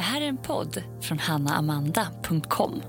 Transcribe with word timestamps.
Det 0.00 0.04
här 0.04 0.20
är 0.20 0.26
en 0.26 0.36
podd 0.36 0.82
från 1.02 1.18
hannaamanda.com. 1.18 2.82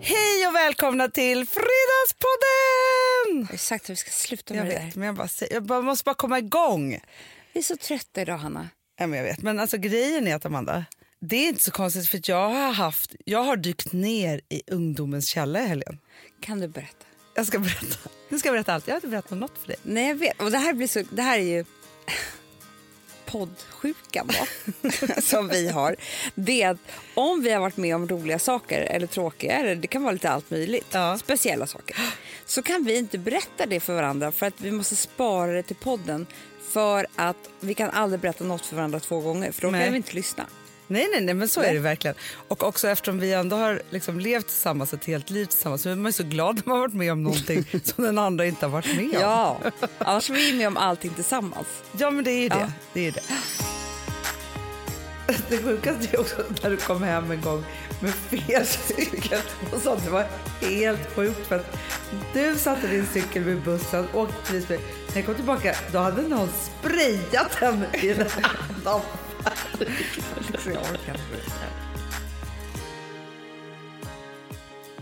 Hej 0.00 0.46
och 0.48 0.54
välkomna 0.54 1.08
till 1.08 1.46
Fredagspodden! 1.46 3.40
Jag 3.40 3.46
har 3.46 3.56
sagt 3.56 3.84
att 3.84 3.90
vi 3.90 3.96
ska 3.96 4.10
sluta 4.10 4.54
Jag 4.54 4.64
med 4.64 4.74
det 4.74 4.78
vet, 4.78 4.92
där. 4.94 4.98
men 4.98 5.06
jag, 5.06 5.16
bara, 5.16 5.28
jag 5.50 5.62
bara, 5.62 5.82
måste 5.82 6.04
bara 6.04 6.14
komma 6.14 6.38
igång. 6.38 7.00
Vi 7.52 7.60
är 7.60 7.64
så 7.64 7.76
trötta 7.76 8.22
idag, 8.22 8.38
Hanna. 8.38 8.68
Ja, 8.98 9.06
men 9.06 9.18
jag 9.18 9.24
vet, 9.26 9.42
men 9.42 9.60
alltså 9.60 9.78
grejen 9.78 10.26
är 10.26 10.34
att 10.34 10.46
Amanda, 10.46 10.84
det 11.20 11.36
är 11.36 11.48
inte 11.48 11.62
så 11.62 11.70
konstigt 11.70 12.08
för 12.08 12.20
jag 12.24 12.48
har 12.50 12.72
haft, 12.72 13.14
jag 13.24 13.42
har 13.42 13.56
dykt 13.56 13.92
ner 13.92 14.40
i 14.48 14.62
ungdomens 14.66 15.26
källa 15.26 15.60
i 15.60 15.66
helgen. 15.66 15.98
Kan 16.40 16.60
du 16.60 16.68
berätta? 16.68 17.06
Jag 17.34 17.46
ska 17.46 17.58
berätta. 17.58 18.08
Nu 18.28 18.38
ska 18.38 18.48
jag 18.48 18.54
berätta 18.54 18.74
allt. 18.74 18.86
Jag 18.86 18.94
har 18.94 18.96
inte 18.98 19.08
berättat 19.08 19.38
något 19.38 19.58
för 19.58 19.66
dig. 19.68 19.76
Nej, 19.82 20.08
jag 20.08 20.14
vet. 20.14 20.42
Och 20.42 20.50
det 20.50 20.58
här, 20.58 20.72
blir 20.72 20.88
så, 20.88 21.02
det 21.10 21.22
här 21.22 21.38
är 21.38 21.42
ju 21.42 21.64
poddsjukan 23.26 24.26
då, 24.28 24.90
som 25.22 25.48
vi 25.48 25.68
har. 25.68 25.96
Det 26.34 26.62
är 26.62 26.70
att 26.70 26.78
om 27.14 27.42
vi 27.42 27.50
har 27.52 27.60
varit 27.60 27.76
med 27.76 27.94
om 27.94 28.08
roliga 28.08 28.38
saker 28.38 28.80
eller 28.80 29.06
tråkiga, 29.06 29.52
eller 29.58 29.74
det 29.74 29.86
kan 29.86 30.02
vara 30.02 30.12
lite 30.12 30.30
allt 30.30 30.50
möjligt, 30.50 30.86
Ja. 30.92 31.18
speciella 31.18 31.66
saker, 31.66 31.96
så 32.46 32.62
kan 32.62 32.84
vi 32.84 32.96
inte 32.98 33.18
berätta 33.18 33.66
det 33.66 33.80
för 33.80 33.94
varandra 33.94 34.32
för 34.32 34.46
att 34.46 34.60
vi 34.60 34.70
måste 34.70 34.96
spara 34.96 35.52
det 35.52 35.62
till 35.62 35.76
podden 35.76 36.26
för 36.70 37.06
att 37.16 37.50
vi 37.60 37.74
kan 37.74 37.90
aldrig 37.90 38.20
berätta 38.20 38.44
något 38.44 38.66
för 38.66 38.76
varandra 38.76 39.00
två 39.00 39.20
gånger 39.20 39.52
för 39.52 39.62
då 39.62 39.70
Nej. 39.70 39.82
kan 39.84 39.92
vi 39.92 39.96
inte 39.96 40.14
lyssna. 40.14 40.46
Nej, 40.88 41.08
nej, 41.12 41.20
nej, 41.20 41.34
men 41.34 41.48
så 41.48 41.60
Nej. 41.60 41.70
är 41.70 41.74
det 41.74 41.80
verkligen. 41.80 42.16
Och 42.48 42.62
också 42.62 42.88
eftersom 42.88 43.18
vi 43.18 43.32
ändå 43.32 43.56
har 43.56 43.82
liksom 43.90 44.20
levt 44.20 44.46
tillsammans 44.46 44.94
ett 44.94 45.04
helt 45.04 45.30
liv 45.30 45.44
tillsammans 45.44 45.82
så 45.82 45.88
är 45.88 45.96
man 45.96 46.12
så 46.12 46.22
glad 46.22 46.56
när 46.56 46.62
man 46.64 46.76
har 46.76 46.88
varit 46.88 46.94
med 46.94 47.12
om 47.12 47.22
någonting 47.22 47.64
som 47.84 48.04
den 48.04 48.18
andra 48.18 48.46
inte 48.46 48.66
har 48.66 48.70
varit 48.70 48.96
med 48.96 49.16
om. 49.16 49.20
Ja, 49.20 49.60
annars 49.98 50.30
är 50.30 50.34
vi 50.34 50.52
med 50.52 50.66
om 50.66 50.76
allting 50.76 51.10
tillsammans. 51.10 51.66
Ja, 51.98 52.10
men 52.10 52.24
det 52.24 52.30
är 52.30 52.50
det. 52.50 52.56
Ja. 52.60 52.72
det, 52.92 53.06
är 53.06 53.12
det. 53.12 53.22
Det 55.48 55.58
sjukaste 55.58 56.16
är 56.16 56.20
också 56.20 56.36
när 56.62 56.70
du 56.70 56.76
kom 56.76 57.02
hem 57.02 57.30
en 57.30 57.40
gång 57.40 57.64
med 58.00 58.14
fel 58.14 58.66
cykel 58.66 59.38
och 59.72 59.80
sa 59.82 59.92
att 59.92 60.04
det 60.04 60.10
var 60.10 60.26
helt 60.60 61.14
sjukt 61.14 61.46
för 61.46 61.56
att 61.56 61.78
du 62.34 62.56
satte 62.56 62.86
din 62.86 63.06
cykel 63.06 63.44
vid 63.44 63.62
bussen 63.62 64.06
och 64.12 64.20
åkte. 64.20 64.52
När 64.52 64.78
jag 65.14 65.26
kom 65.26 65.34
tillbaka 65.34 65.76
då 65.92 65.98
hade 65.98 66.22
någon 66.22 66.48
sprayat 66.48 67.56
den 67.60 67.84
i 68.02 68.14
här 69.46 71.16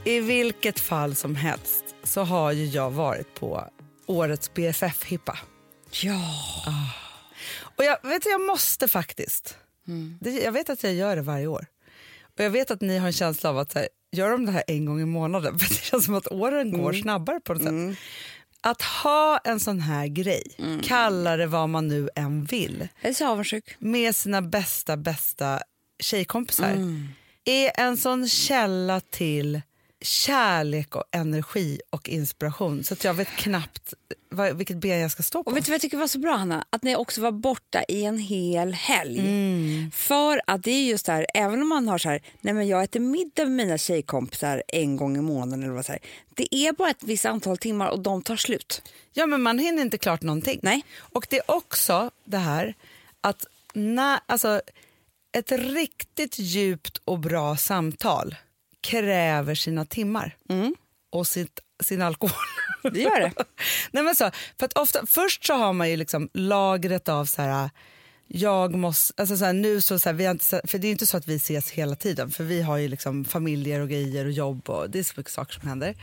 I 0.05 0.20
vilket 0.20 0.81
fall 0.81 1.14
som 1.14 1.37
helst 1.37 1.84
så 2.03 2.23
har 2.23 2.53
ju 2.53 2.65
jag 2.65 2.91
varit 2.91 3.34
på 3.34 3.69
årets 4.06 4.55
BFF-hippa. 4.55 5.39
Ja. 6.03 6.20
Och 7.77 7.84
jag 7.84 7.98
vet 8.03 8.27
jag 8.27 8.41
måste 8.41 8.89
faktiskt. 8.89 9.59
Det, 10.20 10.31
jag 10.31 10.53
vet 10.53 10.70
att 10.70 10.83
jag 10.83 10.95
gör 10.95 11.17
det 11.17 11.22
varje 11.22 11.47
år. 11.47 11.67
Och 12.22 12.45
jag 12.45 12.50
vet 12.50 12.70
att 12.70 12.81
ni 12.81 12.98
har 12.98 13.06
en 13.06 13.12
känsla 13.12 13.50
av 13.50 13.59
att 13.59 13.75
här, 13.75 13.89
gör 14.12 14.31
de 14.31 14.47
det 14.47 14.53
här 14.53 14.65
en 14.67 14.84
gång 14.84 15.00
i 15.00 15.05
månaden? 15.05 15.59
För 15.59 15.69
det 15.69 15.75
känns 15.75 16.05
som 16.05 16.15
att 16.15 16.33
åren 16.33 16.83
går 16.83 16.92
snabbare 16.92 17.41
på 17.41 17.55
något 17.55 17.62
sätt. 17.62 17.98
Att 18.66 18.82
ha 18.82 19.38
en 19.44 19.60
sån 19.60 19.80
här 19.80 20.06
grej, 20.06 20.42
kalla 20.82 21.36
det 21.36 21.46
vad 21.46 21.68
man 21.68 21.88
nu 21.88 22.08
än 22.16 22.44
vill, 22.44 22.88
med 23.78 24.16
sina 24.16 24.42
bästa, 24.42 24.96
bästa 24.96 25.60
tjejkompisar 26.02 26.70
är 27.44 27.80
en 27.80 27.96
sån 27.96 28.28
källa 28.28 29.00
till 29.00 29.60
kärlek 30.05 30.97
och 30.97 31.05
energi 31.10 31.80
och 31.91 32.08
inspiration 32.08 32.84
så 32.84 32.94
att 32.94 33.05
jag 33.05 33.14
vet 33.14 33.28
knappt 33.28 33.94
vad, 34.28 34.56
vilket 34.56 34.77
ben 34.77 34.98
jag 34.98 35.10
ska 35.10 35.22
stå 35.22 35.44
på. 35.44 35.50
Och 35.50 35.56
vet 35.56 35.64
du 35.64 35.70
vad 35.70 35.74
jag 35.74 35.80
tycker 35.80 35.97
var 35.97 36.06
så 36.06 36.19
bra 36.19 36.36
Hanna? 36.36 36.64
Att 36.70 36.83
ni 36.83 36.97
också 36.97 37.20
var 37.20 37.33
borta 37.33 37.84
i 37.88 38.05
en 38.05 38.19
hel 38.19 38.72
helg. 38.72 39.19
Mm. 39.19 39.91
För 39.91 40.41
att 40.47 40.62
det 40.62 40.70
är 40.70 40.84
just 40.84 41.06
det 41.06 41.12
här, 41.12 41.27
även 41.34 41.62
om 41.62 41.69
man 41.69 41.88
har 41.88 41.98
så 41.98 42.08
här, 42.08 42.22
nej 42.41 42.55
men 42.55 42.69
jag 42.69 42.82
äter 42.82 43.00
middag 43.00 43.42
med 43.44 43.52
mina 43.52 43.78
tjejkompisar 43.78 44.62
en 44.69 44.97
gång 44.97 45.16
i 45.16 45.20
månaden 45.20 45.62
eller 45.62 45.72
vad 45.72 45.87
så 45.87 45.92
här. 45.92 46.00
Det 46.34 46.54
är 46.54 46.72
bara 46.72 46.91
ett 46.91 47.03
visst 47.03 47.26
antal 47.26 47.59
timmar 47.59 47.88
och 47.88 48.00
de 48.00 48.22
tar 48.22 48.36
slut. 48.36 48.82
Ja, 49.12 49.26
men 49.26 49.42
man 49.42 49.59
hinner 49.59 49.82
inte 49.82 49.98
klart 49.98 50.22
någonting. 50.22 50.60
Nej. 50.62 50.84
Och 50.98 51.26
det 51.31 51.36
är 51.36 51.50
också 51.50 52.10
det 52.25 52.38
här 52.38 52.75
att 53.21 53.47
när, 53.75 54.21
alltså, 54.26 54.60
ett 55.32 55.53
riktigt 55.53 56.38
djupt 56.38 57.00
och 57.04 57.19
bra 57.19 57.56
samtal 57.56 58.34
kräver 58.84 59.55
sina 59.55 59.84
timmar 59.84 60.37
och 61.11 61.27
sitt, 61.27 61.61
sin 61.83 62.03
alkohol. 62.03 62.37
Det 62.93 63.00
gör 63.00 63.21
det. 63.21 63.33
Nej, 63.91 64.03
men 64.03 64.15
så, 64.17 64.31
för 64.59 64.67
att 64.67 64.78
ofta, 64.78 65.06
först 65.06 65.45
så 65.45 65.55
har 65.55 65.72
man 65.72 65.91
ju 65.91 65.97
liksom 65.97 66.28
lagret 66.33 67.09
av 67.09 67.25
så 67.25 67.43
här, 67.43 67.71
jag 68.27 68.75
måste, 68.75 69.15
alltså 69.17 69.37
så 69.37 69.45
här, 69.45 69.53
nu 69.53 69.81
så, 69.81 69.99
så 69.99 70.09
här, 70.09 70.15
vi 70.15 70.25
inte, 70.25 70.61
för 70.65 70.78
det 70.78 70.89
är 70.89 70.93
inte 70.93 71.06
så 71.06 71.17
att 71.17 71.28
vi 71.28 71.37
ses 71.37 71.71
hela 71.71 71.97
tiden 71.97 72.31
för 72.31 72.45
vi 72.45 72.62
har 72.62 72.77
ju 72.77 72.89
liksom 72.89 73.25
familjer 73.25 73.81
och 73.81 73.89
grejer 73.89 74.25
och 74.25 74.33
jobb 74.33 74.71
och 74.71 74.91
det 74.91 74.99
är 74.99 75.03
så 75.03 75.15
mycket 75.16 75.33
saker 75.33 75.55
som 75.55 75.69
händer. 75.69 75.95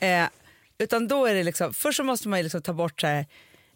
Eh, 0.00 0.26
utan 0.78 1.08
då 1.08 1.26
är 1.26 1.34
det 1.34 1.42
liksom, 1.42 1.74
först 1.74 1.96
så 1.96 2.04
måste 2.04 2.28
man 2.28 2.38
ju 2.38 2.42
liksom 2.42 2.62
ta 2.62 2.72
bort 2.72 3.00
så 3.00 3.06
här, 3.06 3.26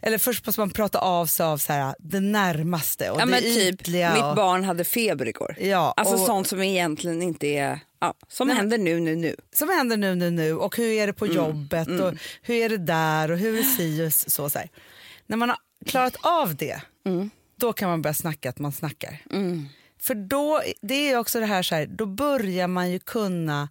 eller 0.02 0.18
först 0.18 0.46
måste 0.46 0.60
man 0.60 0.70
prata 0.70 0.98
av 0.98 1.26
sig 1.26 1.46
av 1.46 1.58
så 1.58 1.72
här, 1.72 1.94
det 1.98 2.20
närmaste 2.20 3.10
och 3.10 3.20
Ja, 3.20 3.26
det 3.26 3.40
typ, 3.40 3.74
ytliga. 3.80 4.14
mitt 4.14 4.22
och, 4.22 4.36
barn 4.36 4.64
hade 4.64 4.84
feber 4.84 5.28
igår. 5.28 5.56
Ja, 5.60 5.94
alltså 5.96 6.14
och- 6.14 6.26
sånt 6.26 6.46
som 6.48 6.62
egentligen 6.62 7.22
inte 7.22 7.46
är, 7.46 7.80
ja, 8.00 8.14
som 8.28 8.48
Nej, 8.48 8.56
händer 8.56 8.78
nu, 8.78 9.00
nu, 9.00 9.16
nu. 9.16 9.36
som 9.54 9.68
händer 9.68 9.96
nu, 9.96 10.14
nu, 10.14 10.30
nu 10.30 10.52
och 10.54 10.76
hur 10.76 10.86
är 10.86 10.96
det 10.96 11.02
Mm, 11.02 11.14
på 11.14 11.26
jobbet 11.26 11.88
och 12.00 12.14
hur 12.42 12.54
är 12.56 12.68
det 12.68 12.76
där 12.78 13.30
och 13.30 13.38
hur 13.38 13.58
är 13.58 13.62
si 13.62 14.06
och 14.06 14.12
så. 14.12 14.50
så 14.50 14.58
här. 14.58 14.68
När 15.26 15.36
man 15.36 15.48
har 15.48 15.58
klarat 15.86 16.16
av 16.20 16.56
det, 16.56 16.80
Mm. 17.06 17.30
då 17.56 17.72
kan 17.72 17.88
man 17.88 18.02
börja 18.02 18.14
snacka 18.14 18.48
att 18.50 18.58
man 18.58 18.72
snackar. 18.72 19.18
För 20.00 20.14
då, 20.14 20.62
det 20.82 21.10
är 21.12 21.18
också 21.18 21.40
det 21.40 21.46
här, 21.46 21.62
så 21.62 21.74
här, 21.74 21.86
då 21.86 22.06
börjar 22.06 22.66
man 22.68 22.90
ju 22.90 22.98
kunna 22.98 23.68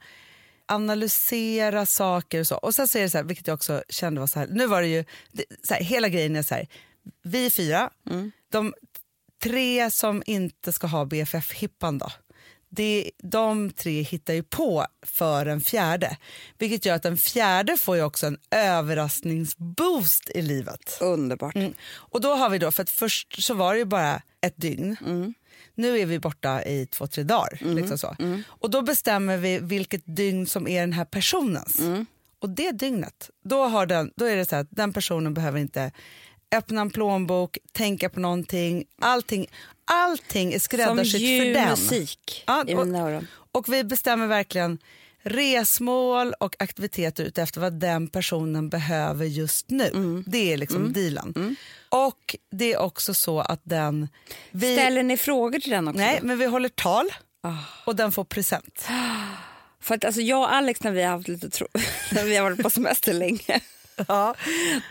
analysera 0.71 1.85
saker 1.85 2.39
och 2.39 2.47
så. 2.47 2.55
Och 2.55 2.75
sen 2.75 2.87
så 2.87 2.97
är 2.97 3.01
det 3.01 3.09
så 3.09 3.17
här, 3.17 3.25
vilket 3.25 3.47
jag 3.47 3.53
också 3.53 3.83
kände 3.89 4.19
var 4.19 4.27
så 4.27 4.39
här, 4.39 4.47
nu 4.47 4.67
var 4.67 4.81
det 4.81 4.87
ju, 4.87 5.05
det, 5.31 5.45
så 5.63 5.73
här, 5.73 5.81
hela 5.81 6.09
grejen 6.09 6.35
är 6.35 6.43
så 6.43 6.55
här, 6.55 6.67
vi 7.23 7.49
fyra, 7.49 7.89
de 8.51 8.73
tre 9.43 9.91
som 9.91 10.23
inte 10.25 10.71
ska 10.71 10.87
ha 10.87 11.05
BFF-hippan 11.05 11.99
då, 11.99 12.11
det, 12.71 13.11
de 13.23 13.71
tre 13.71 14.01
hittar 14.01 14.33
ju 14.33 14.43
på 14.43 14.85
för 15.05 15.45
en 15.45 15.61
fjärde. 15.61 16.17
Vilket 16.57 16.85
gör 16.85 16.95
att 16.95 17.03
den 17.03 17.17
fjärde 17.17 17.77
får 17.77 17.95
ju 17.95 18.03
också 18.03 18.27
en 18.27 18.37
överraskningsboost 18.51 20.29
i 20.29 20.41
livet. 20.41 20.97
Underbart. 21.01 21.55
Mm. 21.55 21.73
Och 21.93 22.21
då 22.21 22.35
har 22.35 22.49
vi 22.49 22.57
då, 22.57 22.71
för 22.71 22.85
först 22.85 23.43
så 23.43 23.53
var 23.53 23.73
det 23.73 23.79
ju 23.79 23.85
bara 23.85 24.21
ett 24.41 24.57
dygn. 24.57 24.97
Nu 25.75 25.99
är 25.99 26.05
vi 26.05 26.19
borta 26.19 26.63
i 26.63 26.85
två, 26.85 27.07
tre 27.07 27.23
dagar. 27.23 27.59
Liksom 27.75 27.97
så. 27.97 28.15
Och 28.47 28.69
då 28.69 28.81
bestämmer 28.81 29.37
vi 29.37 29.59
vilket 29.59 30.01
dygn 30.05 30.47
som 30.47 30.67
är 30.67 30.81
den 30.81 30.93
här 30.93 31.05
personens. 31.05 31.81
Och 32.39 32.49
det 32.49 32.71
dygnet, 32.71 33.29
då, 33.43 33.63
har 33.63 33.85
den, 33.85 34.11
då 34.15 34.25
är 34.25 34.35
det 34.35 34.45
så 34.45 34.55
att 34.55 34.67
den 34.69 34.93
personen 34.93 35.33
behöver 35.33 35.59
inte 35.59 35.91
öppna 36.51 36.81
en 36.81 36.89
plånbok, 36.89 37.57
tänka 37.71 38.09
på 38.09 38.19
någonting. 38.19 38.83
Allting, 39.01 39.47
allting 39.93 40.49
är 40.53 40.59
Som 40.59 40.59
skräddarsytt 40.59 41.41
för 41.41 41.53
den. 41.53 41.69
musik 41.69 42.43
Ja, 42.47 42.63
i 42.67 42.73
och- 42.75 42.85
mina 42.87 42.99
öron. 42.99 43.27
Och 43.51 43.73
vi 43.73 43.83
bestämmer 43.83 44.27
verkligen 44.27 44.79
resmål 45.23 46.33
och 46.39 46.55
aktiviteter 46.59 47.23
utefter 47.23 47.61
vad 47.61 47.73
den 47.73 48.07
personen 48.07 48.69
behöver 48.69 49.25
just 49.25 49.69
nu. 49.69 49.87
Mm. 49.87 50.23
Det 50.27 50.53
är 50.53 50.57
liksom 50.57 50.93
dealen. 50.93 51.55
Och 51.89 52.35
det 52.51 52.73
är 52.73 52.77
också 52.77 53.13
så 53.13 53.39
att 53.39 53.61
den... 53.63 54.09
Vi, 54.51 54.75
Ställer 54.75 55.03
ni 55.03 55.17
frågor 55.17 55.59
till 55.59 55.71
den 55.71 55.87
också? 55.87 55.97
nej, 55.99 56.19
men 56.21 56.37
vi 56.39 56.45
håller 56.45 56.69
tal 56.69 57.09
Ah. 57.43 57.57
och 57.85 57.95
den 57.95 58.11
får 58.11 58.23
present. 58.23 58.85
För 59.81 59.95
att 59.95 60.05
alltså, 60.05 60.21
jag 60.21 60.39
och 60.39 60.53
Alex 60.53 60.83
när 60.83 60.91
vi 60.91 61.03
har 61.03 61.11
haft 61.11 61.27
lite 61.27 61.49
tro- 61.49 61.67
när 62.11 62.23
vi 62.25 62.35
har 62.35 62.43
varit 62.43 62.63
på 62.63 62.69
semester 62.69 63.13
länge, 63.13 63.59
Ja. 64.07 64.35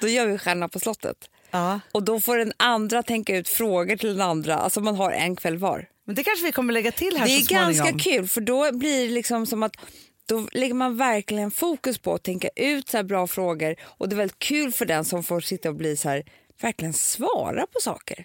då 0.00 0.09
gör 0.09 0.27
vi 0.27 0.38
Stjärnorna 0.38 0.69
på 0.69 0.81
slottet. 0.81 1.17
Ja. 1.50 1.81
Och 1.93 2.03
då 2.03 2.21
får 2.21 2.37
den 2.38 2.53
andra 2.56 3.03
tänka 3.03 3.37
ut 3.37 3.49
frågor 3.49 3.97
till 3.97 4.08
den 4.17 4.20
andra. 4.29 4.56
Alltså 4.56 4.81
man 4.81 4.97
har 4.97 5.11
en 5.12 5.37
kväll 5.37 5.58
var. 5.58 5.88
Men 6.06 6.14
det 6.14 6.25
kanske 6.25 6.47
vi 6.47 6.52
kommer 6.52 6.73
lägga 6.73 6.93
till 6.93 7.17
här 7.17 7.26
Det 7.26 7.32
är 7.32 7.41
så 7.41 7.47
småningom. 7.47 7.73
ganska 7.73 8.11
kul 8.11 8.29
för 8.29 8.41
då 8.41 8.73
blir 8.73 9.06
det 9.08 9.14
liksom 9.14 9.47
som 9.47 9.62
att 9.62 9.73
då 10.26 10.49
lägger 10.52 10.75
man 10.75 10.97
verkligen 10.97 11.50
fokus 11.50 11.99
på 11.99 12.14
att 12.14 12.23
tänka 12.23 12.49
ut 12.56 12.88
så 12.88 13.02
bra 13.02 13.26
frågor 13.26 13.76
och 13.82 14.08
det 14.08 14.14
är 14.14 14.17
väldigt 14.17 14.38
kul 14.38 14.73
för 14.73 14.87
den 14.87 15.05
som 15.05 15.23
får 15.25 15.41
sitta 15.41 15.69
och 15.69 15.75
bli 15.75 15.97
så 15.97 16.08
här, 16.08 16.23
verkligen 16.61 16.93
svara 16.93 17.67
på 17.67 17.81
saker. 17.82 18.23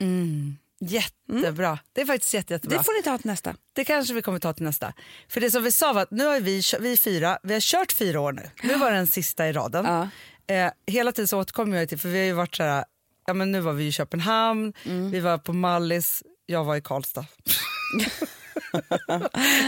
Jättebra. 0.80 1.80
Det 1.94 2.02
är 2.02 2.06
faktiskt 2.06 2.34
jätte, 2.34 2.54
jättebra. 2.54 2.78
Det 2.78 2.84
får 2.84 2.94
ni 2.98 3.04
ta 3.04 3.18
till 3.18 3.28
nästa. 3.32 3.56
Det 3.74 3.84
kanske 3.86 4.14
vi 4.14 4.22
kommer 4.22 4.40
ta 4.40 4.54
till 4.54 4.66
nästa. 4.66 4.94
För 5.30 5.42
det 5.42 5.52
som 5.52 5.64
vi 5.64 5.72
sa 5.72 5.94
var 5.94 6.02
att 6.02 6.12
nu 6.12 6.26
har 6.26 6.40
vi, 6.40 6.62
vi 6.80 6.98
fyra, 6.98 7.38
vi 7.44 7.54
har 7.54 7.62
kört 7.62 7.92
fyra 7.92 8.22
år 8.22 8.32
nu. 8.32 8.50
Nu 8.64 8.76
var 8.76 8.92
den 8.92 9.08
sista 9.08 9.48
i 9.48 9.54
raden. 9.54 9.86
Ja. 9.86 10.10
Eh, 10.56 10.72
hela 10.88 11.12
tiden 11.12 11.28
så 11.28 11.40
återkommer 11.40 11.78
jag 11.78 11.90
till, 11.90 12.00
för 12.00 12.10
vi 12.10 12.18
har 12.20 12.26
ju 12.26 12.34
varit 12.34 12.56
så 12.56 12.64
här, 12.64 12.86
ja 13.26 13.34
men 13.34 13.52
nu 13.52 13.60
var 13.60 13.74
vi 13.74 13.88
i 13.88 13.92
Köpenhamn, 13.92 14.74
Mm. 14.86 15.12
vi 15.12 15.20
var 15.20 15.38
på 15.38 15.54
Mallis, 15.54 16.24
jag 16.46 16.64
var 16.64 16.76
i 16.76 16.82
Karlstad. 16.82 17.26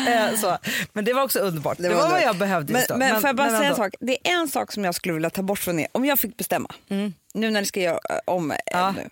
eh, 0.08 0.36
så. 0.40 0.58
Men 0.94 1.06
det 1.06 1.14
var 1.14 1.24
också 1.24 1.40
underbart. 1.40 1.78
Det, 1.78 1.90
var, 1.90 1.96
vad 1.96 2.04
underbart. 2.06 2.24
jag 2.26 2.38
behövde 2.38 2.74
Men, 2.74 2.84
då. 2.90 2.98
men, 2.98 3.22
får 3.22 3.28
jag 3.28 3.36
bara 3.36 3.50
säga 3.50 3.70
en 3.70 3.76
sak? 3.76 3.94
Det 4.00 4.28
är 4.30 4.34
en 4.42 4.48
sak 4.48 4.72
som 4.72 4.84
jag 4.86 4.96
skulle 4.96 5.14
vilja 5.14 5.30
ta 5.30 5.42
bort 5.42 5.60
från 5.60 5.80
er, 5.80 5.88
om 5.92 6.06
jag 6.06 6.20
fick 6.20 6.38
bestämma, 6.38 6.70
nu 7.34 7.50
när 7.52 7.62
ni 7.62 7.66
ska 7.66 7.80
göra 7.82 8.00
eh, 8.10 8.20
om 8.26 8.52
eh, 8.52 8.58
Ja. 8.66 8.92
nu. 8.92 9.10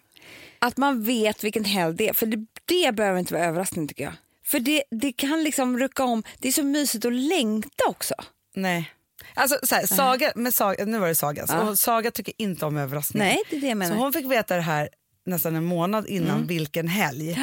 Att 0.59 0.77
man 0.77 1.03
vet 1.03 1.43
vilken 1.43 1.65
helg 1.65 1.95
det 1.95 2.09
är, 2.09 2.13
för 2.13 2.25
det, 2.25 2.45
det 2.65 2.95
behöver 2.95 3.19
inte 3.19 3.33
vara 3.33 3.45
överraskning 3.45 3.87
tycker 3.87 4.03
jag. 4.03 4.13
För 4.45 4.59
det, 4.59 4.83
det 4.91 5.11
kan 5.11 5.43
liksom 5.43 5.79
rucka 5.79 6.03
om. 6.03 6.23
Det 6.39 6.47
är 6.47 6.51
så 6.51 6.63
mysigt 6.63 7.05
att 7.05 7.13
längta 7.13 7.83
också. 7.87 8.13
Nej. 8.55 8.91
Alltså 9.35 9.59
så 9.63 9.75
här, 9.75 9.85
Saga, 9.85 10.31
med 10.35 10.53
Saga, 10.53 10.85
nu 10.85 10.99
var 10.99 11.07
det 11.07 11.15
Saga, 11.15 11.47
så, 11.47 11.57
och 11.57 11.79
Saga 11.79 12.11
tycker 12.11 12.33
inte 12.37 12.65
om 12.65 12.77
överraskningar. 12.77 13.25
Nej, 13.25 13.41
det 13.49 13.55
är 13.55 13.61
det 13.61 13.67
jag 13.67 13.77
menar. 13.77 13.95
Så 13.95 14.01
hon 14.01 14.13
fick 14.13 14.25
veta 14.31 14.55
det 14.55 14.61
här 14.61 14.89
nästan 15.25 15.55
en 15.55 15.63
månad 15.63 16.07
innan 16.07 16.47
vilken 16.47 16.87
helg. 16.87 17.39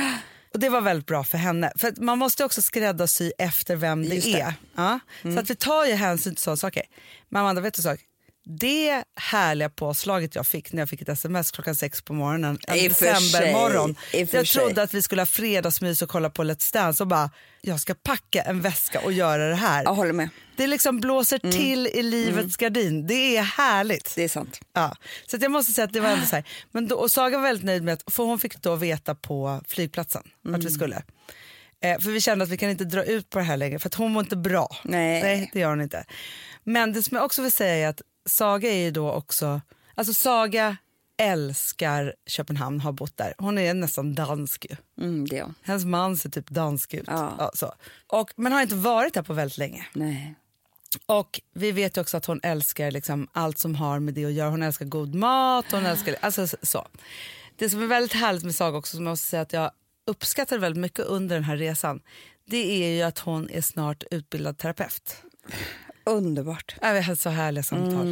Och 0.55 0.61
Det 0.61 0.69
var 0.69 0.81
väldigt 0.81 1.07
bra 1.07 1.25
för 1.25 1.39
henne. 1.39 1.73
För 1.77 1.93
man 2.03 2.19
måste 2.19 2.45
också 2.45 2.63
skräddarsy 2.63 3.33
efter 3.39 3.77
vem 3.77 4.03
det 4.03 4.09
det. 4.25 4.41
är. 4.41 4.55
Ja? 4.77 5.01
Så 5.23 5.39
att 5.39 5.51
vi 5.51 5.55
tar 5.55 5.87
ju 5.87 5.93
hänsyn 5.93 6.35
till 6.35 6.43
sådana 6.43 6.57
saker. 6.57 6.83
Men 7.29 7.41
Amanda, 7.41 7.61
vet 7.63 7.75
du 7.75 7.83
sak? 7.83 8.01
Det 8.45 9.05
härliga 9.17 9.71
påslaget 9.71 10.35
jag 10.35 10.47
fick 10.47 10.73
när 10.73 10.83
jag 10.83 10.89
fick 10.89 11.03
ett 11.03 11.09
sms 11.09 11.51
klockan 11.51 11.75
sex 11.75 12.03
på 12.03 12.13
morgonen 12.13 12.59
en 12.69 12.77
I 12.77 12.89
decembermorgon. 12.89 13.97
Jag 14.33 14.47
trodde 14.47 14.83
att 14.83 14.95
vi 14.95 15.03
skulle 15.03 15.21
ha 15.21 15.27
fredagsmys 15.27 16.03
och 16.03 16.09
kolla 16.09 16.31
på 16.31 16.45
Let's 16.45 16.73
Dance 16.73 17.03
och 17.03 17.07
bara, 17.07 17.31
jag 17.61 17.81
ska 17.81 17.95
packa 17.95 18.43
en 18.43 18.61
väska 18.61 19.01
och 19.01 19.13
göra 19.13 19.49
det 19.49 19.55
här. 19.55 19.85
Jag 19.85 19.95
håller 19.95 20.13
med. 20.13 20.29
Det 20.57 20.67
liksom 20.67 21.01
blåser 21.01 21.39
till 21.39 21.87
i 21.87 22.03
livets 22.03 22.57
gardin. 22.57 23.07
Det 23.07 23.37
är 23.37 23.43
härligt. 23.43 24.13
Det 24.17 24.25
är 24.25 24.29
sant. 24.29 24.61
Ja. 24.73 24.97
Så 25.27 25.37
jag 25.41 25.51
måste 25.51 25.73
säga 25.73 25.85
att 25.85 25.93
det 25.93 26.01
var 26.01 26.09
ändå 26.09 26.27
så 26.27 26.37
här. 26.37 26.49
Men 26.71 26.89
då, 26.89 26.97
och 26.97 27.11
Saga 27.11 27.39
var 27.39 27.45
väldigt 27.45 27.65
nöjd 27.65 27.83
med 27.83 27.95
att, 27.95 28.15
för 28.15 28.25
hon 28.25 28.39
fick 28.39 28.63
då 28.63 28.77
veta 28.77 29.15
på 29.15 29.61
flygplatsen 29.67 30.23
att 30.55 30.65
vi 30.65 30.71
skulle. 30.71 31.03
Eh, 31.85 31.99
för 31.99 32.11
vi 32.11 32.21
kände 32.21 32.43
att 32.43 32.49
vi 32.51 32.57
kan 32.57 32.71
inte 32.71 32.85
dra 32.85 33.05
ut 33.05 33.31
på 33.31 33.39
det 33.39 33.45
här 33.45 33.57
längre 33.57 33.79
för 33.79 33.89
att 33.89 33.95
hon 33.95 34.15
var 34.15 34.23
inte 34.23 34.37
bra. 34.37 34.77
Nej. 34.85 35.23
Nej, 35.23 35.51
det 35.53 35.61
gör 35.61 35.71
hon 35.71 35.81
inte. 35.81 36.05
Men 36.65 36.93
det 36.93 37.03
som 37.03 37.17
jag 37.17 37.25
också 37.25 37.43
vill 37.43 37.53
säga 37.53 37.75
är 37.75 37.89
att 37.89 38.03
Saga 38.25 38.71
är 38.71 38.85
ju 38.85 38.91
då 38.91 39.11
också, 39.13 39.61
alltså 39.95 40.15
Saga 40.15 40.77
älskar 41.17 42.15
Köpenhamn, 42.27 42.81
har 42.81 42.93
bott 42.93 43.17
där. 43.17 43.35
Hon 43.39 43.59
är 43.59 43.75
nästan 43.75 44.15
dansk. 44.15 44.67
Mm, 45.01 45.29
det 45.29 45.39
är. 45.39 45.55
Hennes 45.63 45.85
man 45.85 46.17
ser 46.17 46.31
typ 46.31 46.51
dansk 46.51 46.95
ut. 46.95 47.05
Ja. 47.07 47.51
så. 47.55 47.73
Och, 48.07 48.33
men 48.37 48.53
har 48.53 48.63
inte 48.63 48.75
varit 48.75 49.15
där 49.15 49.23
på 49.23 49.33
väldigt 49.33 49.59
länge. 49.59 49.87
Nej. 49.93 50.35
Och 51.07 51.41
vi 51.55 51.73
vet 51.73 51.97
ju 51.97 52.01
också 52.01 52.17
att 52.17 52.27
hon 52.27 52.41
älskar 52.43 52.91
liksom 52.91 53.29
allt 53.33 53.59
som 53.59 53.75
har 53.75 53.99
med 53.99 54.15
det 54.15 54.25
att 54.25 54.33
göra. 54.33 54.51
Hon 54.51 54.63
älskar 54.63 54.87
god 54.87 55.15
mat. 55.15 55.65
Hon 55.71 55.87
älskar, 55.87 56.17
alltså 56.21 56.47
så. 56.63 56.89
Det 57.57 57.71
som 57.71 57.83
är 57.83 57.87
väldigt 57.87 58.13
härligt 58.13 58.45
med 58.45 58.55
Saga 58.55 58.79
också, 58.79 58.97
som 58.97 59.05
jag 59.05 59.13
måste 59.13 59.27
säga 59.27 59.43
att 59.43 59.53
jag 59.53 59.71
uppskattar 60.07 60.59
väldigt 60.59 60.81
mycket 60.81 61.05
under 61.05 61.37
den 61.37 61.45
här 61.45 61.57
resan, 61.57 62.01
det 62.45 62.85
är 62.85 62.97
ju 62.97 63.03
att 63.03 63.19
hon 63.19 63.51
är 63.51 63.61
snart 63.61 64.05
utbildad 64.11 64.59
terapeut. 64.59 65.23
Underbart. 66.05 66.77
Ja, 66.83 66.93
Vi 66.93 67.01
har 67.01 67.15
så 67.15 67.31
härliga 67.31 67.63
samtal. 67.63 68.07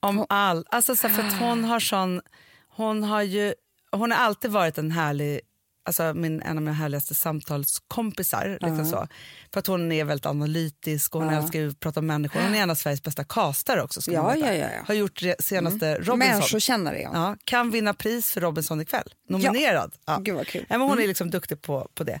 Om 0.00 0.26
all, 0.28 0.64
alltså 0.70 0.96
så 0.96 1.08
för 1.08 1.22
att 1.22 1.38
hon 1.38 1.64
har 1.64 1.80
sån, 1.80 2.20
hon 2.68 3.02
har 3.02 3.22
ju, 3.22 3.54
hon 3.92 4.10
har 4.10 4.18
alltid 4.18 4.50
varit 4.50 4.78
en 4.78 4.90
härlig, 4.90 5.40
alltså 5.84 6.14
min, 6.14 6.42
en 6.42 6.56
av 6.56 6.62
mina 6.62 6.72
härligaste 6.72 7.14
samtalskompisar. 7.14 8.58
Liksom 8.60 8.86
så. 8.86 9.08
För 9.52 9.60
att 9.60 9.66
hon 9.66 9.92
är 9.92 10.04
väldigt 10.04 10.26
analytisk 10.26 11.14
och 11.14 11.22
hon 11.24 11.34
älskar 11.34 11.58
ju 11.60 11.70
att 11.70 11.80
prata 11.80 12.00
om 12.00 12.06
människor. 12.06 12.40
Hon 12.40 12.54
är 12.54 12.62
en 12.62 12.70
av 12.70 12.74
Sveriges 12.74 13.02
bästa 13.02 13.24
castare 13.24 13.82
också. 13.82 14.02
ska 14.02 14.12
Ja, 14.12 14.36
ja, 14.36 14.46
ja, 14.46 14.54
ja. 14.54 14.82
Har 14.86 14.94
gjort 14.94 15.20
det 15.20 15.44
senaste 15.44 15.94
Robinson. 15.94 16.18
Människokännare, 16.18 17.00
ja. 17.00 17.10
Ja, 17.14 17.36
kan 17.44 17.70
vinna 17.70 17.94
pris 17.94 18.30
för 18.30 18.40
Robinson 18.40 18.80
ikväll. 18.80 19.14
Nominerad. 19.28 19.94
Ja. 20.06 20.18
Gud, 20.20 20.34
vad 20.36 20.46
kul. 20.46 20.66
Ja, 20.68 20.78
men 20.78 20.88
hon 20.88 20.98
är 20.98 21.06
liksom 21.06 21.30
duktig 21.30 21.62
på, 21.62 21.88
på 21.94 22.04
det. 22.04 22.20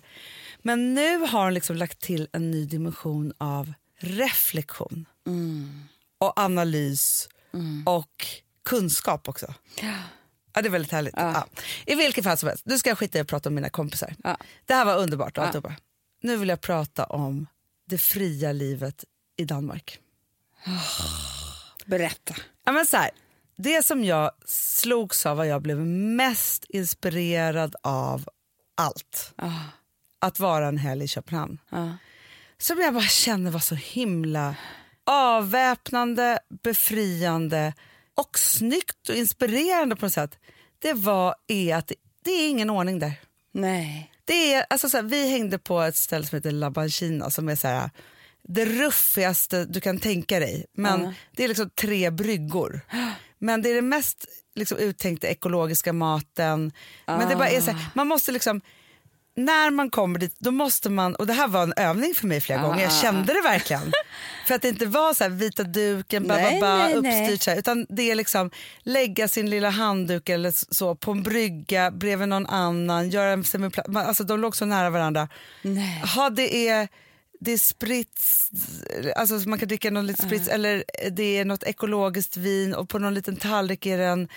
Men 0.62 0.94
nu 0.94 1.18
har 1.18 1.44
hon 1.44 1.54
liksom 1.54 1.76
lagt 1.76 2.00
till 2.00 2.28
en 2.32 2.50
ny 2.50 2.66
dimension 2.66 3.32
av 3.38 3.72
reflektion 4.00 5.06
och 6.18 6.38
analys 6.38 7.28
och 7.86 8.26
kunskap 8.64 9.28
också. 9.28 9.54
Ja, 10.52 10.62
det 10.62 10.68
är 10.68 10.70
väldigt 10.70 10.92
härligt. 10.92 11.14
Ja. 11.16 11.46
I 11.86 11.94
vilket 11.94 12.24
fall 12.24 12.38
som 12.38 12.48
helst, 12.48 12.66
nu 12.66 12.78
ska 12.78 12.90
jag 12.90 12.98
skita 12.98 13.18
i 13.18 13.20
att 13.20 13.28
prata 13.28 13.48
om 13.48 13.54
mina 13.54 13.70
kompisar. 13.70 14.14
Ja. 14.24 14.36
Det 14.64 14.74
här 14.74 14.84
var 14.84 14.96
underbart. 14.96 15.36
Ja. 15.36 15.42
alltihopa. 15.42 15.74
Nu 16.22 16.36
vill 16.36 16.48
jag 16.48 16.60
prata 16.60 17.04
om 17.04 17.46
det 17.86 17.98
fria 17.98 18.52
livet 18.52 19.04
i 19.36 19.44
Danmark. 19.44 19.98
Berätta. 21.86 22.34
Ja, 22.64 22.72
men 22.72 22.86
så 22.86 22.96
här, 22.96 23.10
det 23.56 23.86
som 23.86 24.04
jag 24.04 24.30
slogs 24.46 25.26
av, 25.26 25.36
vad 25.36 25.46
jag 25.46 25.62
blev 25.62 25.86
mest 25.86 26.64
inspirerad 26.68 27.76
av 27.82 28.28
allt, 28.74 29.34
att 30.18 30.40
vara 30.40 30.68
en 30.68 30.78
helg 30.78 31.04
i 31.04 31.08
Köpenhamn. 31.08 31.58
Ah. 32.60 32.62
Som 32.62 32.80
jag 32.80 32.94
bara 32.94 33.04
känner 33.04 33.50
var 33.50 33.60
så 33.60 33.74
himla 33.74 34.54
avväpnande, 35.06 36.38
befriande 36.62 37.74
och 38.14 38.38
snyggt 38.38 39.08
och 39.08 39.14
inspirerande 39.14 39.96
på 39.96 40.06
något 40.06 40.12
sätt. 40.12 40.38
Det 40.78 40.92
var 40.92 41.34
är 41.48 41.76
att 41.76 41.86
det, 41.86 41.94
det 42.24 42.30
är 42.30 42.50
ingen 42.50 42.70
ordning 42.70 42.98
där. 42.98 43.12
Nej. 43.52 44.12
Det 44.24 44.54
är, 44.54 44.66
alltså 44.70 44.90
så 44.90 44.96
här, 44.96 45.04
vi 45.04 45.30
hängde 45.30 45.58
på 45.58 45.80
ett 45.80 45.96
ställe 45.96 46.26
som 46.26 46.36
heter 46.36 46.50
La 46.50 46.70
Banchina 46.70 47.30
som 47.30 47.48
är 47.48 47.56
så 47.56 47.68
här, 47.68 47.90
det 48.48 48.64
ruffigaste 48.64 49.64
du 49.64 49.80
kan 49.80 49.98
tänka 49.98 50.40
dig. 50.40 50.66
Men 50.72 51.02
Ja. 51.02 51.14
Det 51.36 51.44
är 51.44 51.48
liksom 51.48 51.70
tre 51.70 52.10
bryggor. 52.10 52.80
Men 53.38 53.62
det 53.62 53.70
är 53.70 53.74
det 53.74 53.82
mest 53.82 54.26
liksom, 54.54 54.78
uttänkta 54.78 55.28
ekologiska 55.28 55.92
maten. 55.92 56.72
Men 57.06 57.28
det 57.28 57.36
bara 57.36 57.48
är 57.48 57.60
så 57.60 57.70
här, 57.70 57.86
man 57.94 58.08
måste 58.08 58.32
liksom... 58.32 58.60
När 59.44 59.70
man 59.70 59.90
kommer 59.90 60.18
dit, 60.18 60.34
då 60.38 60.50
måste 60.50 60.90
man, 60.90 61.14
och 61.14 61.26
det 61.26 61.32
här 61.32 61.48
var 61.48 61.62
en 61.62 61.72
övning 61.76 62.14
för 62.14 62.26
mig 62.26 62.40
flera 62.40 62.60
Ah, 62.60 62.66
gånger, 62.66 62.82
jag 62.82 62.92
kände 62.92 63.32
det 63.34 63.40
verkligen. 63.40 63.92
för 64.46 64.54
att 64.54 64.62
det 64.62 64.68
inte 64.68 64.86
var 64.86 65.14
så 65.14 65.24
här 65.24 65.30
vita 65.30 65.62
duken, 65.62 66.28
ba, 66.28 66.34
Nej, 66.34 66.60
ba, 66.60 66.66
ba, 66.66 66.76
nej, 66.78 66.94
uppstyrt 66.94 67.42
så 67.42 67.50
här, 67.50 67.58
utan 67.58 67.86
det 67.88 68.10
är 68.10 68.14
liksom 68.14 68.50
lägga 68.82 69.28
sin 69.28 69.50
lilla 69.50 69.70
handduk 69.70 70.28
eller 70.28 70.74
så 70.74 70.94
på 70.94 71.10
en 71.10 71.22
brygga 71.22 71.90
bredvid 71.90 72.28
någon 72.28 72.46
annan, 72.46 73.10
göra 73.10 73.30
en 73.30 73.42
semipla- 73.44 73.88
man- 73.90 74.06
alltså 74.06 74.24
de 74.24 74.40
låg 74.40 74.56
så 74.56 74.64
nära 74.64 74.90
varandra. 74.90 75.28
Nej. 75.62 76.02
Ha, 76.16 76.30
det 76.30 76.68
är 76.68 76.88
det 77.40 77.52
är 77.52 77.58
sprits, 77.58 78.50
alltså 79.16 79.48
man 79.48 79.58
kan 79.58 79.68
dricka 79.68 79.90
någon 79.90 80.06
liten 80.06 80.26
sprits 80.26 80.48
eller 80.48 80.84
det 81.10 81.38
är 81.38 81.44
något 81.44 81.62
ekologiskt 81.62 82.36
vin 82.36 82.74
och 82.74 82.88
på 82.88 82.98
någon 82.98 83.14
liten 83.14 83.36
tallrik 83.36 83.86
är 83.86 83.98
det 83.98 84.04
en 84.04 84.28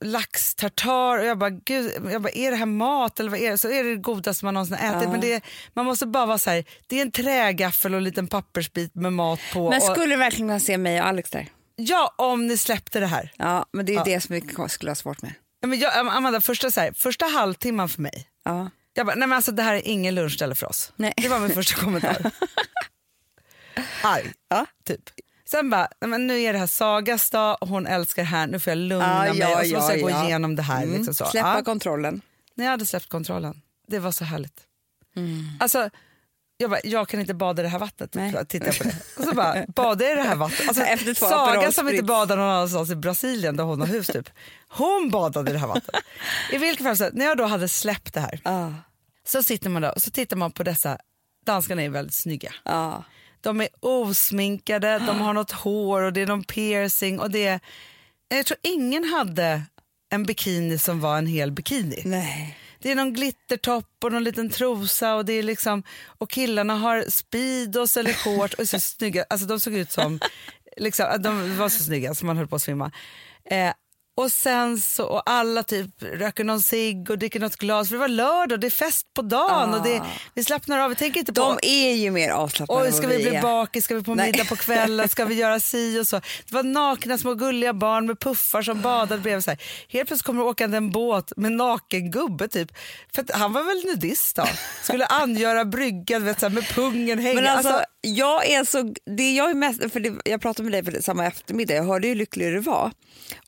laxtartar 0.00 1.18
och 1.18 1.24
jag 1.26 1.38
bara, 1.38 1.50
gud, 1.50 1.92
jag 2.12 2.22
bara, 2.22 2.32
är 2.32 2.50
det 2.50 2.56
här 2.56 2.66
mat 2.66 3.20
eller 3.20 3.30
vad 3.30 3.40
är 3.40 3.50
det? 3.50 3.58
Så 3.58 3.68
är 3.70 3.84
det 3.84 3.90
det 3.90 3.96
godaste 3.96 4.44
man 4.44 4.54
någonsin 4.54 4.76
ätit. 4.76 5.08
Men 5.10 5.20
det, 5.20 5.32
är- 5.32 5.42
man 5.74 5.84
måste 5.86 6.06
bara 6.06 6.26
vara 6.26 6.38
så 6.38 6.50
här, 6.50 6.64
det 6.86 6.98
är 6.98 7.02
en 7.02 7.10
trägaffel 7.12 7.94
och 7.94 7.98
en 7.98 8.04
liten 8.04 8.26
pappersbit 8.26 8.94
med 8.94 9.12
mat 9.12 9.40
på. 9.52 9.70
Men 9.70 9.78
och, 9.82 9.84
skulle 9.96 10.14
du 10.14 10.18
verkligen 10.18 10.48
kunna 10.48 10.60
se 10.60 10.78
mig 10.78 11.00
och 11.00 11.06
Alex 11.06 11.30
där? 11.30 11.48
ja, 11.76 12.14
om 12.18 12.46
ni 12.46 12.58
släppte 12.58 13.00
det 13.00 13.06
här. 13.06 13.32
Ja, 13.36 13.66
men 13.72 13.86
det 13.86 13.94
är 13.94 14.04
det 14.04 14.20
som 14.20 14.34
vi 14.34 14.40
skulle 14.68 14.90
ha 14.90 14.94
svårt 14.94 15.22
med. 15.22 15.34
Ja, 15.60 15.68
Men 15.68 15.78
jag, 15.78 15.96
Amanda, 15.96 16.40
första, 16.40 16.70
så 16.70 16.80
här, 16.80 16.92
första 16.92 17.26
halvtimman 17.26 17.88
för 17.88 18.02
mig, 18.02 18.26
Ja. 18.44 18.70
Jag 18.94 19.06
bara, 19.06 19.16
nej 19.16 19.28
men 19.28 19.36
alltså 19.36 19.52
det 19.52 19.62
här 19.62 19.74
är 19.74 19.88
ingen 19.88 20.14
lunchställe 20.14 20.54
för 20.54 20.66
oss. 20.66 20.92
Nej. 20.96 21.12
Det 21.16 21.28
var 21.28 21.38
min 21.38 21.50
första 21.54 21.80
kommentar. 21.80 22.16
Arg, 24.02 24.32
Ja. 24.48 24.66
typ. 24.84 25.00
Sen 25.44 25.70
bara, 25.70 25.88
nej, 26.00 26.08
men 26.10 26.26
nu 26.26 26.40
är 26.42 26.52
det 26.52 26.58
här 26.58 26.66
Sagas 26.66 27.30
dag 27.30 27.56
och 27.60 27.68
hon 27.68 27.86
älskar 27.86 28.22
det 28.22 28.28
här, 28.28 28.46
nu 28.46 28.60
får 28.60 28.70
jag 28.70 28.78
lugna 28.78 29.26
Ja, 29.26 29.34
mig 29.34 29.54
och 29.54 29.66
så 29.66 29.74
måste 29.76 29.92
jag 29.92 29.98
ja, 30.00 30.02
gå 30.02 30.10
ja. 30.10 30.24
igenom 30.28 30.56
det 30.56 30.62
här. 30.62 30.86
Liksom 30.86 31.14
så. 31.14 31.24
Släppa 31.26 31.54
Ja. 31.58 31.64
kontrollen. 31.64 32.20
När 32.54 32.64
jag 32.64 32.70
hade 32.70 32.86
släppt 32.86 33.08
kontrollen, 33.08 33.60
det 33.88 33.98
var 33.98 34.12
så 34.12 34.24
härligt. 34.24 34.60
Mm. 35.16 35.44
Alltså, 35.60 35.90
jag, 36.56 36.70
bara, 36.70 36.80
jag 36.84 37.08
kan 37.08 37.20
inte 37.20 37.34
bada 37.34 37.62
i 37.62 37.64
det 37.64 37.68
här 37.68 37.78
vattnet. 37.78 38.14
Nej. 38.14 38.34
Titta 38.48 38.72
på 38.72 38.84
det. 38.84 38.94
Och 39.18 39.24
så 39.24 39.32
bara, 39.34 39.64
bada 39.74 40.12
i 40.12 40.14
det 40.14 40.22
här 40.22 40.36
vattnet. 40.36 40.68
Alltså, 40.68 40.82
Efter 40.84 41.14
två 41.14 41.26
Saga 41.26 41.72
som 41.72 41.88
inte 41.88 42.02
badar 42.02 42.36
någon 42.36 42.50
annanstans 42.50 42.90
i 42.90 42.96
Brasilien 42.96 43.56
där 43.56 43.64
hon 43.64 43.80
har 43.80 43.86
hus 43.88 44.06
typ. 44.06 44.28
Hon 44.68 45.10
badade 45.10 45.50
i 45.50 45.52
det 45.52 45.58
här 45.58 45.66
vattnet. 45.66 46.04
I 46.52 46.58
vilket 46.58 46.86
fall, 46.86 46.96
så, 46.96 47.10
när 47.12 47.24
jag 47.24 47.36
då 47.36 47.44
hade 47.44 47.68
släppt 47.68 48.14
det 48.14 48.20
här 48.20 48.40
Ja. 48.44 48.74
Så 49.26 49.42
sitter 49.42 49.70
man 49.70 49.82
där 49.82 49.94
och 49.94 50.02
så 50.02 50.10
tittar 50.10 50.36
man 50.36 50.52
på 50.52 50.62
dessa, 50.62 50.98
danskarna 51.46 51.82
är 51.82 51.88
väldigt 51.88 52.14
snygga. 52.14 52.54
Ja. 52.64 53.04
De 53.40 53.60
är 53.60 53.68
osminkade, 53.80 54.98
de 54.98 55.20
har 55.20 55.32
något 55.32 55.50
hår 55.50 56.02
och 56.02 56.12
det 56.12 56.20
är 56.20 56.26
någon 56.26 56.44
piercing 56.44 57.20
och 57.20 57.30
det 57.30 57.46
är, 57.46 57.60
jag 58.28 58.46
tror 58.46 58.58
ingen 58.62 59.04
hade 59.04 59.62
en 60.10 60.22
bikini 60.22 60.78
som 60.78 61.00
var 61.00 61.18
en 61.18 61.26
hel 61.26 61.52
bikini. 61.52 62.02
Nej. 62.04 62.58
Det 62.78 62.90
är 62.90 62.94
någon 62.94 63.12
glittertopp 63.12 64.04
och 64.04 64.12
någon 64.12 64.24
liten 64.24 64.50
trosa 64.50 65.14
och 65.14 65.24
det 65.24 65.32
är 65.32 65.42
liksom 65.42 65.82
och 66.06 66.30
killarna 66.30 66.74
har 66.74 67.04
speedos 67.10 67.96
eller 67.96 68.12
shorts 68.12 68.54
och 68.54 68.60
är 68.60 68.64
så 68.64 68.80
snygga. 68.80 69.24
Alltså 69.30 69.46
de 69.46 69.60
såg 69.60 69.74
ut 69.74 69.90
som 69.90 70.20
liksom, 70.76 71.06
de 71.20 71.56
var 71.56 71.68
så 71.68 71.84
snygga 71.84 72.14
så 72.14 72.26
man 72.26 72.36
höll 72.36 72.48
på 72.48 72.56
att 72.56 72.62
svimma. 72.62 72.90
Eh, 73.44 73.72
och 74.14 74.32
sen 74.32 74.78
så 74.78 75.04
och 75.04 75.22
alla 75.30 75.62
typ 75.62 76.02
röker 76.02 76.44
någon 76.44 76.62
cigg 76.62 77.10
och 77.10 77.18
dricker 77.18 77.40
något 77.40 77.56
glas 77.56 77.88
för 77.88 77.94
det 77.94 78.00
var 78.00 78.08
lördag 78.08 78.52
och 78.52 78.60
det 78.60 78.66
är 78.66 78.70
fest 78.70 79.06
på 79.14 79.22
dagen 79.22 79.74
och 79.74 79.82
det, 79.82 80.02
vi 80.34 80.44
slappnar 80.44 80.78
av, 80.78 80.90
vi 80.90 80.96
tänker 80.96 81.20
inte 81.20 81.32
på 81.32 81.40
De 81.40 81.58
är 81.62 81.94
ju 81.94 82.10
mer 82.10 82.30
avslappnade 82.30 82.84
Oj, 82.84 82.92
ska 82.92 83.06
vad 83.06 83.16
vi 83.16 83.30
bli 83.30 83.40
bakis? 83.40 83.84
Ska 83.84 83.94
vi 83.94 84.02
på 84.02 84.14
Nej. 84.14 84.32
middag 84.32 84.44
på 84.44 84.56
kvällen? 84.56 85.08
Ska 85.12 85.24
vi 85.24 85.34
göra 85.34 85.60
si 85.60 86.00
och 86.00 86.06
så? 86.06 86.16
Det 86.16 86.54
var 86.54 86.62
nakna 86.62 87.18
små 87.18 87.34
gulliga 87.34 87.72
barn 87.72 88.06
med 88.06 88.20
puffar 88.20 88.62
som 88.62 88.80
badade 88.80 89.22
bredvid. 89.22 89.44
Så 89.44 89.50
här. 89.50 89.62
Helt 89.88 90.06
plötsligt 90.08 90.26
kommer 90.26 90.42
det 90.42 90.50
åkande 90.50 90.76
en 90.76 90.90
båt 90.90 91.32
med 91.36 91.52
naken 91.52 92.10
gubbe 92.10 92.48
typ. 92.48 92.72
För 93.14 93.24
han 93.32 93.52
var 93.52 93.62
väl 93.62 93.84
nudist 93.84 94.36
då? 94.36 94.46
Skulle 94.82 95.06
angöra 95.06 95.64
bryggan 95.64 96.24
vet, 96.24 96.40
så 96.40 96.46
här, 96.46 96.54
med 96.54 96.68
pungen 96.68 97.18
hängande. 97.18 97.42
Men 97.42 97.56
alltså, 97.56 97.84
jag 98.00 98.50
är 98.50 98.64
så, 98.64 98.94
det 99.16 99.32
jag 99.32 99.50
är 99.50 99.54
mest, 99.54 99.92
för 99.92 100.00
det, 100.00 100.12
jag 100.24 100.42
pratade 100.42 100.64
med 100.64 100.72
dig 100.72 100.84
för 100.84 100.92
det, 100.92 101.02
samma 101.02 101.26
eftermiddag, 101.26 101.74
jag 101.74 101.84
hörde 101.84 102.08
hur 102.08 102.14
lycklig 102.14 102.52
du 102.52 102.58
var. 102.58 102.90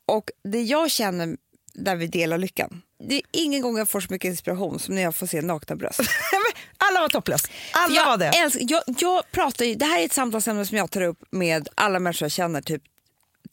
Och 0.06 0.30
det 0.44 0.62
jag 0.62 0.90
känner 0.90 1.36
där 1.74 1.96
vi 1.96 2.06
delar 2.06 2.38
lyckan, 2.38 2.82
det 3.08 3.14
är 3.14 3.22
ingen 3.32 3.62
gång 3.62 3.78
jag 3.78 3.88
får 3.88 4.00
så 4.00 4.12
mycket 4.12 4.28
inspiration 4.28 4.78
som 4.78 4.94
när 4.94 5.02
jag 5.02 5.16
får 5.16 5.26
se 5.26 5.42
nakna 5.42 5.76
bröst. 5.76 6.00
Alla 6.78 7.00
var 7.00 7.08
topless. 7.08 7.42
Alla 7.72 7.94
jag 7.94 8.06
var 8.06 8.16
det. 8.16 8.28
Älskar, 8.28 8.66
jag, 8.68 8.82
jag 8.98 9.30
pratar 9.30 9.64
ju, 9.64 9.74
det 9.74 9.84
här 9.84 10.00
är 10.00 10.04
ett 10.04 10.12
samtalsämne 10.12 10.66
som 10.66 10.76
jag 10.76 10.90
tar 10.90 11.02
upp 11.02 11.18
med 11.30 11.68
alla 11.74 11.98
människor 11.98 12.24
jag 12.24 12.32
känner 12.32 12.62
typ 12.62 12.82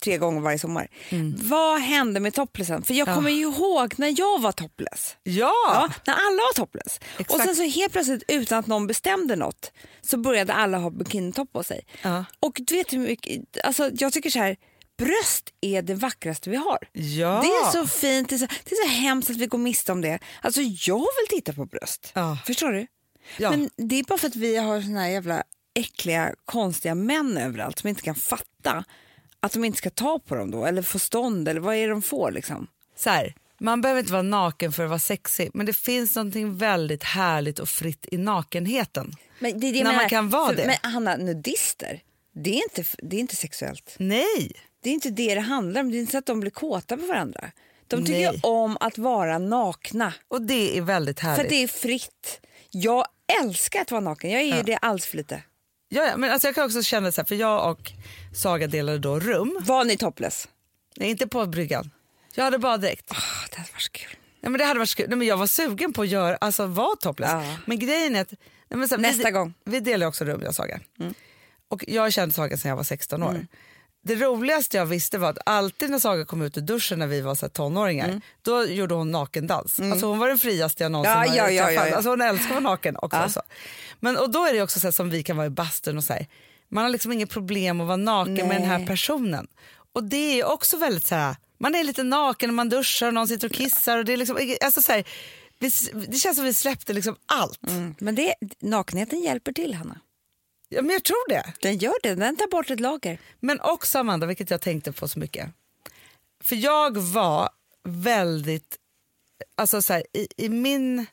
tre 0.02 0.18
gånger 0.18 0.40
varje 0.40 0.58
sommar. 0.58 0.88
Mm. 1.08 1.34
Vad 1.42 1.80
hände 1.80 2.20
med 2.20 2.34
toplesen? 2.34 2.82
För 2.82 2.94
jag 2.94 3.14
kommer 3.14 3.30
ju 3.30 3.42
ihåg 3.42 3.94
när 3.96 4.14
jag 4.18 4.40
var 4.40 4.52
topless. 4.52 5.16
Ja. 5.22 5.52
Ja, 5.66 5.90
när 6.06 6.14
alla 6.14 6.36
var 6.36 6.54
topless. 6.54 7.00
Och 7.14 7.20
Exakt. 7.20 7.44
sen 7.44 7.56
så 7.56 7.62
helt 7.62 7.92
plötsligt 7.92 8.22
utan 8.28 8.58
att 8.58 8.66
någon 8.66 8.86
bestämde 8.86 9.36
något 9.36 9.72
så 10.00 10.16
började 10.16 10.52
alla 10.52 10.78
ha 10.78 10.90
bikinitopp 10.90 11.52
på 11.52 11.62
sig. 11.62 11.86
Ja. 12.02 12.24
Och 12.40 12.60
du 12.66 12.74
vet 12.74 12.92
hur 12.92 12.98
mycket, 12.98 13.40
alltså 13.64 13.90
jag 13.94 14.12
tycker 14.12 14.30
så 14.30 14.38
här, 14.38 14.56
bröst 15.04 15.52
är 15.60 15.82
det 15.82 15.94
vackraste 15.94 16.50
vi 16.50 16.56
har. 16.56 16.78
Ja. 16.92 17.40
Det 17.42 17.48
är 17.48 17.70
så 17.72 17.86
fint, 17.86 18.28
det 18.28 18.34
är 18.34 18.38
så, 18.38 18.46
det 18.46 18.72
är 18.72 18.88
så 18.88 18.92
hemskt 18.94 19.30
att 19.30 19.36
vi 19.36 19.46
går 19.46 19.58
miste 19.58 19.92
om 19.92 20.00
det. 20.00 20.18
Alltså 20.40 20.60
jag 20.60 20.98
vill 20.98 21.38
titta 21.38 21.52
på 21.52 21.64
bröst. 21.64 22.12
Ja. 22.14 22.38
Förstår 22.46 22.72
du? 22.72 22.86
Ja. 23.36 23.50
Men 23.50 23.70
det 23.76 23.98
är 23.98 24.04
bara 24.04 24.18
för 24.18 24.28
att 24.28 24.36
vi 24.36 24.56
har 24.56 24.80
såna 24.80 25.00
här 25.00 25.08
jävla 25.08 25.42
äckliga, 25.74 26.34
konstiga 26.44 26.94
män 26.94 27.38
överallt 27.38 27.78
som 27.78 27.88
inte 27.88 28.02
kan 28.02 28.14
fatta 28.14 28.84
att 29.40 29.52
de 29.52 29.64
inte 29.64 29.78
ska 29.78 29.90
ta 29.90 30.18
på 30.18 30.34
dem 30.34 30.50
då, 30.50 30.66
eller 30.66 30.82
få 30.82 30.98
stånd, 30.98 31.48
eller 31.48 31.60
vad 31.60 31.76
är 31.76 31.80
det 31.80 31.92
de 31.92 32.02
får 32.02 32.30
liksom? 32.30 32.66
Så 32.96 33.10
här, 33.10 33.34
man 33.60 33.80
behöver 33.80 34.00
inte 34.00 34.12
vara 34.12 34.22
naken 34.22 34.72
för 34.72 34.82
att 34.82 34.88
vara 34.88 34.98
sexig 34.98 35.50
men 35.54 35.66
det 35.66 35.72
finns 35.72 36.16
någonting 36.16 36.56
väldigt 36.56 37.04
härligt 37.04 37.58
och 37.58 37.68
fritt 37.68 38.06
i 38.12 38.18
nakenheten. 38.18 39.12
Men 39.38 39.60
det 39.60 39.72
det 39.72 39.84
När 39.84 39.96
man 39.96 40.08
kan 40.08 40.28
vara 40.28 40.48
För- 40.48 40.56
det. 40.56 40.66
Men 40.66 40.92
Hanna, 40.92 41.16
nudister, 41.16 42.02
det 42.34 42.50
är, 42.58 42.62
inte, 42.62 42.84
det 43.02 43.16
är 43.16 43.20
inte 43.20 43.36
sexuellt. 43.36 43.94
Nej. 43.98 44.52
Det 44.82 44.90
är 44.90 44.94
inte 44.94 45.10
det 45.10 45.34
det 45.34 45.40
handlar 45.40 45.80
om. 45.80 45.90
Det 45.90 45.96
är 45.96 46.00
inte 46.00 46.12
så 46.12 46.18
att 46.18 46.26
de 46.26 46.40
blir 46.40 46.50
kåta 46.50 46.96
på 46.96 47.06
varandra. 47.06 47.50
De 47.86 48.04
tycker 48.06 48.32
Nej. 48.32 48.40
om 48.42 48.76
att 48.80 48.98
vara 48.98 49.38
nakna, 49.38 50.14
Och 50.28 50.42
det 50.42 50.78
är 50.78 50.82
väldigt 50.82 51.20
för 51.20 51.26
härligt. 51.26 51.44
att 51.44 51.50
det 51.50 51.62
är 51.62 51.68
fritt. 51.68 52.40
Jag 52.70 53.06
älskar 53.42 53.80
att 53.80 53.90
vara 53.90 54.00
naken, 54.00 54.30
jag 54.30 54.40
är 54.42 54.56
ju 54.56 54.62
det 54.62 54.76
alls 54.76 55.06
för 55.06 55.16
lite. 55.16 55.42
Ja, 55.88 56.04
ja, 56.04 56.16
men 56.16 56.30
alltså 56.30 56.48
jag 56.48 56.54
kan 56.54 56.64
också 56.64 56.82
känna 56.82 57.12
så 57.12 57.20
här, 57.20 57.26
för 57.26 57.34
jag 57.34 57.70
och 57.70 57.92
Saga 58.34 58.66
delade 58.66 58.98
då 58.98 59.20
rum. 59.20 59.58
Var 59.60 59.84
ni 59.84 59.96
topless? 59.96 60.48
Nej, 60.96 61.10
inte 61.10 61.26
på 61.26 61.46
bryggan. 61.46 61.90
Jag 62.34 62.44
hade 62.44 62.58
bara 62.58 62.76
direkt. 62.76 63.10
Oh, 63.10 63.16
det 63.50 63.56
hade 63.56 63.72
varit 63.72 63.82
så 63.82 63.90
kul. 63.92 64.16
Nej, 64.40 64.50
men 64.50 64.58
det 64.58 64.64
hade 64.64 64.78
varit 64.78 64.88
så 64.88 64.96
kul. 64.96 65.08
Nej, 65.08 65.18
men 65.18 65.26
jag 65.26 65.36
var 65.36 65.46
sugen 65.46 65.92
på 65.92 66.02
att 66.02 66.08
göra, 66.08 66.36
alltså 66.36 66.66
vara 66.66 66.96
topless. 66.96 67.30
Ja. 67.30 67.56
Men 67.66 67.78
grejen 67.78 68.16
är 68.16 68.20
att... 68.20 68.30
Nej, 68.68 68.78
men 68.78 68.88
så 68.88 68.94
här, 68.94 69.02
Nästa 69.02 69.24
vi, 69.24 69.30
gång. 69.30 69.54
Vi 69.64 69.80
delar 69.80 70.06
också 70.06 70.24
rum 70.24 70.40
jag 70.40 70.48
och 70.48 70.54
Saga. 70.54 70.80
Och 71.68 71.84
jag 71.88 72.02
har 72.02 72.10
känt 72.10 72.34
Saga 72.34 72.56
sedan 72.56 72.68
jag 72.68 72.76
var 72.76 72.84
16 72.84 73.22
år. 73.22 73.46
Det 74.04 74.14
roligaste 74.14 74.76
jag 74.76 74.86
visste 74.86 75.18
var 75.18 75.30
att 75.30 75.38
alltid 75.46 75.90
när 75.90 75.98
Saga 75.98 76.24
kom 76.24 76.42
ut 76.42 76.58
ur 76.58 76.60
duschen 76.60 76.98
när 76.98 77.06
vi 77.06 77.20
var 77.20 77.34
så 77.34 77.48
tonåringar, 77.48 78.20
då 78.42 78.64
gjorde 78.66 78.94
hon 78.94 79.10
nakendans. 79.10 79.80
Alltså 79.80 80.06
hon 80.06 80.18
var 80.18 80.28
den 80.28 80.38
friaste 80.38 80.82
jag 80.82 80.92
någonsin 80.92 81.12
Ja, 81.12 81.18
har 81.18 81.26
ja, 81.36 81.50
ja, 81.50 81.70
ja, 81.70 81.86
ja. 81.88 81.96
Alltså 81.96 82.10
hon 82.10 82.20
älskar 82.20 82.44
att 82.46 82.50
vara 82.50 82.60
naken 82.60 82.96
också. 82.96 83.28
Så. 83.28 83.42
Men, 84.00 84.16
och 84.16 84.30
då 84.30 84.46
är 84.46 84.54
det 84.54 84.62
också 84.62 84.80
så 84.80 84.92
som 84.92 85.10
vi 85.10 85.22
kan 85.22 85.36
vara 85.36 85.46
i 85.46 85.50
bastun 85.50 85.96
och 85.96 86.04
så 86.04 86.12
här, 86.12 86.26
man 86.68 86.84
har 86.84 86.90
liksom 86.90 87.12
inget 87.12 87.30
problem 87.30 87.80
att 87.80 87.86
vara 87.86 87.96
naken 87.96 88.48
med 88.48 88.56
den 88.56 88.68
här 88.68 88.78
Nej. 88.78 88.86
personen. 88.86 89.46
Och 89.92 90.04
det 90.04 90.40
är 90.40 90.44
också 90.44 90.76
väldigt 90.76 91.06
så 91.06 91.14
här, 91.14 91.36
man 91.58 91.74
är 91.74 91.84
lite 91.84 92.02
naken 92.02 92.48
när 92.48 92.54
man 92.54 92.68
duschar 92.68 93.06
och 93.06 93.14
någon 93.14 93.28
sitter 93.28 93.48
och 93.48 93.54
kissar. 93.54 93.98
Och 93.98 94.04
det, 94.04 94.12
är 94.12 94.16
liksom, 94.16 94.56
alltså 94.64 94.82
så 94.82 94.92
här, 94.92 95.04
vi, 95.58 95.70
det 96.08 96.16
känns 96.16 96.36
som 96.36 96.44
vi 96.44 96.54
släppte 96.54 96.92
liksom 96.92 97.16
allt. 97.26 97.68
Mm. 97.68 97.94
Men 97.98 98.14
det, 98.14 98.34
nakenheten 98.60 99.20
hjälper 99.20 99.52
till, 99.52 99.74
Hanna. 99.74 100.00
Ja, 100.74 100.82
men 100.82 100.90
jag 100.90 101.02
tror 101.02 101.28
det. 101.28 101.52
Den 101.60 101.78
gör 101.78 101.94
det, 102.02 102.14
den 102.14 102.36
tar 102.36 102.50
bort 102.50 102.70
ett 102.70 102.80
lager. 102.80 103.18
Men 103.40 103.60
också 103.60 103.98
Amanda, 103.98 104.26
vilket 104.26 104.50
jag 104.50 104.60
tänkte 104.60 104.92
på 104.92 105.08
så 105.08 105.18
mycket. 105.18 105.50
För 106.44 106.56
jag 106.56 106.96
var 106.98 107.48
väldigt, 107.84 108.76
alltså 109.54 109.82
så 109.82 109.92
här, 109.92 110.04
i, 110.12 110.28
i 110.36 110.48
min 110.48 111.06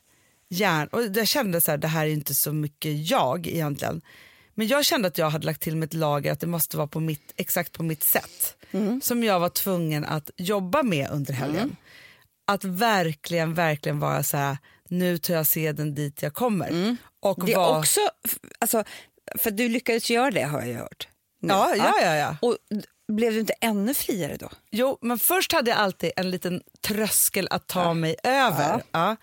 hjärna, 0.48 0.88
och 0.92 1.02
jag 1.02 1.26
kände 1.28 1.60
så 1.60 1.70
här, 1.70 1.78
det 1.78 1.88
här 1.88 2.06
är 2.06 2.10
inte 2.10 2.34
så 2.34 2.52
mycket 2.52 3.10
jag 3.10 3.46
egentligen. 3.46 4.02
Men 4.54 4.66
jag 4.66 4.84
kände 4.84 5.08
att 5.08 5.18
jag 5.18 5.30
hade 5.30 5.46
lagt 5.46 5.62
till 5.62 5.76
mitt 5.76 5.94
lager 5.94 6.32
att 6.32 6.40
det 6.40 6.46
måste 6.46 6.76
vara 6.76 6.86
på 6.86 7.00
mitt, 7.00 7.32
exakt 7.36 7.72
på 7.72 7.82
mitt 7.82 8.02
sätt. 8.02 8.56
Som 9.02 9.24
jag 9.24 9.40
var 9.40 9.48
tvungen 9.48 10.04
att 10.04 10.30
jobba 10.36 10.82
med 10.82 11.10
under 11.10 11.32
helgen. 11.34 11.76
Att 12.46 12.64
verkligen, 12.64 13.54
verkligen 13.54 13.98
vara 14.00 14.22
så 14.22 14.36
här, 14.36 14.58
nu 14.88 15.18
tar 15.18 15.34
jag 15.34 15.46
seden 15.46 15.94
dit 15.94 16.22
jag 16.22 16.34
kommer. 16.34 16.96
Och 17.20 17.46
Det 17.46 17.52
är 17.52 17.56
var, 17.56 17.78
också, 17.78 18.00
alltså, 18.58 18.84
för 19.38 19.50
du 19.50 19.68
lyckades 19.68 20.10
göra 20.10 20.30
det 20.30 20.42
har 20.42 20.62
jag 20.62 20.78
hört. 20.78 21.08
Nu. 21.42 21.48
Ja, 21.48 21.74
ja, 21.76 21.94
ja, 22.02 22.16
ja. 22.16 22.36
Och 22.42 22.56
blev 23.12 23.32
du 23.32 23.40
inte 23.40 23.54
ännu 23.60 23.94
friare 23.94 24.36
då? 24.36 24.48
Jo, 24.70 24.98
men 25.00 25.18
först 25.18 25.52
hade 25.52 25.70
jag 25.70 25.78
alltid 25.78 26.12
en 26.16 26.30
liten 26.30 26.62
tröskel 26.80 27.48
att 27.50 27.66
ta 27.66 27.94
mig 27.94 28.16
över. 28.22 28.82
Ja. 28.92 29.16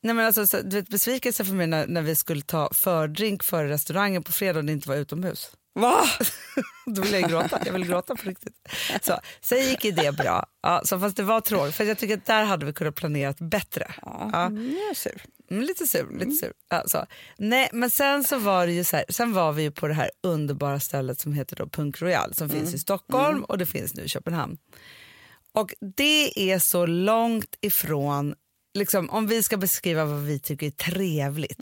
Nej, 0.00 0.14
men 0.14 0.26
alltså, 0.26 0.46
så, 0.46 0.60
du 0.60 0.76
vet, 0.76 0.88
besvikelse 0.88 1.44
för 1.44 1.52
mig 1.52 1.66
när, 1.66 1.86
när 1.86 2.02
vi 2.02 2.16
skulle 2.16 2.42
ta 2.42 2.68
fördrink 2.72 3.42
före 3.42 3.68
restaurangen 3.68 4.22
på 4.22 4.32
fredag 4.32 4.58
och 4.58 4.64
det 4.64 4.72
inte 4.72 4.88
var 4.88 4.96
utomhus. 4.96 5.50
Va? 5.74 6.04
Då 6.86 7.02
ville 7.02 7.20
jag 7.20 7.30
gråta. 7.30 7.60
Jag 7.64 7.72
ville 7.72 7.86
gråta 7.86 8.16
på 8.16 8.28
riktigt. 8.28 8.68
Så, 9.02 9.18
sen 9.40 9.58
gick 9.68 9.84
ju 9.84 9.90
det 9.90 10.12
bra. 10.16 10.46
Ja, 10.62 10.82
så 10.84 11.00
fast 11.00 11.16
det 11.16 11.22
var 11.22 11.40
tråkigt, 11.40 11.74
för 11.74 11.84
jag 11.84 11.98
tycker 11.98 12.16
att 12.16 12.26
där 12.26 12.44
hade 12.44 12.66
vi 12.66 12.72
kunnat 12.72 12.94
planera 12.94 13.34
bättre. 13.38 13.94
Ja, 14.02 14.30
Ja. 14.32 14.46
mm, 14.46 14.72
jag 14.80 14.90
är 14.90 14.94
sur. 14.94 15.22
Mm, 15.50 15.62
lite 15.64 15.86
sur. 15.86 16.18
Lite 16.18 16.30
sur. 16.30 16.52
Ja, 16.70 16.82
så. 16.86 17.06
Nej, 17.38 17.68
men 17.72 17.90
sen 17.90 18.24
så 18.24 18.38
var 18.38 18.66
det 18.66 18.72
ju 18.72 18.84
så 18.84 18.96
här, 18.96 19.04
sen 19.08 19.32
var 19.32 19.52
vi 19.52 19.62
ju 19.62 19.70
på 19.70 19.88
det 19.88 19.94
här 19.94 20.10
underbara 20.22 20.80
stället 20.80 21.20
som 21.20 21.32
heter 21.32 21.56
då 21.56 21.66
Punk 21.68 22.02
Royal 22.02 22.34
som 22.34 22.48
finns 22.48 22.74
i 22.74 22.78
Stockholm 22.78 23.44
och 23.44 23.58
det 23.58 23.66
finns 23.66 23.94
nu 23.94 24.02
i 24.02 24.08
Köpenhamn. 24.08 24.56
Och 25.54 25.74
det 25.96 26.50
är 26.52 26.58
så 26.58 26.86
långt 26.86 27.56
ifrån, 27.60 28.34
liksom, 28.74 29.10
om 29.10 29.26
vi 29.26 29.42
ska 29.42 29.56
beskriva 29.56 30.04
vad 30.04 30.20
vi 30.20 30.38
tycker 30.38 30.66
är 30.66 30.70
trevligt. 30.70 31.60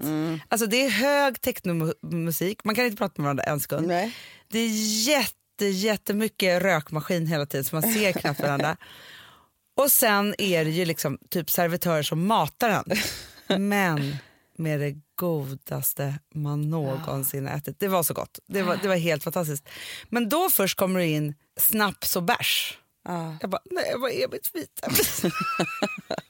Alltså 0.48 0.66
det 0.66 0.84
är 0.84 0.90
hög 0.90 1.40
technomusik, 1.40 2.64
man 2.64 2.74
kan 2.74 2.84
inte 2.84 2.96
prata 2.96 3.14
med 3.16 3.24
varandra 3.24 3.44
en 3.44 3.60
sekund. 3.60 3.86
Nej. 3.86 4.16
Det 4.48 4.58
är 4.58 4.68
jätte, 5.08 5.66
jättemycket 5.66 6.62
rökmaskin 6.62 7.26
hela 7.26 7.46
tiden 7.46 7.64
så 7.64 7.76
man 7.76 7.92
ser 7.92 8.12
knappt 8.12 8.40
varandra. 8.42 8.76
Och 9.76 9.92
sen 9.92 10.34
är 10.38 10.64
det 10.64 10.70
ju 10.70 10.84
liksom 10.84 11.18
typ 11.28 11.50
servitörer 11.50 12.02
som 12.02 12.26
matar 12.26 12.68
en. 12.68 12.96
Men 13.62 14.16
med 14.56 14.80
det 14.80 14.94
godaste 15.14 16.14
man 16.34 16.70
någonsin 16.70 17.46
ätit. 17.48 17.80
Det 17.80 17.88
var 17.88 18.02
så 18.02 18.14
gott. 18.14 18.38
Det 18.46 18.62
var, 18.62 18.78
det 18.82 18.88
var 18.88 18.96
helt 18.96 19.24
fantastiskt. 19.24 19.68
Men 20.08 20.28
då 20.28 20.50
först 20.50 20.76
kommer 20.78 21.00
det 21.00 21.06
in 21.06 21.34
snaps 21.60 22.16
och 22.16 22.22
bärs. 22.22 22.78
Ja. 23.04 23.36
Jag 23.40 23.50
bara, 23.50 23.62
nej 23.70 23.94
vad 23.96 24.10
är 24.10 24.28
mitt 24.28 24.50
vita? 24.54 24.90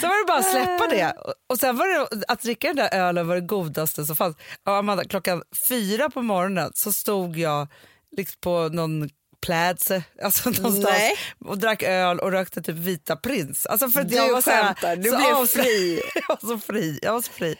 Sen 0.00 0.08
var 0.08 0.22
det 0.22 0.26
bara 0.26 0.38
att 0.38 0.50
släppa 0.50 0.86
det. 0.86 1.14
Och- 1.48 1.58
sen 1.60 1.76
var 1.76 1.86
det 1.86 2.24
att 2.28 2.42
dricka 2.42 2.66
den 2.68 2.76
där 2.76 2.94
ölen 2.94 3.28
var 3.28 3.34
det 3.34 3.40
godaste 3.40 4.04
som 4.04 4.16
fanns. 4.16 4.36
Och 4.66 4.76
Amanda, 4.76 5.04
klockan 5.04 5.42
fyra 5.68 6.10
på 6.10 6.22
morgonen 6.22 6.70
så 6.74 6.92
stod 6.92 7.36
jag 7.38 7.68
liksom 8.16 8.36
på 8.40 8.68
någon 8.68 9.10
plädse 9.46 10.02
alltså 10.22 10.50
någonstans 10.50 10.84
Nej. 10.98 11.16
och 11.44 11.58
drack 11.58 11.82
öl 11.82 12.18
och 12.20 12.32
rökte 12.32 12.62
typ 12.62 12.76
vita 12.76 13.16
prins. 13.16 13.66
Alltså 13.66 13.88
för 13.88 14.02
Du 14.04 14.16
jag 14.16 14.32
var 14.32 14.42
så 14.42 14.50
här- 14.50 14.62
skämtar, 14.64 14.96
du 14.96 15.10
så 15.10 15.16
blev 15.16 15.46
fri. 15.64 16.02
jag 16.14 16.28
var 16.28 16.50
så 16.50 16.58
fri. 16.58 16.98
Jag 17.02 17.12
var 17.12 17.22
så 17.22 17.32
fri. 17.32 17.56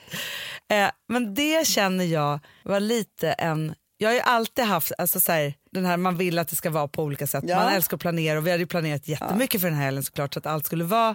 Eh, 0.72 0.90
men 1.08 1.34
det 1.34 1.66
känner 1.66 2.04
jag 2.04 2.40
var 2.64 2.80
lite 2.80 3.32
en... 3.32 3.74
Jag 3.96 4.08
har 4.08 4.14
ju 4.14 4.20
alltid 4.20 4.64
haft 4.64 4.92
alltså 4.98 5.20
så 5.20 5.32
här, 5.32 5.54
den 5.72 5.84
här 5.86 5.96
man 5.96 6.16
vill 6.16 6.38
att 6.38 6.48
det 6.48 6.56
ska 6.56 6.70
vara 6.70 6.88
på 6.88 7.02
olika 7.02 7.26
sätt. 7.26 7.44
Ja. 7.46 7.56
Man 7.56 7.72
älskar 7.74 7.96
att 7.96 8.00
planera 8.00 8.38
och 8.38 8.46
vi 8.46 8.50
hade 8.50 8.62
ju 8.62 8.66
planerat 8.66 9.08
jättemycket 9.08 9.60
för 9.60 9.68
den 9.68 9.76
här 9.76 9.84
helgen 9.84 10.02
såklart 10.04 10.34
så 10.34 10.38
att 10.38 10.46
allt 10.46 10.66
skulle 10.66 10.84
vara 10.84 11.14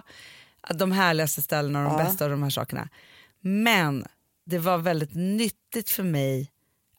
de 0.74 0.92
härligaste 0.92 1.42
ställena 1.42 1.78
och 1.78 1.84
de 1.92 1.98
Ja. 1.98 2.04
bästa 2.04 2.24
av 2.24 2.30
de 2.30 2.42
här 2.42 2.50
sakerna. 2.50 2.88
Men 3.40 4.04
det 4.46 4.58
var 4.58 4.78
väldigt 4.78 5.14
nyttigt 5.14 5.90
för 5.90 6.02
mig 6.02 6.50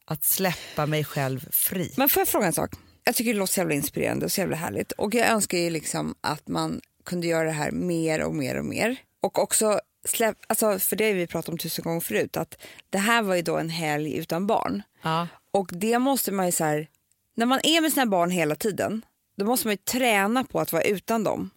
att 0.04 0.24
släppa 0.24 0.86
mig 0.86 1.04
själv 1.04 1.48
fri. 1.50 1.92
Men 1.96 2.08
får 2.08 2.20
jag 2.20 2.28
fråga 2.28 2.46
en 2.46 2.52
sak? 2.52 2.70
Jag 3.04 3.14
tycker 3.14 3.32
det 3.32 3.38
låter 3.38 3.52
så 3.52 3.60
jävla 3.60 3.74
inspirerande 3.74 4.24
och 4.24 4.32
så 4.32 4.40
jävla 4.40 4.56
härligt. 4.56 4.92
Och 4.92 5.14
jag 5.14 5.28
önskar 5.28 5.58
ju 5.58 5.70
liksom 5.70 6.14
att 6.20 6.48
man 6.48 6.80
kunde 7.04 7.26
göra 7.26 7.44
det 7.44 7.50
här 7.52 7.70
mer 7.70 8.22
och 8.22 8.34
mer 8.34 8.58
och 8.58 8.64
mer. 8.64 8.96
Och 9.22 9.38
också 9.38 9.80
släpp, 10.04 10.36
alltså 10.46 10.78
för 10.78 10.96
det 10.96 11.12
vi 11.12 11.26
pratat 11.26 11.48
om 11.48 11.58
tusen 11.58 11.82
gånger 11.82 12.00
förut, 12.00 12.36
att 12.36 12.58
det 12.90 12.98
här 12.98 13.22
var 13.22 13.34
ju 13.34 13.42
då 13.42 13.56
en 13.58 13.70
helg 13.70 14.16
utan 14.16 14.46
barn. 14.46 14.82
Ja. 15.02 15.28
Och 15.50 15.70
det 15.72 15.98
måste 15.98 16.32
man 16.32 16.46
ju 16.46 16.52
så 16.52 16.64
här, 16.64 16.88
när 17.38 17.46
man 17.46 17.60
är 17.62 17.80
med 17.80 17.92
sina 17.92 18.06
barn 18.06 18.30
hela 18.30 18.54
tiden, 18.54 19.04
då 19.36 19.44
måste 19.44 19.66
man 19.66 19.72
ju 19.72 19.76
träna 19.76 20.44
på 20.44 20.60
att 20.60 20.72
vara 20.72 20.82
utan 20.82 21.24
dem. 21.24 21.50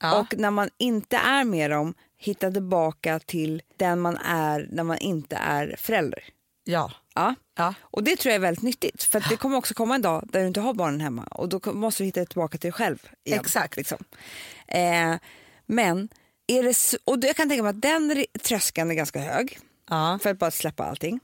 Ja. 0.00 0.18
Och 0.20 0.38
när 0.38 0.50
man 0.50 0.70
inte 0.78 1.16
är 1.16 1.44
med 1.44 1.70
dem, 1.70 1.94
hitta 2.16 2.50
tillbaka 2.50 3.18
till 3.18 3.62
den 3.76 4.00
man 4.00 4.16
är 4.16 4.68
när 4.70 4.82
man 4.82 4.98
inte 4.98 5.36
är 5.36 5.76
förälder. 5.78 6.24
Ja. 6.64 6.92
Ja. 7.14 7.34
Ja. 7.56 7.74
Och 7.80 8.04
det 8.04 8.16
tror 8.16 8.30
jag 8.30 8.34
är 8.36 8.40
väldigt 8.40 8.62
nyttigt. 8.62 9.02
För 9.02 9.18
att 9.18 9.28
det 9.28 9.36
kommer 9.36 9.56
också 9.56 9.74
komma 9.74 9.94
en 9.94 10.02
dag 10.02 10.28
där 10.32 10.40
du 10.40 10.46
inte 10.46 10.60
har 10.60 10.74
barnen 10.74 11.00
hemma 11.00 11.24
och 11.24 11.48
då 11.48 11.72
måste 11.72 12.02
du 12.02 12.04
hitta 12.06 12.24
tillbaka 12.24 12.58
till 12.58 12.70
dig 12.70 12.72
själv. 12.72 13.08
Igen, 13.24 13.40
Exakt. 13.40 13.76
Liksom. 13.76 13.98
Eh, 14.66 15.14
men, 15.66 16.08
är 16.46 16.62
det, 16.62 16.98
och 17.04 17.18
jag 17.22 17.36
kan 17.36 17.48
tänka 17.48 17.62
mig 17.62 17.70
att 17.70 17.82
den 17.82 18.24
tröskeln 18.42 18.90
är 18.90 18.94
ganska 18.94 19.20
hög 19.20 19.58
Ja. 19.88 20.18
för 20.22 20.30
att 20.30 20.38
bara 20.38 20.50
släppa 20.50 20.84
allting. 20.84 21.20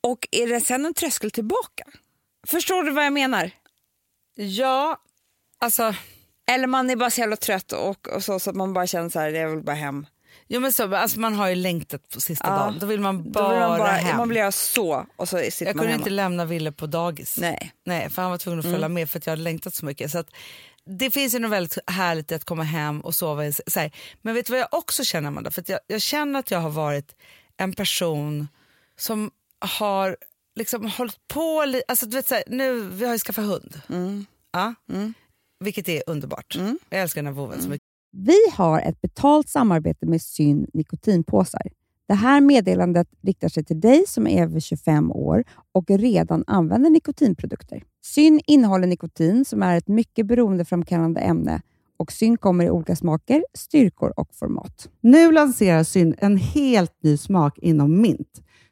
Och 0.00 0.28
är 0.30 0.46
det 0.46 0.60
sen 0.60 0.84
en 0.84 0.94
tröskel 0.94 1.30
tillbaka? 1.30 1.84
Förstår 2.46 2.82
du 2.82 2.90
vad 2.90 3.04
jag 3.06 3.12
menar? 3.12 3.50
ja, 4.34 4.96
alltså... 5.58 5.94
Eller 6.50 6.66
man 6.66 6.90
är 6.90 6.96
bara 6.96 7.10
så 7.10 7.20
jävla 7.20 7.36
trött 7.36 7.72
och, 7.72 8.08
och 8.08 8.24
så, 8.24 8.38
så 8.40 8.50
att 8.50 8.56
man 8.56 8.72
bara 8.72 8.86
känner 8.86 9.08
så 9.08 9.18
här, 9.20 9.30
jag 9.30 9.48
vill 9.50 9.62
bara 9.64 9.76
hem. 9.76 10.06
Jo, 10.48 10.60
men 10.60 10.72
så, 10.72 10.94
alltså 10.96 11.20
man 11.20 11.34
har 11.34 11.48
ju 11.48 11.54
längtat 11.54 12.08
på 12.08 12.20
sista 12.20 12.46
Ja. 12.48 12.56
dagen. 12.56 12.78
Då 12.78 12.86
vill 12.86 13.00
man 13.00 13.32
bara, 13.32 13.48
vill 13.50 13.58
man, 13.60 13.78
bara, 13.78 13.88
hem. 13.92 14.16
man 14.16 14.28
vill 14.28 14.38
göra 14.38 14.52
så 14.52 15.06
och 15.16 15.28
så 15.28 15.38
sitter 15.38 15.66
jag 15.66 15.76
man 15.76 15.80
kunde 15.82 15.92
hemma. 15.92 16.00
inte 16.00 16.10
lämna 16.10 16.44
Ville 16.44 16.72
på 16.72 16.86
dagis. 16.86 17.36
Nej. 17.40 17.58
Mm. 17.60 17.70
Nej, 17.84 18.10
för 18.10 18.22
han 18.22 18.30
var 18.30 18.38
tvungen 18.38 18.58
att 18.60 18.64
följa 18.72 18.88
med 18.88 19.10
för 19.10 19.18
att 19.18 19.26
jag 19.26 19.32
hade 19.32 19.42
längtat 19.42 19.74
så 19.74 19.84
mycket. 19.86 20.10
Så 20.10 20.18
att, 20.18 20.30
det 20.84 21.10
finns 21.10 21.34
ju 21.34 21.38
något 21.38 21.50
väldigt 21.50 21.78
härligt 21.90 22.32
i 22.32 22.34
att 22.34 22.44
komma 22.44 22.62
hem 22.62 23.00
och 23.00 23.14
sova. 23.14 23.46
i- 23.46 23.52
Så 23.52 23.80
här. 23.80 23.92
Men 24.22 24.34
vet 24.34 24.46
du 24.46 24.50
vad 24.52 24.60
jag 24.60 24.68
också 24.74 25.04
känner 25.04 25.28
Amanda? 25.28 25.50
För 25.50 25.64
jag, 25.66 25.80
jag 25.86 26.00
känner 26.02 26.38
att 26.38 26.50
jag 26.50 26.58
har 26.58 26.70
varit 26.70 27.16
en 27.56 27.72
person 27.72 28.48
som 28.96 29.30
har 29.60 30.16
liksom 30.56 30.86
hållit 30.86 31.16
på... 31.28 31.64
li- 31.66 31.82
Alltså, 31.88 32.06
du 32.06 32.16
vet, 32.16 32.26
så 32.28 32.34
här, 32.34 32.44
nu, 32.46 32.80
vi 32.80 33.04
har 33.04 33.12
ju 33.12 33.18
skaffat 33.18 33.44
hund. 33.44 33.80
Mm. 33.88 34.24
Ja. 34.52 34.74
Vilket 35.64 35.88
är 35.88 36.02
underbart. 36.06 36.58
Jag 36.90 37.00
älskar 37.00 37.22
den 37.22 37.26
här 37.34 37.40
vovven 37.42 37.62
så 37.62 37.68
mycket. 37.68 37.86
Vi 38.16 38.36
har 38.52 38.80
ett 38.80 39.00
betalt 39.00 39.48
samarbete 39.48 40.06
med 40.06 40.22
Syn 40.22 40.66
nikotinpåsar. 40.74 41.62
Det 42.08 42.14
här 42.14 42.40
meddelandet 42.40 43.08
riktar 43.22 43.48
sig 43.48 43.64
till 43.64 43.80
dig 43.80 44.04
som 44.08 44.26
är 44.26 44.42
över 44.42 44.60
25 44.60 45.12
år 45.12 45.44
och 45.72 45.84
redan 45.90 46.44
använder 46.46 46.90
nikotinprodukter. 46.90 47.82
Syn 48.04 48.40
innehåller 48.46 48.86
nikotin 48.86 49.44
som 49.44 49.62
är 49.62 49.76
ett 49.78 49.88
mycket 49.88 50.26
beroendeframkallande 50.26 51.20
ämne 51.20 51.62
och 51.96 52.12
Syn 52.12 52.38
kommer 52.38 52.64
i 52.64 52.70
olika 52.70 52.96
smaker, 52.96 53.44
styrkor 53.54 54.12
och 54.16 54.34
format. 54.34 54.88
Nu 55.00 55.32
lanserar 55.32 55.84
Syn 55.84 56.14
en 56.18 56.36
helt 56.36 56.92
ny 57.02 57.16
smak 57.16 57.58
inom 57.58 58.00
mint. 58.00 58.42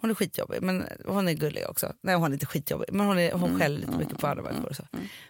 Hon 0.00 0.10
är 0.10 0.14
skitjobbig, 0.14 0.62
men 0.62 0.86
hon 1.06 1.28
är 1.28 1.32
gullig 1.32 1.64
också. 1.68 1.92
Nej, 2.02 2.14
hon 2.14 2.30
är 2.30 2.32
inte 2.32 2.46
skitjobbig, 2.46 2.88
men 2.92 3.06
hon, 3.06 3.18
är, 3.18 3.32
hon 3.32 3.58
skäller 3.58 3.78
lite 3.78 3.98
mycket 3.98 4.18
på 4.18 4.26
andra 4.26 4.42
människor. 4.42 4.68
Och 4.68 4.76
så. 4.76 4.86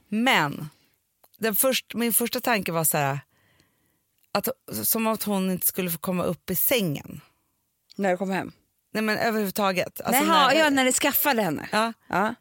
Men 0.09 0.69
den 1.39 1.57
först, 1.57 1.95
min 1.95 2.13
första 2.13 2.41
tanke 2.41 2.73
var 2.73 2.85
så 2.85 2.97
här, 2.99 3.21
att, 4.33 4.49
som 4.87 5.07
att 5.07 5.23
hon 5.23 5.51
inte 5.51 5.67
skulle 5.67 5.91
få 5.91 5.99
komma 5.99 6.25
upp 6.25 6.51
i 6.51 6.55
sängen. 6.55 7.21
När 7.97 8.11
du 8.11 8.17
kom 8.17 8.31
hem? 8.31 8.53
Nej 8.93 9.03
men 9.03 9.19
överhuvudtaget. 9.19 10.01
Alltså, 10.01 10.25
Jaha, 10.25 10.47
när- 10.49 10.55
ja, 10.55 10.71
när 10.71 10.85
du 10.85 10.93
skaffade 10.93 11.43
henne? 11.43 11.69
ja. 11.73 11.93
Ja. 12.09 12.35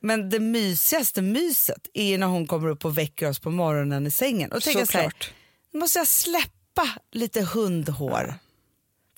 Men 0.00 0.30
det 0.30 0.40
mysigaste 0.40 1.22
myset 1.22 1.88
är 1.94 2.18
när 2.18 2.26
hon 2.26 2.46
kommer 2.46 2.68
upp 2.68 2.84
och 2.84 2.98
väcker 2.98 3.28
oss 3.28 3.38
på 3.38 3.50
morgonen 3.50 4.06
i 4.06 4.10
sängen. 4.10 4.52
Och 4.52 4.62
tänker 4.62 4.86
så 4.86 4.98
här, 4.98 5.04
Såklart. 5.04 5.32
nu 5.72 5.80
måste 5.80 5.98
jag 5.98 6.08
släppa 6.08 6.88
lite 7.12 7.42
hundhår. 7.42 8.34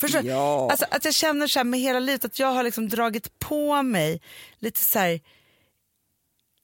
Förstår? 0.01 0.25
Ja. 0.25 0.69
Alltså, 0.71 0.87
att 0.91 1.05
jag 1.05 1.15
känner 1.15 1.47
så 1.47 1.65
med 1.65 1.81
hela 1.81 2.01
livet 2.01 2.25
att 2.25 2.39
jag 2.39 2.53
har 2.53 2.63
liksom 2.63 2.89
dragit 2.89 3.39
på 3.39 3.83
mig 3.83 4.21
lite 4.59 4.81
så 4.81 4.99
här, 4.99 5.21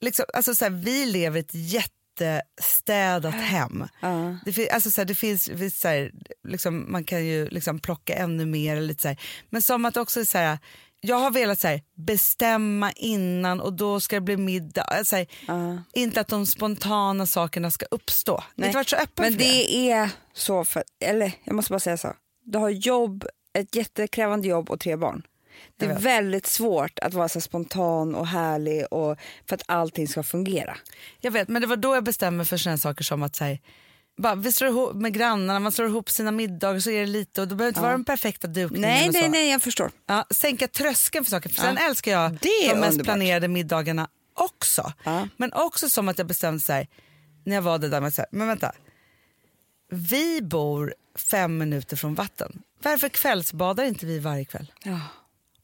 liksom, 0.01 0.25
alltså 0.35 0.55
så 0.55 0.65
här, 0.65 0.73
vi 0.73 1.07
lever 1.07 1.41
ett 1.41 1.51
jättestädat 2.21 3.35
hem. 3.35 3.85
Ja. 4.01 4.37
Det, 4.45 4.53
fin- 4.53 4.69
alltså 4.73 4.91
så 4.91 5.01
här, 5.01 5.07
det 5.07 5.15
finns, 5.15 5.45
det 5.45 5.59
finns 5.59 5.81
så 5.81 5.89
här, 5.89 6.11
liksom, 6.49 6.93
man 6.93 7.05
kan 7.05 7.27
ju 7.27 7.49
liksom 7.49 7.79
plocka 7.79 8.15
ännu 8.15 8.47
mer. 8.47 8.81
Lite 8.81 9.03
så 9.03 9.09
här. 9.09 9.21
Men 9.51 9.63
som 9.63 9.85
att 9.85 9.97
också 9.97 10.25
så 10.25 10.39
här, 10.39 10.59
jag 11.01 11.17
har 11.17 11.31
velat 11.31 11.59
så 11.59 11.81
bestämma 11.95 12.93
innan 12.93 13.61
och 13.61 13.73
då 13.73 14.01
ska 14.01 14.17
det 14.17 14.21
bli 14.21 14.37
middag. 14.37 14.83
Alltså, 14.83 15.17
här, 15.17 15.27
Inte 15.93 16.21
att 16.21 16.29
de 16.29 16.47
spontana 16.47 17.27
sakerna 17.27 17.71
ska 17.71 17.87
uppstå. 17.91 18.43
Nej. 18.55 18.67
inte 18.69 18.77
varit 18.79 18.89
så 18.89 18.97
öppen 18.97 19.25
Men 19.25 19.33
för 19.33 19.39
det. 19.39 19.45
det 19.45 19.91
är 19.91 20.11
så, 20.35 20.65
för, 20.65 20.85
eller 21.01 21.33
jag 21.45 21.55
måste 21.55 21.73
bara 21.73 21.81
säga 21.81 21.97
så. 21.97 22.15
Du 22.47 22.59
har 22.59 22.71
jobb, 22.71 23.25
ett 23.53 23.75
jättekrävande 23.75 24.49
jobb 24.49 24.71
och 24.71 24.81
tre 24.81 24.97
barn. 24.97 25.23
Det 25.77 25.87
är 25.87 25.99
väldigt 25.99 26.47
svårt 26.47 26.99
att 26.99 27.15
vara 27.15 27.29
så 27.29 27.41
spontan 27.41 28.15
och 28.15 28.27
härlig 28.27 28.87
och 28.91 29.19
för 29.49 29.55
att 29.55 29.63
allting 29.67 30.09
ska 30.09 30.23
fungera. 30.23 30.77
Jag 31.21 31.31
vet, 31.31 31.49
men 31.49 31.63
det 31.63 31.69
var 31.69 31.77
då 31.77 31.95
jag 31.95 32.05
bestämde 32.05 32.37
mig 32.37 32.47
för 32.47 32.57
sådana 32.57 32.79
saker 32.79 33.05
som 33.05 33.23
att 33.23 33.37
så 33.37 33.45
här, 33.45 33.61
bara, 34.17 34.35
vi 34.35 34.53
slår 34.53 34.71
ihop 34.71 34.95
med 34.95 35.15
grannarna, 35.15 35.61
man 35.61 35.73
slår 35.73 35.89
ihop 35.89 36.11
sina 36.11 36.31
middagar 36.31 36.81
så 36.81 36.91
är 36.91 37.01
det 37.01 37.07
lite 37.07 37.41
och 37.41 37.49
då 37.49 37.55
behöver 37.55 37.69
inte 37.69 37.81
vara 37.81 37.93
den 37.93 38.05
perfekta 38.05 38.49
dukningen. 38.49 38.91
Nej, 38.91 39.11
nej, 39.13 39.29
nej, 39.29 39.51
jag 39.51 39.63
förstår. 39.63 39.91
Ja, 40.07 40.27
sänka 40.31 40.69
tröskeln 40.69 41.25
för 41.25 41.31
saker. 41.31 41.49
För 41.49 41.63
sen 41.63 41.79
älskar 41.79 42.13
jag 42.13 42.33
de 42.33 42.75
mest 42.75 42.91
underbart. 42.91 43.05
planerade 43.05 43.49
middagarna 43.49 44.09
också. 44.35 44.93
Ja. 45.05 45.29
Men 45.37 45.53
också 45.53 45.89
som 45.89 46.09
att 46.09 46.19
jag 46.19 46.27
bestämde 46.27 46.61
så 46.61 46.73
här, 46.73 46.87
när 47.45 47.55
jag 47.55 47.63
var 47.63 47.79
det 47.79 47.89
där 47.89 48.01
med 48.01 48.15
så 48.15 48.21
här, 48.21 48.29
men 48.33 48.47
vänta. 48.47 48.73
Vi 49.91 50.43
bor 50.43 50.95
fem 51.17 51.59
minuter 51.59 51.97
från 51.97 52.15
vatten. 52.15 52.63
Varför 52.83 53.09
kvällsbadar 53.09 53.85
inte 53.85 54.07
vi 54.07 54.19
varje 54.19 54.45
kväll? 54.45 54.73
Ja. 54.83 55.01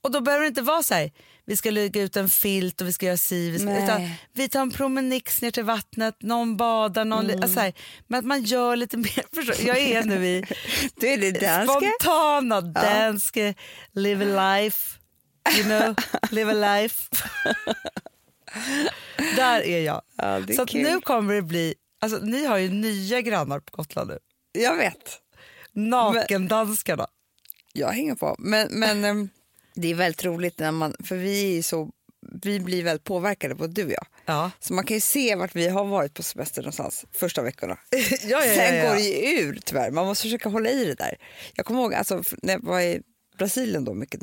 Och 0.01 0.11
då 0.11 0.21
behöver 0.21 0.43
det 0.43 0.49
inte 0.49 0.63
vara 0.63 0.83
så 0.83 0.95
här, 0.95 1.11
vi 1.45 1.57
ska 1.57 1.71
lägga 1.71 2.03
ut 2.03 2.17
en 2.17 2.29
filt 2.29 2.81
och 2.81 2.87
vi 2.87 2.93
ska 2.93 3.07
göra 3.07 3.17
si, 3.17 3.51
vi, 3.51 3.59
ska, 3.59 3.85
utan 3.85 4.11
vi 4.33 4.49
tar 4.49 4.61
en 4.61 4.71
promenix 4.71 5.43
ner 5.43 5.51
till 5.51 5.65
vattnet, 5.65 6.23
någon 6.23 6.57
badar, 6.57 7.05
någon, 7.05 7.25
Mm. 7.25 7.43
alltså 7.43 7.55
så 7.55 7.61
här, 7.61 7.73
men 8.07 8.19
att 8.19 8.25
man 8.25 8.43
gör 8.43 8.77
lite 8.77 8.97
mer, 8.97 9.23
förstår, 9.35 9.67
jag 9.69 9.79
är 9.79 10.03
nu 10.05 10.27
i 10.27 10.45
Du 10.97 11.09
är 11.09 11.19
det 11.19 11.31
danska? 11.31 11.75
spontana 11.81 12.61
danska, 12.61 13.55
live 13.93 14.39
a 14.39 14.59
life, 14.61 14.99
you 15.57 15.65
know, 15.65 15.95
live 16.31 16.51
a 16.51 16.79
life. 16.81 17.11
Där 19.37 19.61
är 19.61 19.81
jag. 19.81 20.03
Ja, 20.17 20.25
är 20.25 20.53
så 20.55 20.67
nu 20.79 21.01
kommer 21.01 21.35
det 21.35 21.43
bli, 21.43 21.75
alltså 22.01 22.19
ni 22.19 22.45
har 22.47 22.59
ju 22.59 22.69
nya 22.69 23.21
grannar 23.21 23.61
på 23.61 23.77
Gotland 23.77 24.11
nu, 24.11 24.19
Jag 24.63 24.77
vet. 24.77 25.19
Nakendanskarna. 25.73 27.07
Jag 27.73 27.89
hänger 27.89 28.15
på. 28.15 28.37
Men, 28.39 28.69
men 28.71 29.05
ehm, 29.05 29.29
det 29.75 29.91
är 29.91 29.95
väldigt 29.95 30.25
roligt 30.25 30.59
när 30.59 30.71
man, 30.73 30.95
för 31.05 31.17
vi 31.17 31.59
är 31.59 31.63
så, 31.63 31.91
vi 32.43 32.61
blir 32.61 32.85
väldigt 32.85 33.05
påverkade 33.05 33.55
både 33.55 33.73
du 33.73 33.85
och 33.85 33.91
jag. 33.91 34.07
Ja. 34.27 34.51
Så 34.61 34.75
man 34.75 34.85
kan 34.85 34.97
ju 34.97 35.01
se 35.01 35.35
vart 35.35 35.57
vi 35.57 35.69
har 35.69 35.85
varit 35.85 36.15
på 36.15 36.23
semester 36.23 36.63
någonstans 36.63 37.05
första 37.13 37.43
veckorna. 37.43 37.79
Ja, 38.25 38.45
ja, 38.45 38.55
Sen 38.55 38.89
går 38.89 38.95
det 38.95 39.01
ju 39.03 39.41
ur 39.41 39.61
tyvärr. 39.65 39.91
Man 39.91 40.07
måste 40.07 40.23
försöka 40.23 40.49
hålla 40.49 40.71
i 40.71 40.85
det 40.85 40.95
där. 40.95 41.19
Jag 41.55 41.67
kommer 41.67 41.81
ihåg 41.81 41.95
alltså, 41.95 42.23
när 42.43 42.53
jag 42.53 42.63
var 42.63 42.81
i 42.81 43.03
Brasilien 43.43 43.85
då 43.85 43.95
mycket 43.95 44.21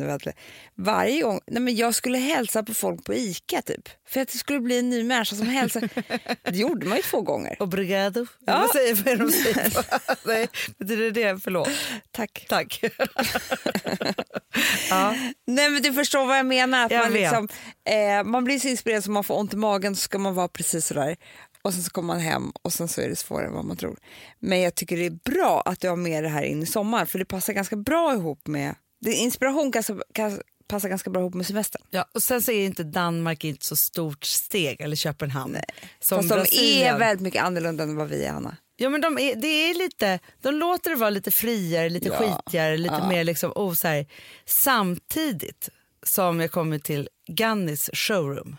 varje 0.75 1.21
gång, 1.21 1.39
nej 1.47 1.62
men 1.62 1.75
jag 1.75 1.95
skulle 1.95 2.17
hälsa 2.17 2.63
på 2.63 2.73
folk 2.73 3.03
på 3.03 3.13
Ica 3.13 3.62
typ. 3.62 3.89
För 4.08 4.21
att 4.21 4.27
det 4.27 4.38
skulle 4.38 4.60
bli 4.60 4.79
en 4.79 4.89
ny 4.89 5.03
människa 5.03 5.36
som 5.36 5.47
hälsade. 5.47 5.89
det 6.43 6.58
gjorde 6.58 6.86
man 6.86 6.97
ju 6.97 7.03
två 7.03 7.21
gånger. 7.21 7.58
Obrigado. 7.60 8.25
Ja. 8.45 8.60
Vad 8.60 8.71
säger 8.71 8.95
vad 8.95 9.19
de 9.19 9.32
säger? 9.32 9.86
Nej, 10.27 10.47
betyder 10.77 11.12
det 11.12 11.39
förlåt? 11.39 11.69
Tack. 12.12 12.45
Tack. 12.49 12.84
ja. 14.89 15.15
Nej 15.47 15.69
men 15.69 15.82
du 15.82 15.93
förstår 15.93 16.25
vad 16.25 16.38
jag 16.38 16.45
menar. 16.45 16.86
Att 16.86 16.91
Jag 16.91 17.01
man, 17.01 17.13
liksom, 17.13 17.47
eh, 17.89 18.23
man 18.23 18.43
blir 18.43 18.60
så 18.60 18.67
inspirerad 18.67 19.03
så 19.03 19.12
man 19.12 19.23
får 19.23 19.39
ont 19.39 19.53
i 19.53 19.58
magen 19.58 19.95
så 19.95 20.01
ska 20.01 20.17
man 20.17 20.36
vara 20.36 20.47
precis 20.47 20.86
sådär. 20.86 21.15
Och 21.62 21.73
sen 21.73 21.84
så 21.84 21.91
kommer 21.91 22.08
man 22.08 22.19
hem 22.19 22.51
och 22.62 22.73
sen 22.73 22.88
så 22.88 23.01
är 23.01 23.10
det 23.10 23.15
svårare 23.15 23.47
än 23.47 23.53
vad 23.53 23.65
man 23.65 23.77
tror. 23.77 23.97
Men 24.39 24.62
jag 24.62 24.75
tycker 24.75 24.97
det 24.97 25.05
är 25.05 25.32
bra 25.32 25.62
att 25.65 25.79
du 25.79 25.89
har 25.89 25.95
med 25.95 26.23
det 26.23 26.29
här 26.29 26.43
in 26.43 26.63
i 26.63 26.65
sommar 26.65 27.05
för 27.05 27.19
det 27.19 27.25
passar 27.25 27.53
ganska 27.53 27.75
bra 27.75 28.13
ihop 28.13 28.47
med, 28.47 28.75
det, 28.99 29.13
inspiration 29.13 29.71
kan, 29.71 29.83
kan 30.13 30.41
passa 30.67 30.89
ganska 30.89 31.09
bra 31.09 31.21
ihop 31.21 31.33
med 31.33 31.45
semestern. 31.45 31.81
Ja, 31.89 32.05
och 32.13 32.23
sen 32.23 32.41
så 32.41 32.51
är 32.51 32.65
inte 32.65 32.83
Danmark 32.83 33.43
inte 33.43 33.65
så 33.65 33.75
stort 33.75 34.23
steg, 34.25 34.81
eller 34.81 34.95
Köpenhamn. 34.95 35.57
Som 35.99 36.27
Fast 36.27 36.51
de 36.51 36.83
är 36.83 36.99
väldigt 36.99 37.21
mycket 37.21 37.43
annorlunda 37.43 37.83
än 37.83 37.95
vad 37.95 38.07
vi 38.09 38.25
är 38.25 38.31
Anna. 38.31 38.57
Ja, 38.75 38.89
men 38.89 39.01
de, 39.01 39.17
är, 39.17 39.35
det 39.35 39.47
är 39.47 39.73
lite, 39.73 40.19
de 40.41 40.55
låter 40.55 40.89
det 40.89 40.95
vara 40.95 41.09
lite 41.09 41.31
friare, 41.31 41.89
lite 41.89 42.07
Ja. 42.07 42.17
skitigare, 42.17 42.77
lite 42.77 43.07
mer 43.09 43.23
liksom, 43.23 43.51
oh, 43.55 43.73
så 43.73 43.88
här. 43.88 44.05
Samtidigt 44.45 45.69
som 46.03 46.39
jag 46.39 46.51
kommer 46.51 46.79
till 46.79 47.09
Gannis 47.27 47.89
showroom 47.93 48.57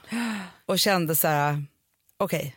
och 0.66 0.78
kände 0.78 1.16
så 1.16 1.28
här, 1.28 1.64
okej, 2.16 2.56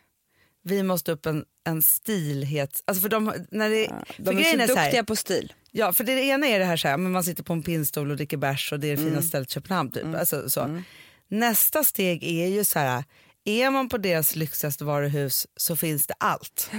vi 0.63 0.83
måste 0.83 1.11
upp 1.11 1.25
en, 1.25 1.45
en 1.63 1.81
stilhet. 1.81 2.83
Alltså 2.85 3.01
för 3.01 3.09
de, 3.09 3.33
när 3.51 3.69
det, 3.69 3.87
för 4.15 4.23
De 4.23 4.29
är 4.29 4.33
så 4.33 4.39
grejen 4.41 4.61
är 4.61 4.67
så 4.67 4.75
här, 4.75 4.85
duktiga 4.85 5.03
på 5.03 5.15
stil. 5.15 5.53
Ja, 5.75 5.93
för 5.93 6.03
det 6.03 6.11
ena 6.23 6.47
är 6.47 6.59
det 6.59 6.65
här 6.65 6.77
så 6.77 6.87
här, 6.87 6.97
men 6.97 7.11
man 7.11 7.23
sitter 7.23 7.43
på 7.43 7.53
en 7.53 7.63
pinnstol 7.63 8.11
och 8.11 8.17
dricker 8.17 8.37
bärs 8.37 8.71
och 8.73 8.79
det 8.79 8.87
är 8.87 8.95
det 8.95 9.01
Mm. 9.01 9.13
fina 9.13 9.21
stället 9.21 9.49
i 9.49 9.53
Köpenhamn. 9.53 9.91
Typ. 9.91 10.05
Alltså, 10.15 10.49
så. 10.49 10.81
Nästa 11.27 11.83
steg 11.83 12.23
är 12.23 12.47
ju 12.47 12.63
så 12.63 12.79
här, 12.79 13.03
är 13.45 13.69
man 13.71 13.89
på 13.89 13.97
deras 13.97 14.35
lyxigaste 14.35 14.83
varuhus 14.83 15.47
så 15.55 15.75
finns 15.75 16.07
det 16.07 16.13
allt. 16.17 16.71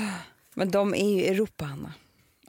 Men 0.55 0.71
de 0.71 0.95
är 0.95 1.09
ju 1.19 1.25
Europa, 1.27 1.65
Anna. 1.65 1.93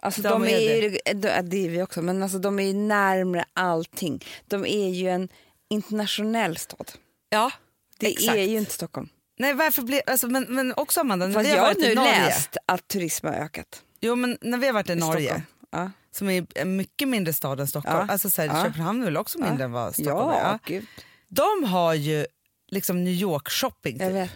Alltså, 0.02 0.22
De 0.22 0.30
de, 0.30 0.44
är 0.44 0.58
är, 0.58 0.82
ju, 0.82 0.90
det. 0.90 1.42
det 1.42 1.66
är 1.66 1.70
vi 1.70 1.82
också, 1.82 2.02
men 2.02 2.24
alltså, 2.24 2.38
de 2.40 2.60
är 2.60 2.64
ju 2.64 2.74
närmare 2.74 3.46
allting. 3.54 4.24
De 4.48 4.66
är 4.66 4.90
ju 4.90 5.10
en 5.10 5.30
internationell 5.70 6.58
stad. 6.58 6.92
Ja, 7.30 7.52
Det 8.00 8.08
exakt. 8.08 8.38
är 8.38 8.44
ju 8.44 8.58
inte 8.58 8.72
Stockholm. 8.72 9.10
Nej, 9.40 9.54
varför 9.54 9.82
blir, 9.82 10.02
alltså, 10.08 10.28
men, 10.28 10.44
men 10.50 10.74
också 10.74 11.00
Amanda, 11.00 11.28
när 11.28 11.34
Fast 11.34 11.46
vi 11.46 11.50
har 11.50 11.58
jag 11.58 11.64
har 11.64 11.74
varit 11.74 11.84
i 11.86 11.88
nu 11.90 11.96
Norge. 11.96 12.26
läst 12.26 12.58
att 12.66 12.88
turism 12.88 13.28
har 13.28 13.34
ökat 13.34 13.84
Jo, 14.02 14.16
men 14.16 14.38
när 14.42 14.58
vi 14.58 14.66
har 14.68 14.74
varit 14.74 14.90
i 14.90 14.94
i 14.94 14.96
Norge. 14.96 15.44
Ja. 15.72 15.92
Som 16.16 16.30
är 16.30 16.46
en 16.56 16.76
mycket 16.76 17.08
mindre 17.08 17.34
stad 17.34 17.60
än 17.60 17.68
Stockholm, 17.68 18.06
Ja. 18.08 18.14
alltså 18.14 18.30
så 18.30 18.42
här, 18.42 18.48
Ja. 18.50 18.64
Köpenhamn 18.64 19.02
är 19.02 19.06
väl 19.06 19.18
också 19.18 19.40
mindre 19.40 19.64
än 19.64 19.72
vad 19.72 19.94
Stockholm 19.94 20.30
Ja, 20.30 20.40
är. 20.40 20.52
Ja. 20.52 20.60
gud. 20.66 20.86
De 21.28 21.64
har 21.64 21.94
ju 21.94 22.26
liksom 22.72 23.04
New 23.04 23.14
York-shopping, 23.14 24.00
typ. 24.00 24.02
medan 24.02 24.30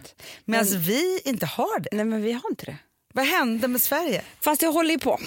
Men, 0.46 0.82
vi 0.82 1.22
inte 1.26 1.46
har 1.46 1.80
det. 1.80 1.90
nej, 1.92 2.06
men 2.06 2.22
vi 2.22 2.32
har 2.32 2.50
inte 2.50 2.66
det. 2.66 2.78
Vad 3.14 3.26
hände 3.26 3.68
med 3.68 3.82
Sverige? 3.82 4.22
Fast 4.42 4.62
jag 4.62 4.72
håller 4.72 4.92
ju 4.92 5.00
på. 5.00 5.20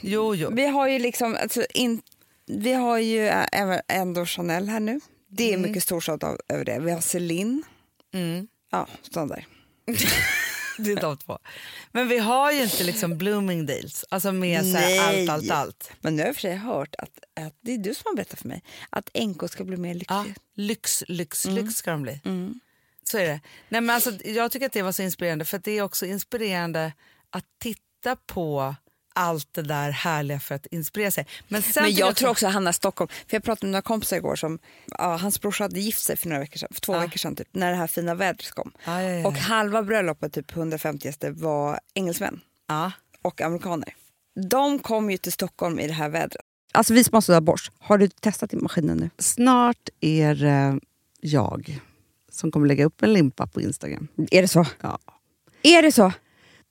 Jo, 0.00 0.34
jo. 0.34 0.50
Vi 0.52 0.66
har 0.66 0.88
ju 0.88 0.98
liksom, 0.98 1.36
alltså, 1.42 1.64
in, 1.74 2.02
vi 2.46 2.72
har 2.72 2.98
ju 2.98 3.30
ändå 3.88 4.26
Chanel 4.26 4.68
här 4.68 4.80
nu. 4.80 5.00
Det 5.28 5.52
är 5.52 5.58
mycket 5.58 5.82
storstad 5.82 6.24
över 6.48 6.64
det. 6.64 6.78
Vi 6.78 6.90
har 6.90 7.00
Celine. 7.00 7.62
Mm. 8.14 8.48
Ja, 8.70 8.86
sådana 9.10 9.34
där. 9.34 9.46
Det 10.84 10.92
är 10.92 11.00
de 11.00 11.16
två. 11.16 11.38
Men 11.92 12.08
vi 12.08 12.18
har 12.18 12.52
ju 12.52 12.62
inte 12.62 12.84
liksom 12.84 13.18
Bloomingdales, 13.18 14.04
alltså 14.08 14.32
med 14.32 14.64
så 14.72 14.76
här 14.78 15.20
allt, 15.20 15.30
allt, 15.30 15.50
allt. 15.50 15.90
Men 16.00 16.16
nu 16.16 16.22
har 16.22 16.26
jag 16.26 16.34
för 16.36 16.40
sig 16.40 16.56
hört 16.56 16.94
att, 16.98 17.18
att 17.46 17.54
det 17.60 17.72
är 17.72 17.78
du 17.78 17.94
som 17.94 18.02
har 18.04 18.14
berättat 18.16 18.38
för 18.40 18.48
mig 18.48 18.62
att 18.90 19.10
NK 19.14 19.50
ska 19.50 19.64
bli 19.64 19.76
mer 19.76 19.94
lycklig. 19.94 20.16
Ja, 20.16 20.24
lyx, 20.54 21.04
lyx, 21.08 21.46
Mm. 21.46 21.64
lyx 21.64 21.74
ska 21.74 21.90
de 21.90 22.02
bli. 22.02 22.20
Så 23.04 23.18
är 23.18 23.26
det. 23.26 23.40
Nej, 23.68 23.80
men 23.80 23.90
alltså, 23.90 24.12
jag 24.24 24.52
tycker 24.52 24.66
att 24.66 24.72
det 24.72 24.82
var 24.82 24.92
så 24.92 25.02
inspirerande 25.02 25.44
för 25.44 25.58
det 25.64 25.72
är 25.78 25.82
också 25.82 26.06
inspirerande 26.06 26.92
att 27.30 27.44
titta 27.58 28.16
på 28.26 28.74
allt 29.16 29.48
det 29.54 29.62
där 29.62 29.90
härliga 29.90 30.40
för 30.40 30.54
att 30.54 30.66
inspirera 30.66 31.10
sig. 31.10 31.26
Men, 31.48 31.62
sen 31.62 31.82
Men 31.82 31.94
jag 31.94 32.16
tror 32.16 32.30
också 32.30 32.46
Hanna 32.46 32.72
Stockholm, 32.72 33.08
för 33.28 33.36
jag 33.36 33.44
pratade 33.44 33.66
med 33.66 33.72
några 33.72 33.82
kompisar 33.82 34.16
igår 34.16 34.36
som, 34.36 34.58
ja, 34.98 35.16
hans 35.16 35.40
brorsa 35.40 35.64
hade 35.64 35.80
gift 35.80 36.02
sig 36.02 36.16
för 36.16 36.28
några 36.28 36.40
veckor 36.40 36.58
sedan, 36.58 36.68
för 36.72 36.80
två 36.80 36.94
Ja. 36.94 37.00
veckor 37.00 37.18
sedan 37.18 37.36
typ, 37.36 37.48
när 37.52 37.70
det 37.70 37.76
här 37.76 37.86
fina 37.86 38.14
vädret 38.14 38.50
kom. 38.50 38.72
Ja, 38.84 39.02
ja, 39.02 39.10
ja, 39.10 39.28
Och 39.28 39.34
halva 39.34 39.82
bröllopet, 39.82 40.32
typ 40.32 40.56
150 40.56 41.06
gäster, 41.06 41.30
var 41.30 41.80
engelsmän 41.94 42.40
Ja. 42.68 42.92
och 43.22 43.40
amerikaner. 43.40 43.94
De 44.50 44.78
kom 44.78 45.10
ju 45.10 45.16
till 45.18 45.32
Stockholm 45.32 45.78
i 45.80 45.86
det 45.86 45.92
här 45.94 46.08
vädret. 46.08 46.42
Alltså 46.72 46.94
vi 46.94 47.04
som 47.04 47.14
har 47.14 47.20
sådär 47.20 47.40
borst, 47.40 47.72
har 47.78 47.98
du 47.98 48.08
testat 48.08 48.52
i 48.52 48.56
maskinen 48.56 48.96
nu? 48.96 49.10
Snart 49.18 49.88
är 50.00 50.34
det 50.34 50.80
jag 51.20 51.80
som 52.32 52.50
kommer 52.50 52.66
lägga 52.66 52.84
upp 52.84 53.02
en 53.02 53.12
limpa 53.12 53.46
på 53.46 53.60
Instagram. 53.60 54.08
Är 54.30 54.42
det 54.42 54.48
så? 54.48 54.66
Ja. 54.80 54.98
Är 55.62 55.82
det 55.82 55.92
så? 55.92 56.12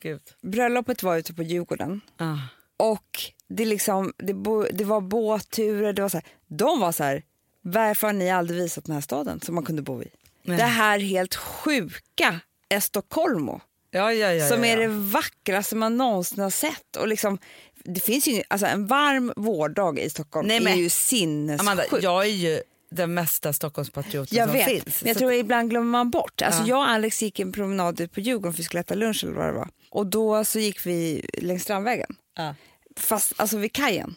Gud. 0.00 0.20
Bröllopet 0.42 1.02
var 1.02 1.16
ute 1.16 1.34
på 1.34 1.42
Djurgården 1.42 2.00
Ah. 2.16 2.36
och 2.76 3.20
det, 3.48 3.64
liksom, 3.64 4.12
det, 4.16 4.34
bo, 4.34 4.62
det 4.72 4.84
var 4.84 5.00
båtturer. 5.00 5.92
Det 5.92 6.02
var 6.02 6.08
så 6.08 6.16
här, 6.16 6.26
de 6.46 6.80
var 6.80 6.92
så 6.92 7.04
här, 7.04 7.22
varför 7.62 8.06
har 8.06 8.14
ni 8.14 8.30
aldrig 8.30 8.62
visat 8.62 8.84
den 8.84 8.94
här 8.94 9.00
staden 9.02 9.40
som 9.40 9.54
man 9.54 9.64
kunde 9.64 9.82
bo 9.82 10.02
i? 10.02 10.08
Nej. 10.42 10.56
Det 10.56 10.62
här 10.64 10.98
helt 10.98 11.34
sjuka 11.34 12.40
Estocolmo. 12.68 13.60
Ja, 13.90 14.12
ja, 14.12 14.32
ja, 14.32 14.48
som 14.48 14.64
är 14.64 14.76
det 14.76 14.88
vackraste 14.88 15.76
man 15.76 15.96
någonsin 15.96 16.42
har 16.42 16.50
sett. 16.50 16.96
Och 16.96 17.08
liksom, 17.08 17.38
det 17.84 18.00
finns 18.00 18.26
ju, 18.28 18.42
alltså 18.48 18.66
en 18.66 18.86
varm 18.86 19.32
vårdag 19.36 19.98
i 19.98 20.10
Stockholm 20.10 20.48
Nej, 20.48 20.60
men- 20.60 20.72
är 20.72 20.76
ju 20.76 20.88
sinnessjukt. 20.88 21.60
Amanda, 21.60 21.84
jag 22.00 22.24
är 22.24 22.28
ju 22.30 22.60
den 22.90 23.14
mesta 23.14 23.52
Stockholmspatrioten 23.52 24.38
jag 24.38 24.48
som 24.48 24.56
vet, 24.56 24.66
finns. 24.68 25.02
men 25.02 25.08
jag 25.08 25.16
Så 25.16 25.18
tror 25.18 25.32
ibland 25.32 25.70
glömmer 25.70 25.90
man 25.90 26.10
bort. 26.10 26.42
Alltså, 26.42 26.60
Ja. 26.62 26.66
Jag 26.68 26.78
och 26.78 26.88
Alex 26.88 27.22
gick 27.22 27.40
en 27.40 27.52
promenad 27.52 28.00
ut 28.00 28.12
på 28.12 28.20
Djurgården 28.20 28.52
för 28.52 28.56
vi 28.58 28.64
skulle 28.64 28.80
äta 28.80 28.94
lunch 28.94 29.24
eller 29.24 29.34
vad 29.34 29.46
det 29.46 29.52
var. 29.52 29.68
Och 29.90 30.06
då 30.06 30.44
så 30.44 30.58
gick 30.58 30.86
vi 30.86 31.28
längs 31.32 31.62
Strandvägen, 31.62 32.16
Ja. 32.36 32.54
fast 32.96 33.32
alltså 33.36 33.56
vid 33.56 33.72
kajen. 33.72 34.14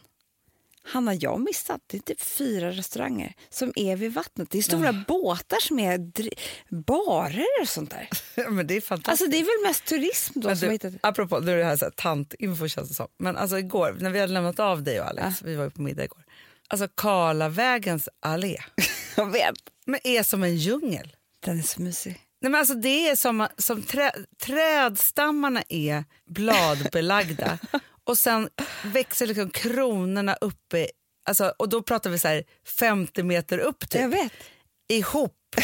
Hanna, 0.84 1.13
jag 1.13 1.31
har 1.31 1.38
missat. 1.38 1.81
Det 1.88 1.97
är 1.97 2.01
typ 2.01 2.21
fyra 2.21 2.71
restauranger 2.71 3.34
som 3.49 3.73
är 3.75 3.95
vid 3.95 4.13
vattnet. 4.13 4.49
Det 4.51 4.57
är 4.57 4.62
stora 4.62 4.93
båtar 5.07 5.60
som 5.60 5.79
är 5.79 5.97
dri- 5.97 6.38
barer 6.69 7.45
och 7.62 7.67
sånt 7.69 7.89
där. 7.91 8.10
Ja, 8.36 8.49
men 8.49 8.67
det 8.67 8.77
är 8.77 8.81
fantastiskt. 8.81 9.10
Alltså 9.10 9.25
det 9.31 9.38
är 9.38 9.43
väl 9.62 9.69
mest 9.69 9.86
turism 9.86 10.39
då 10.39 10.47
Men 10.47 10.57
som 10.57 10.67
du, 10.67 10.71
hittat 10.73 10.93
apropå, 11.01 11.39
nu 11.39 11.51
är 11.53 11.57
det 11.57 11.63
här, 11.63 11.77
så 11.77 11.86
här 11.86 11.91
tantinfo 11.91 12.67
känns 12.67 12.89
det 12.89 12.95
som. 12.95 13.07
Men 13.17 13.38
alltså 13.38 13.60
igår, 13.60 13.97
när 13.99 14.10
vi 14.10 14.19
hade 14.19 14.34
lämnat 14.34 14.60
av 14.60 14.84
dig 14.84 15.01
och 15.01 15.07
Alex, 15.07 15.41
vi 15.41 15.55
var 15.55 15.63
ju 15.63 15.69
på 15.69 15.81
middag 15.81 16.03
igår. 16.03 16.23
Alltså 16.71 16.88
Karlavägens 16.95 18.10
allé 18.19 18.57
Jag 19.15 19.31
vet. 19.31 19.55
men 19.86 19.99
är 20.03 20.23
som 20.23 20.43
en 20.43 20.55
djungel. 20.55 21.15
Den 21.45 21.60
är 21.60 21.63
så 21.63 21.81
mysig. 21.81 22.12
Nej, 22.41 22.51
men 22.51 22.60
alltså 22.60 22.73
det 22.73 23.10
är 23.10 23.15
som, 23.15 23.47
som 23.57 23.81
trä, 23.84 24.12
trädstammarna 24.43 25.63
är 25.69 26.03
bladbelagda 26.25 27.57
och 28.03 28.17
sen 28.17 28.49
växer 28.84 29.27
liksom 29.27 29.49
kronorna 29.49 30.36
uppe, 30.41 30.88
alltså, 31.25 31.53
och 31.60 31.69
då 31.69 31.81
pratar 31.84 32.10
vi 32.10 32.19
så 32.19 32.27
här 32.27 32.43
50 32.65 33.23
meter 33.23 33.57
upp 33.57 33.89
typ, 33.89 34.01
Jag 34.01 34.10
vet. 34.10 34.34
ihop. 34.89 35.55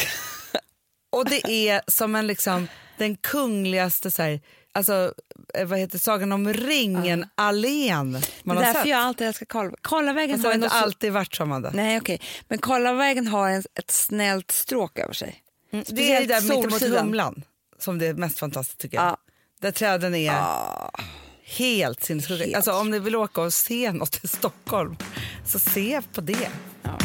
och 1.16 1.24
det 1.24 1.68
är 1.68 1.82
som 1.86 2.14
en 2.14 2.26
liksom, 2.26 2.68
den 2.98 3.16
kungligaste 3.16 4.10
så 4.10 4.22
här, 4.22 4.40
alltså, 4.78 5.14
eh, 5.54 5.66
vad 5.66 5.78
heter 5.78 5.98
Sagan 5.98 6.32
om 6.32 6.52
ringen-allén 6.54 8.10
man 8.42 8.56
det 8.56 8.62
är 8.62 8.66
därför 8.66 8.80
sett. 8.80 8.88
jag 8.90 9.00
alltid 9.00 9.26
älskar 9.26 9.46
Karl- 9.46 9.74
Karlavägen. 9.82 10.42
Det 10.42 10.48
har 10.48 10.54
inte 10.54 10.70
så- 10.70 10.76
alltid 10.76 11.12
varit 11.12 11.34
så, 11.34 11.42
Amanda. 11.42 11.70
Nej, 11.74 11.98
okej. 11.98 12.20
Men 12.48 12.58
Karlavägen 12.58 13.26
har 13.26 13.48
en, 13.48 13.62
ett 13.74 13.90
snällt 13.90 14.50
stråk 14.50 14.98
över 14.98 15.12
sig. 15.14 15.42
Mm, 15.72 15.84
det 15.88 16.12
är 16.12 16.26
där 16.26 16.40
mittemot. 16.40 17.00
Humlan 17.00 17.44
som 17.78 17.98
det 17.98 18.06
är 18.06 18.14
mest 18.14 18.38
fantastiskt 18.38 18.78
tycker 18.80 18.96
jag. 18.96 19.06
Ja. 19.06 19.16
Där 19.60 19.70
träden 19.70 20.14
är 20.14 20.32
Ah, 20.32 20.90
helt 21.44 22.02
sinnessjuka. 22.04 22.56
Alltså, 22.56 22.72
om 22.72 22.90
ni 22.90 22.98
vill 22.98 23.16
åka 23.16 23.40
och 23.40 23.52
se 23.52 23.92
något 23.92 24.24
i 24.24 24.28
Stockholm, 24.28 24.96
så 25.46 25.58
se 25.58 26.02
på 26.12 26.20
det. 26.20 26.48
ja. 26.82 26.98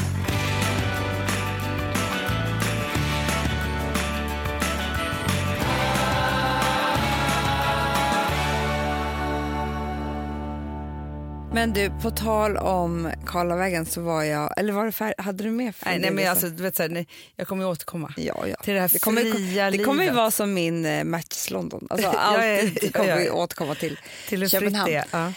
Men 11.54 11.74
du, 11.74 11.92
på 12.02 12.12
tal 12.12 12.58
om 12.58 13.12
Karlavägen 13.26 13.86
så 13.86 14.02
var 14.02 14.24
jag, 14.24 14.60
eller 14.60 14.74
var 14.74 14.86
det 14.86 14.92
fär, 14.92 15.14
hade 15.18 15.44
du 15.44 15.52
med 15.52 15.74
Nej, 15.86 16.00
nej, 16.00 16.10
det 16.10 16.16
men 16.16 16.30
alltså, 16.30 16.50
du 16.50 16.64
vet, 16.64 16.76
så 16.76 16.84
här, 16.84 16.90
nej, 16.90 17.08
jag 17.36 17.48
kommer 17.48 17.64
ju 17.64 17.70
återkomma. 17.70 18.14
Ja, 18.18 18.48
ja. 18.48 18.56
Till 18.56 18.74
det 18.74 18.80
här 18.80 18.90
det 18.94 19.00
kommer, 19.00 19.22
fria 19.22 19.72
det 19.72 19.78
kommer 19.78 20.04
ju 20.04 20.10
vara 20.10 20.32
som 20.32 20.54
min 20.54 20.86
eh, 20.86 21.04
Matches 21.04 21.50
London. 21.50 21.88
Alltså, 21.90 22.08
alltid 22.18 22.84
ja, 22.84 22.90
kommer 22.92 23.20
vi 23.20 23.30
återkomma 23.30 23.76
till, 23.76 24.00
Till 24.30 24.40
fritt 24.40 24.52
Köpenhamn. 24.52 24.92
är. 24.92 25.06
Ja. 25.12 25.34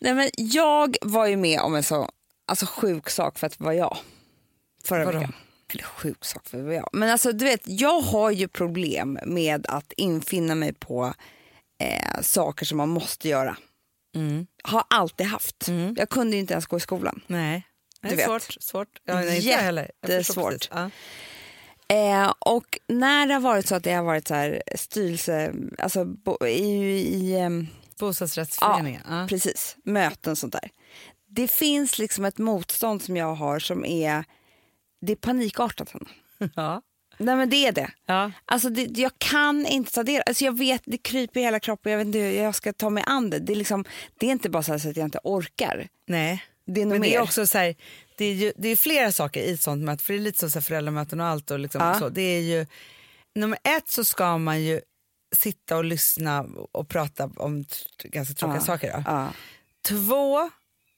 Nej, 0.00 0.14
men 0.14 0.30
jag 0.36 0.96
var 1.02 1.26
ju 1.26 1.36
med 1.36 1.60
om 1.60 1.74
en 1.74 1.82
så 1.82 2.08
alltså, 2.46 2.66
sjuk 2.66 3.10
sak 3.10 3.38
för 3.38 3.46
att 3.46 3.60
vara 3.60 3.74
jag 3.74 3.98
förra 4.84 5.04
Vadå? 5.04 5.18
veckan. 5.18 5.32
Eller 5.72 5.84
sjuk 5.84 6.24
sak 6.24 6.48
för 6.48 6.58
att 6.58 6.64
vara 6.64 6.74
jag. 6.74 6.88
Men 6.92 7.10
alltså, 7.10 7.32
du 7.32 7.44
vet, 7.44 7.62
jag 7.64 8.00
har 8.00 8.30
ju 8.30 8.48
problem 8.48 9.18
med 9.26 9.66
att 9.68 9.92
infinna 9.96 10.54
mig 10.54 10.72
på 10.72 11.14
eh, 11.80 12.20
saker 12.20 12.66
som 12.66 12.78
man 12.78 12.88
måste 12.88 13.28
göra. 13.28 13.56
Mm. 14.14 14.46
Har 14.64 14.84
alltid 14.90 15.26
haft. 15.26 15.68
Jag 15.96 16.08
kunde 16.08 16.36
inte 16.36 16.52
ens 16.54 16.66
gå 16.66 16.76
i 16.76 16.80
skolan. 16.80 17.20
Nej, 17.26 17.66
Du 18.00 18.08
nej 18.08 18.16
vet. 18.16 18.26
svårt. 18.26 18.42
svårt. 18.62 18.88
Ja, 19.04 19.14
nej, 19.14 19.40
Jättesvårt. 19.40 20.50
precis. 20.52 20.68
Ja. 20.72 20.90
Eh, 21.88 22.32
och 22.38 22.78
när 22.88 23.26
det 23.26 23.34
har 23.34 23.40
varit 23.40 23.66
så 23.68 23.74
att 23.74 23.84
det 23.84 23.92
har 23.92 24.02
varit 24.04 24.28
så 24.28 24.34
här 24.34 24.62
styrelse, 24.76 25.52
alltså 25.78 26.04
bo, 26.04 26.46
i, 26.46 26.52
i 27.14 27.36
ehm, 27.38 27.66
Bostadsrättsföreningen. 27.98 29.02
Ja. 29.08 29.26
precis, 29.28 29.76
möten 29.84 30.30
och 30.30 30.38
sånt 30.38 30.52
där. 30.52 30.70
Det 31.28 31.48
finns 31.48 31.98
liksom 31.98 32.24
ett 32.24 32.38
motstånd 32.38 33.02
som 33.02 33.16
jag 33.16 33.34
har 33.34 33.58
som 33.58 33.84
är, 33.84 34.24
det 35.00 35.12
är 35.12 35.16
panikartat. 35.16 35.92
Ja. 36.56 36.82
Nej 37.24 37.36
men 37.36 37.50
det 37.50 37.66
är 37.66 37.72
det. 37.72 37.90
Ja. 38.06 38.32
Alltså 38.44 38.68
det, 38.70 38.98
jag 38.98 39.12
kan 39.18 39.66
inte 39.66 39.92
ta 39.92 40.02
del, 40.02 40.22
alltså 40.26 40.44
jag 40.44 40.58
vet, 40.58 40.82
det 40.84 40.98
kryper 40.98 41.40
i 41.40 41.42
hela 41.42 41.60
kroppen, 41.60 41.92
jag 41.92 41.98
vet 41.98 42.06
inte 42.06 42.18
hur 42.18 42.32
jag 42.42 42.54
ska 42.54 42.72
ta 42.72 42.90
mig 42.90 43.04
an 43.06 43.30
det. 43.30 43.38
Det 43.38 43.52
är, 43.52 43.56
liksom, 43.56 43.84
det 44.18 44.26
är 44.26 44.30
inte 44.30 44.50
bara 44.50 44.62
så, 44.62 44.78
så 44.78 44.88
att 44.90 44.96
jag 44.96 45.04
inte 45.06 45.20
orkar. 45.24 45.88
Nej. 46.08 46.44
Det 46.66 46.82
är 46.82 46.86
Men 46.86 47.00
mer. 47.00 47.08
det 47.10 47.14
är 47.16 47.20
också 47.22 47.46
så 47.46 47.58
här, 47.58 47.74
det 48.18 48.24
är, 48.24 48.34
ju, 48.34 48.52
det 48.56 48.68
är 48.68 48.76
flera 48.76 49.12
saker 49.12 49.40
i 49.40 49.52
ett 49.52 49.60
sånt 49.62 49.84
möte, 49.84 50.04
för 50.04 50.12
det 50.12 50.18
är 50.18 50.22
lite 50.22 50.38
så, 50.38 50.50
så 50.50 50.58
här 50.58 50.62
föräldramöten 50.62 51.20
och 51.20 51.26
allt. 51.26 51.50
Och 51.50 51.58
liksom 51.58 51.80
Ja. 51.82 51.98
så. 51.98 52.08
Det 52.08 52.22
är 52.22 52.40
ju, 52.40 52.66
nummer 53.34 53.58
ett 53.64 53.88
så 53.90 54.04
ska 54.04 54.38
man 54.38 54.62
ju 54.62 54.80
sitta 55.36 55.76
och 55.76 55.84
lyssna 55.84 56.46
och 56.72 56.88
prata 56.88 57.30
om 57.36 57.64
ganska 58.04 58.34
tråkiga 58.34 58.56
Ja. 58.56 58.64
saker. 58.64 58.92
Då. 59.06 59.32
Två, 59.88 60.50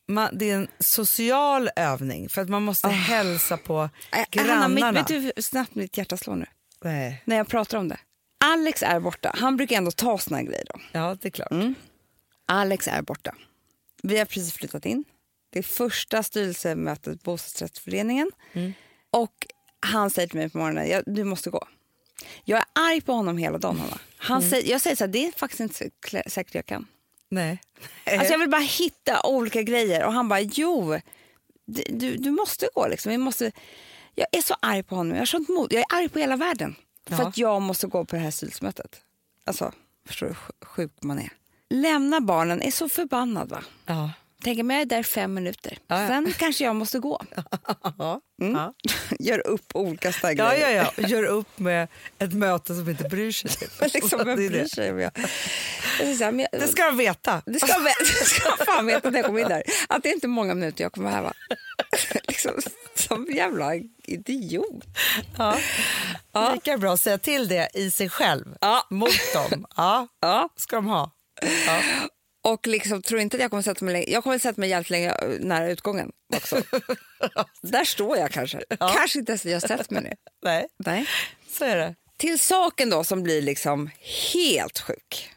man, 0.09 0.39
det 0.39 0.51
är 0.51 0.55
en 0.57 0.69
social 0.79 1.71
övning 1.77 2.29
för 2.29 2.43
att 2.43 2.49
man 2.49 2.63
måste 2.63 2.89
hälsa 2.89 3.57
på 3.57 3.91
Äh, 4.13 4.25
grannarna. 4.31 4.93
Mitt, 4.93 5.01
vet 5.01 5.07
du 5.09 5.19
hur 5.19 5.43
snabbt 5.43 5.75
mitt 5.75 5.97
hjärta 5.99 6.17
slår 6.17 6.37
nu? 6.37 6.47
Nej. 6.85 7.23
När 7.25 7.37
jag 7.37 7.49
pratar 7.49 7.79
om 7.79 7.89
det. 7.89 7.99
Alex 8.45 8.83
är 8.83 9.01
borta, 9.01 9.35
han 9.39 9.57
brukar 9.57 9.77
ändå 9.77 9.91
ta 9.91 10.19
såna 10.19 10.37
här 10.37 10.45
grejer 10.45 10.65
då. 10.75 10.81
Ja, 10.93 11.17
det 11.21 11.29
är 11.29 11.31
klart. 11.31 11.51
Mm. 11.51 11.75
Alex 12.49 12.89
är 12.89 13.03
borta. 13.03 13.35
Vi 14.03 14.19
har 14.19 14.25
precis 14.25 14.53
flyttat 14.53 14.87
in. 14.87 15.05
Det 15.53 15.59
är 15.59 15.63
första 15.63 16.23
styrelsemötet 16.23 17.23
på 17.23 17.31
bostadsrättsföreningen. 17.31 18.31
Och 19.11 19.47
han 19.81 20.11
säger 20.11 20.29
till 20.29 20.39
mig 20.39 20.51
på 20.51 20.59
morgonen, 20.59 20.89
"Ja, 20.89 21.03
du 21.07 21.25
måste 21.25 21.51
gå. 21.51 21.69
Jag 22.45 22.59
är 22.59 22.65
arg 22.73 23.01
på 23.01 23.13
honom 23.13 23.39
hela 23.39 23.59
dagen. 23.59 23.79
Hanna. 23.79 23.99
Han 24.17 24.43
säger, 24.43 24.71
jag 24.71 24.81
säger 24.81 24.97
så 24.97 25.05
här, 25.05 25.09
det 25.09 25.27
är 25.27 25.33
faktiskt 25.33 25.61
inte 25.61 25.75
så 25.75 25.85
säkert 26.31 26.55
jag 26.55 26.67
kan. 26.67 26.87
Nej. 27.35 27.61
Alltså 28.19 28.33
jag 28.33 28.39
vill 28.39 28.51
bara 28.51 28.61
hitta 28.63 29.27
olika 29.27 29.63
grejer. 29.63 30.05
Och 30.05 30.13
han 30.13 30.29
bara, 30.29 30.41
jo, 30.41 30.99
du, 31.67 32.17
du 32.17 32.31
måste 32.31 32.69
gå. 32.75 32.87
Liksom. 32.89 33.13
Vi 33.13 33.19
måste... 33.19 33.53
Jag 34.15 34.27
är 34.33 34.43
så 34.43 34.55
arg 34.61 34.83
på 34.83 34.95
honom. 34.97 35.13
Jag 35.13 35.21
har 35.21 35.27
sånt 35.27 35.49
mod. 35.49 35.73
Jag 35.73 35.81
är 35.81 35.97
arg 35.99 36.09
på 36.09 36.19
hela 36.19 36.37
världen. 36.37 36.75
För 37.09 37.17
Ja. 37.23 37.29
att 37.29 37.39
jag 37.39 37.63
måste 37.63 37.87
gå 37.87 38.05
på 38.05 38.17
det 38.17 38.23
här 38.23 38.31
styrelsemötet. 38.31 39.01
Alltså, 39.45 39.73
förstår 40.07 40.27
du 40.27 40.33
hur 40.33 40.67
sjuk 40.67 40.93
man 41.03 41.19
är? 41.19 41.29
Lämna 41.71 42.21
barnen, 42.21 42.63
är 42.63 42.71
så 42.71 42.89
förbannad 42.89 43.49
va? 43.49 43.65
Ja. 43.87 44.11
Tänk 44.45 44.61
om 44.61 44.71
jag 44.71 44.81
är 44.81 44.85
där 44.85 45.03
fem 45.03 45.35
minuter. 45.35 45.79
Ja. 45.87 46.09
Sen 46.09 46.35
kanske 46.39 46.65
jag 46.65 46.77
måste 46.77 46.99
gå. 46.99 47.23
Mm. 48.43 48.73
Gör 49.19 49.47
upp 49.47 49.71
olika 49.75 50.13
Ja, 50.23 50.57
ja, 50.57 50.71
ja. 50.71 50.93
Gör 51.09 51.25
upp 51.25 51.59
med 51.59 51.89
ett 52.19 52.33
möte 52.33 52.75
som 52.75 52.89
inte 52.89 53.05
bryr 53.05 53.33
sig. 53.33 53.51
liksom, 53.95 54.19
vem 54.25 54.29
Det 54.29 54.35
bryr 54.37 54.51
det. 54.51 54.69
sig 54.69 54.91
om 54.93 54.99
jag... 55.01 55.11
här. 56.53 56.61
Det 56.61 56.69
ska 56.69 56.85
de 56.85 56.97
veta. 56.97 57.43
Det 57.47 57.61
ska, 57.61 57.79
det 57.99 58.25
ska 58.25 58.65
fan 58.65 58.87
veta 58.87 59.11
när 59.11 59.19
jag 59.19 59.27
kommer 59.27 59.41
in 59.41 59.49
där. 59.49 59.63
Att 59.89 60.03
det 60.03 60.09
är 60.09 60.15
inte 60.15 60.29
många 60.29 60.55
minuter 60.55 60.85
jag 60.85 60.93
kommer 60.93 61.11
här. 61.11 61.23
Va? 61.23 61.33
liksom, 62.29 62.53
som 62.95 63.27
jävla 63.35 63.71
idiot. 64.05 64.85
Ja. 65.39 65.59
Ja. 66.33 66.53
Lika 66.55 66.79
bra 66.79 66.93
att 66.93 67.01
säga 67.01 67.19
till 67.19 67.49
det 67.49 67.69
i 67.75 67.91
sig 67.91 68.09
själv, 68.09 68.45
Ja. 68.61 68.87
mot 68.91 69.33
dem. 69.35 69.67
Ja, 69.77 70.09
Ja. 70.21 70.49
ska 70.57 70.77
de 70.77 70.87
ha. 70.87 71.11
Ja. 71.67 71.81
Och 72.45 72.67
liksom, 72.67 73.03
tror 73.03 73.21
inte 73.21 73.37
att 73.37 73.41
jag 73.41 73.51
kommer 73.51 73.63
sätta 73.63 73.85
mig 73.85 73.93
länge. 73.93 74.07
Jag 74.09 74.23
kommer 74.25 74.39
sätta 74.39 74.61
mig 74.61 74.71
jävligt 74.71 74.91
länge 74.91 75.11
eh, 75.11 75.29
nära 75.41 75.71
utgången 75.71 76.13
också. 76.37 76.63
Där 77.63 77.85
står 77.85 78.17
jag 78.19 78.31
kanske. 78.31 78.61
Kanske 78.79 79.19
inte 79.19 79.33
ens 79.33 79.45
jag 79.45 79.61
har 79.61 79.69
sett 79.69 79.91
mig 79.91 80.03
nu. 80.03 80.13
Nej, 80.45 80.67
Nej. 80.77 81.07
så 81.51 81.65
är 81.65 81.77
det. 81.77 81.95
Till 82.17 82.39
saken 82.39 82.91
då 82.91 83.05
som 83.05 83.23
blir 83.23 83.43
liksom 83.43 83.91
helt 84.33 84.79
sjuk. 84.79 85.31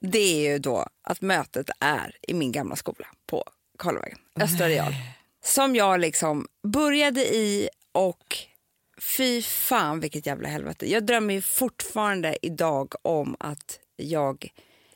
det 0.00 0.18
är 0.46 0.52
ju 0.52 0.58
då 0.58 0.86
att 1.02 1.20
mötet 1.20 1.70
är 1.80 2.16
i 2.28 2.34
min 2.34 2.52
gamla 2.52 2.76
skola 2.76 3.06
på 3.26 3.44
Karlavägen, 3.78 4.18
Östra 4.40 4.68
Real. 4.68 4.94
Som 5.44 5.76
jag 5.76 6.00
liksom 6.00 6.46
började 6.62 7.20
i 7.34 7.68
och 7.92 8.36
fy 9.00 9.42
fan 9.42 10.00
vilket 10.00 10.26
jävla 10.26 10.48
helvete. 10.48 10.90
Jag 10.90 11.06
drömmer 11.06 11.34
ju 11.34 11.40
fortfarande 11.42 12.36
idag 12.42 12.94
om 13.02 13.36
att 13.40 13.78
jag, 13.96 14.48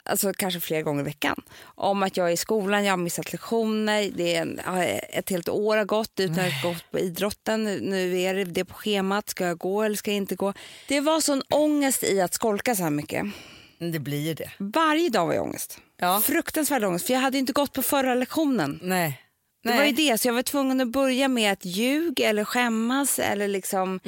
alltså 0.05 0.32
kanske 0.32 0.61
flera 0.61 0.82
gånger 0.82 1.00
i 1.00 1.05
veckan, 1.05 1.42
om 1.64 2.03
att 2.03 2.16
jag 2.16 2.28
är 2.28 2.32
i 2.32 2.36
skolan, 2.36 2.84
jag 2.84 2.92
har 2.92 2.96
missat 2.96 3.32
lektioner, 3.32 4.11
det 4.14 4.34
är 4.34 4.42
en, 4.42 4.61
ett 5.09 5.30
helt 5.30 5.48
år 5.48 5.76
har 5.76 5.84
gått 5.84 6.20
utan 6.20 6.38
att 6.44 6.53
ha 6.53 6.68
gått 6.68 6.90
på 6.90 6.98
idrotten, 6.98 7.64
nu 7.64 8.20
är 8.20 8.34
det 8.34 8.44
det 8.44 8.64
på 8.64 8.74
schemat, 8.74 9.28
ska 9.28 9.46
jag 9.46 9.59
gå 9.59 9.82
eller 9.82 9.96
ska 9.96 10.11
jag 10.11 10.16
inte 10.16 10.34
gå? 10.34 10.55
Det 10.88 11.00
var 11.00 11.20
sån 11.20 11.42
ångest 11.50 12.05
i 12.05 12.20
att 12.20 12.34
skolka 12.34 12.74
så 12.74 12.82
här 12.82 12.90
mycket. 12.90 13.26
Det 13.78 13.98
blir 13.98 14.34
det. 14.34 14.50
Varje 14.59 15.09
dag 15.09 15.26
var 15.26 15.34
jag 15.34 15.44
ångest. 15.44 15.78
Ja. 15.96 16.20
Fruktansvärd 16.24 16.84
ångest, 16.84 17.07
för 17.07 17.14
jag 17.14 17.20
hade 17.20 17.38
inte 17.38 17.53
gått 17.53 17.72
på 17.72 17.82
förra 17.82 18.14
lektionen. 18.14 18.80
Nej. 18.82 19.20
Det 19.63 19.73
var 19.77 19.85
ju 19.85 19.93
det, 19.93 20.19
så 20.21 20.29
jag 20.29 20.33
var 20.35 20.43
tvungen 20.43 20.81
att 20.81 20.89
börja 20.89 21.29
med 21.29 21.53
att 21.53 21.65
ljuga 21.65 22.29
eller 22.29 22.45
skämmas 22.45 23.19
eller 23.19 23.49
liksom 23.49 24.01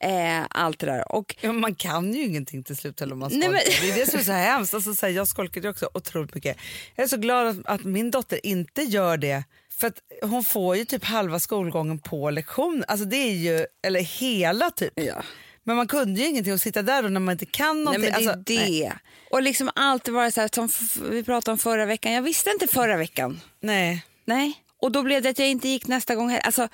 eh, 0.00 0.42
allt 0.50 0.78
det 0.78 0.86
där. 0.86 1.12
Och 1.12 1.34
Ja, 1.40 1.52
man 1.52 1.74
kan 1.74 2.12
ju 2.14 2.22
ingenting 2.22 2.64
till 2.64 2.76
slut 2.76 3.00
eller 3.00 3.12
om 3.12 3.18
man 3.18 3.30
Nej, 3.32 3.42
skolkar. 3.42 3.64
men- 3.80 3.88
Det 3.88 3.92
är 4.00 4.04
det 4.04 4.10
som 4.10 4.20
är 4.20 4.24
så 4.24 4.32
hemskt. 4.32 4.74
Alltså, 4.74 4.94
så 4.94 5.06
här, 5.06 5.12
jag 5.12 5.28
skolkade 5.28 5.66
ju 5.66 5.70
också 5.70 5.88
otroligt 5.94 6.34
mycket. 6.34 6.56
Jag 6.96 7.04
är 7.04 7.08
så 7.08 7.16
glad 7.16 7.46
att, 7.46 7.66
att 7.66 7.84
min 7.84 8.10
dotter 8.10 8.46
inte 8.46 8.82
gör 8.82 9.16
det. 9.16 9.44
För 9.78 9.86
att 9.86 9.98
hon 10.22 10.44
får 10.44 10.76
ju 10.76 10.84
typ 10.84 11.04
halva 11.04 11.40
skolgången 11.40 11.98
på 11.98 12.30
lektion. 12.30 12.84
Alltså 12.88 13.04
det 13.06 13.16
är 13.16 13.32
ju, 13.32 13.66
eller 13.86 14.00
hela 14.00 14.70
typ. 14.70 14.92
Ja. 14.96 15.22
Men 15.64 15.76
man 15.76 15.86
kunde 15.86 16.20
ju 16.20 16.26
ingenting 16.26 16.52
och 16.52 16.60
sitta 16.60 16.82
där 16.82 17.02
då 17.02 17.08
när 17.08 17.20
man 17.20 17.32
inte 17.32 17.46
kan 17.46 17.76
Nej, 17.76 17.84
någonting. 17.84 18.02
men 18.12 18.22
det 18.24 18.30
alltså, 18.30 18.42
det. 18.46 18.58
Nej. 18.58 18.92
Och 19.30 19.42
liksom 19.42 19.70
alltid 19.74 20.14
vara 20.14 20.30
så 20.30 20.40
här, 20.40 20.50
som 20.54 20.68
vi 21.10 21.22
pratade 21.24 21.52
om 21.52 21.58
förra 21.58 21.86
veckan. 21.86 22.12
Jag 22.12 22.22
visste 22.22 22.50
inte 22.50 22.66
förra 22.66 22.96
veckan. 22.96 23.40
nej. 23.60 24.04
Nej. 24.24 24.52
Och 24.82 24.92
då 24.92 25.02
blev 25.02 25.22
det 25.22 25.28
att 25.28 25.38
jag 25.38 25.48
inte 25.48 25.68
gick 25.68 25.86
nästa 25.86 26.14
gång 26.14 26.28
heller. 26.28 26.46
Alltså, 26.46 26.68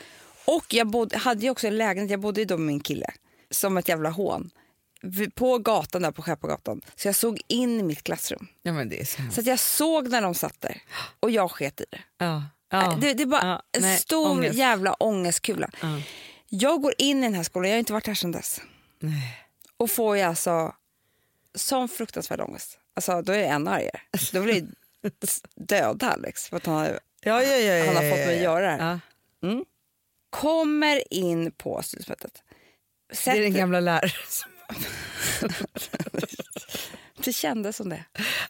och 0.44 0.74
jag 0.74 0.86
bodde, 0.86 1.18
hade 1.18 1.42
ju 1.42 1.50
också 1.50 1.66
en 1.66 1.76
lägenhet, 1.78 2.11
jag 2.11 2.20
bodde 2.20 2.40
ju 2.40 2.44
då 2.44 2.56
med 2.56 2.66
min 2.66 2.80
kille. 2.80 3.06
Som 3.50 3.76
ett 3.76 3.88
jävla 3.88 4.11
hån. 4.11 4.50
På 5.34 5.59
gatan 5.59 6.02
där 6.02 6.11
på 6.11 6.22
Skeppagatan. 6.22 6.80
Så 6.96 7.09
jag 7.09 7.14
såg 7.16 7.40
in 7.48 7.80
i 7.80 7.82
mitt 7.82 8.02
klassrum. 8.02 8.46
Ja, 8.62 8.72
men 8.72 8.88
det 8.88 9.00
är 9.00 9.04
så. 9.04 9.22
Så 9.32 9.40
att 9.40 9.46
jag 9.46 9.59
såg 9.59 10.09
när 10.11 10.22
de 10.22 10.34
satt 10.34 10.61
där. 10.61 10.82
Och 11.20 11.30
jag 11.30 11.50
sket 11.50 11.80
i 11.80 11.84
det. 11.90 12.00
Ja. 12.18 12.42
Ja. 12.70 12.98
Det, 13.00 13.14
det 13.14 13.22
är 13.22 13.26
bara 13.26 13.46
Ja, 13.46 13.62
en 13.72 13.82
nej, 13.82 13.98
stor 13.98 14.30
ångest. 14.30 14.54
jävla 14.59 14.94
ångestkula. 14.94 15.70
Ja. 15.80 16.00
Jag 16.48 16.82
går 16.82 16.94
in 16.98 17.18
i 17.18 17.22
den 17.22 17.34
här 17.34 17.42
skolan, 17.42 17.68
jag 17.68 17.74
har 17.74 17.78
inte 17.78 17.92
varit 17.92 18.06
här 18.06 18.14
sedan 18.14 18.32
dess. 18.32 18.61
Och 19.76 19.90
får 19.90 20.16
jag 20.16 20.28
alltså 20.28 20.74
sån 21.54 21.88
fruktansvärd 21.88 22.40
ångest. 22.40 22.78
Alltså 22.94 23.22
då 23.22 23.32
är 23.32 23.38
jag 23.38 23.48
ännu 23.48 23.70
argare. 23.70 24.00
Då 24.32 24.40
vill 24.40 24.56
jag 25.02 25.12
döda 25.54 26.11
Alex 26.11 26.48
för 26.48 26.56
att 26.56 26.66
han 26.66 26.74
har, 26.74 27.00
Ja, 27.20 27.42
ja, 27.42 27.56
ja, 27.56 27.86
han 27.86 27.96
har 27.96 28.02
fått 28.10 28.18
mig 28.26 28.36
att 28.36 28.42
göra 28.42 28.60
det 28.76 28.82
här. 28.82 29.00
Ja. 29.40 29.48
Kommer 30.30 31.12
in 31.14 31.52
på 31.52 31.82
styrelsemötet. 31.82 32.42
Det 33.24 33.30
är 33.30 33.40
den 33.40 33.54
gamla 33.54 33.80
läraren. 33.80 34.10
som- 34.28 34.50
Det 37.24 37.32
kändes 37.32 37.76
som 37.76 37.88
det. 37.88 38.04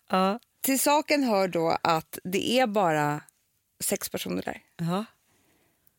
Ja. 0.09 0.41
Till 0.61 0.81
saken 0.81 1.23
hör 1.25 1.49
då 1.49 1.77
att 1.83 2.19
det 2.25 2.59
är 2.59 2.67
bara 2.67 3.21
sex 3.85 4.09
personer 4.09 4.43
där. 4.43 4.63
Ja. 4.77 5.05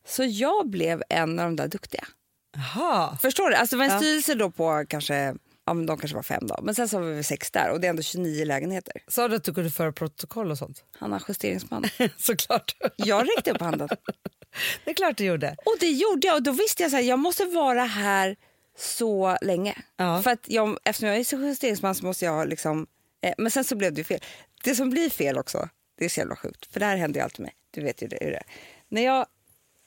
Så 0.05 0.23
jag 0.23 0.69
blev 0.69 1.03
en 1.09 1.39
av 1.39 1.45
de 1.45 1.55
där 1.55 1.67
duktiga. 1.67 2.07
Jaha. 2.55 3.17
Förstår 3.21 3.49
du? 3.49 3.55
Alltså 3.55 3.75
det 3.75 3.77
var 3.77 3.85
en 3.85 3.91
Ja. 3.91 3.97
styrelse 3.97 4.35
då 4.35 4.51
på 4.51 4.85
kanske, 4.89 5.35
ja 5.69 5.73
men 5.73 5.85
de 5.85 5.97
kanske 5.97 6.15
var 6.15 6.23
fem 6.23 6.47
då. 6.47 6.59
Men 6.63 6.75
sen 6.75 6.89
så 6.89 6.99
var 6.99 7.05
vi 7.05 7.23
sex 7.23 7.51
där 7.51 7.69
och 7.69 7.79
det 7.79 7.87
är 7.87 7.89
ändå 7.89 8.01
29 8.01 8.45
lägenheter. 8.45 8.93
Sa 9.07 9.27
du 9.27 9.35
att 9.35 9.43
du 9.43 9.53
kunde 9.53 9.69
föra 9.69 9.91
protokoll 9.91 10.51
och 10.51 10.57
sånt? 10.57 10.83
Han 10.99 11.11
har 11.11 11.23
justeringsman. 11.27 11.83
Såklart. 12.17 12.75
Jag 12.95 13.27
räckte 13.27 13.51
upp 13.51 13.61
handen. 13.61 13.89
Det 14.85 14.91
är 14.91 14.95
klart 14.95 15.17
du 15.17 15.25
gjorde. 15.25 15.55
Och 15.65 15.75
det 15.79 15.89
gjorde 15.89 16.27
jag 16.27 16.35
och 16.35 16.43
då 16.43 16.51
visste 16.51 16.83
jag 16.83 16.89
här, 16.89 17.01
jag 17.01 17.19
måste 17.19 17.45
vara 17.45 17.83
här 17.83 18.35
så 18.77 19.37
länge. 19.41 19.75
Ja. 19.97 20.21
För 20.21 20.31
att 20.31 20.49
jag, 20.49 20.77
eftersom 20.83 21.09
jag 21.09 21.17
är 21.17 21.47
justeringsman 21.47 21.95
så 21.95 22.05
måste 22.05 22.25
jag 22.25 22.49
liksom, 22.49 22.87
eh, 23.21 23.33
men 23.37 23.51
sen 23.51 23.63
så 23.63 23.75
blev 23.75 23.93
det 23.93 24.03
fel. 24.03 24.19
Det 24.63 24.75
som 24.75 24.89
blir 24.89 25.09
fel 25.09 25.37
också, 25.37 25.69
det 25.97 26.05
är 26.05 26.09
så 26.09 26.19
jävla 26.19 26.35
sjukt. 26.35 26.73
För 26.73 26.79
det 26.79 26.85
här 26.85 26.97
händer 26.97 27.19
ju 27.19 27.23
alltid 27.23 27.39
mig. 27.39 27.53
Du 27.71 27.81
vet 27.81 28.01
ju 28.01 28.07
det, 28.07 28.17
hur 28.21 28.31
det 28.31 28.37
är. 28.37 28.45
När 28.89 29.01
jag 29.01 29.25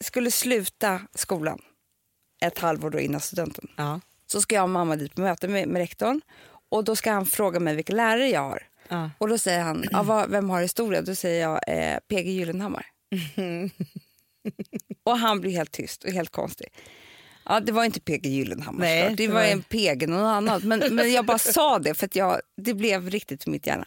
skulle 0.05 0.31
sluta 0.31 1.01
skolan 1.15 1.63
ett 2.41 2.59
halvår 2.59 2.91
då 2.91 3.01
innan 3.01 3.21
studenten. 3.21 3.69
Ja. 3.77 4.01
Så 4.33 4.41
ska 4.41 4.55
jag 4.55 4.63
och 4.65 4.71
mamma 4.71 4.97
dit 4.97 5.15
på 5.15 5.21
möte 5.21 5.49
med, 5.49 5.69
med 5.69 5.81
rektorn 5.81 6.21
och 6.71 6.85
då 6.85 6.97
ska 6.97 7.13
han 7.13 7.27
fråga 7.27 7.61
mig 7.61 7.75
vilka 7.77 7.93
lärare 7.93 8.29
jag 8.29 8.41
har. 8.41 8.63
Ja. 8.89 9.11
Och 9.19 9.29
då 9.29 9.39
säger 9.39 9.61
han, 9.63 9.85
ja, 9.91 10.03
vad, 10.03 10.31
vem 10.31 10.51
har 10.51 10.63
historia? 10.63 11.03
Då 11.03 11.15
säger 11.15 11.41
jag 11.43 11.61
eh, 11.69 11.99
PG 12.09 12.27
Gyllenhammar. 12.29 12.87
och 15.05 15.19
han 15.19 15.41
blir 15.41 15.51
helt 15.53 15.73
tyst 15.73 16.05
och 16.05 16.11
helt 16.11 16.31
konstig. 16.31 16.67
Ja, 17.45 17.61
det 17.61 17.73
var 17.73 17.85
inte 17.85 18.01
PG 18.01 18.27
Gyllenhammar 18.27 18.81
Nej, 18.81 19.09
det 19.09 19.15
det 19.15 19.29
var 19.29 19.35
var- 19.35 19.43
en 19.47 19.63
PG 19.63 20.09
någon 20.09 20.25
annan. 20.25 20.61
Men, 20.65 20.95
men 20.95 21.13
jag 21.13 21.27
bara 21.27 21.39
sa 21.39 21.79
det 21.79 21.95
för 21.95 22.07
att 22.07 22.17
jag, 22.17 22.41
det 22.57 22.75
blev 22.75 23.11
riktigt 23.11 23.47
i 23.47 23.51
mitt 23.51 23.67
hjärna. 23.67 23.87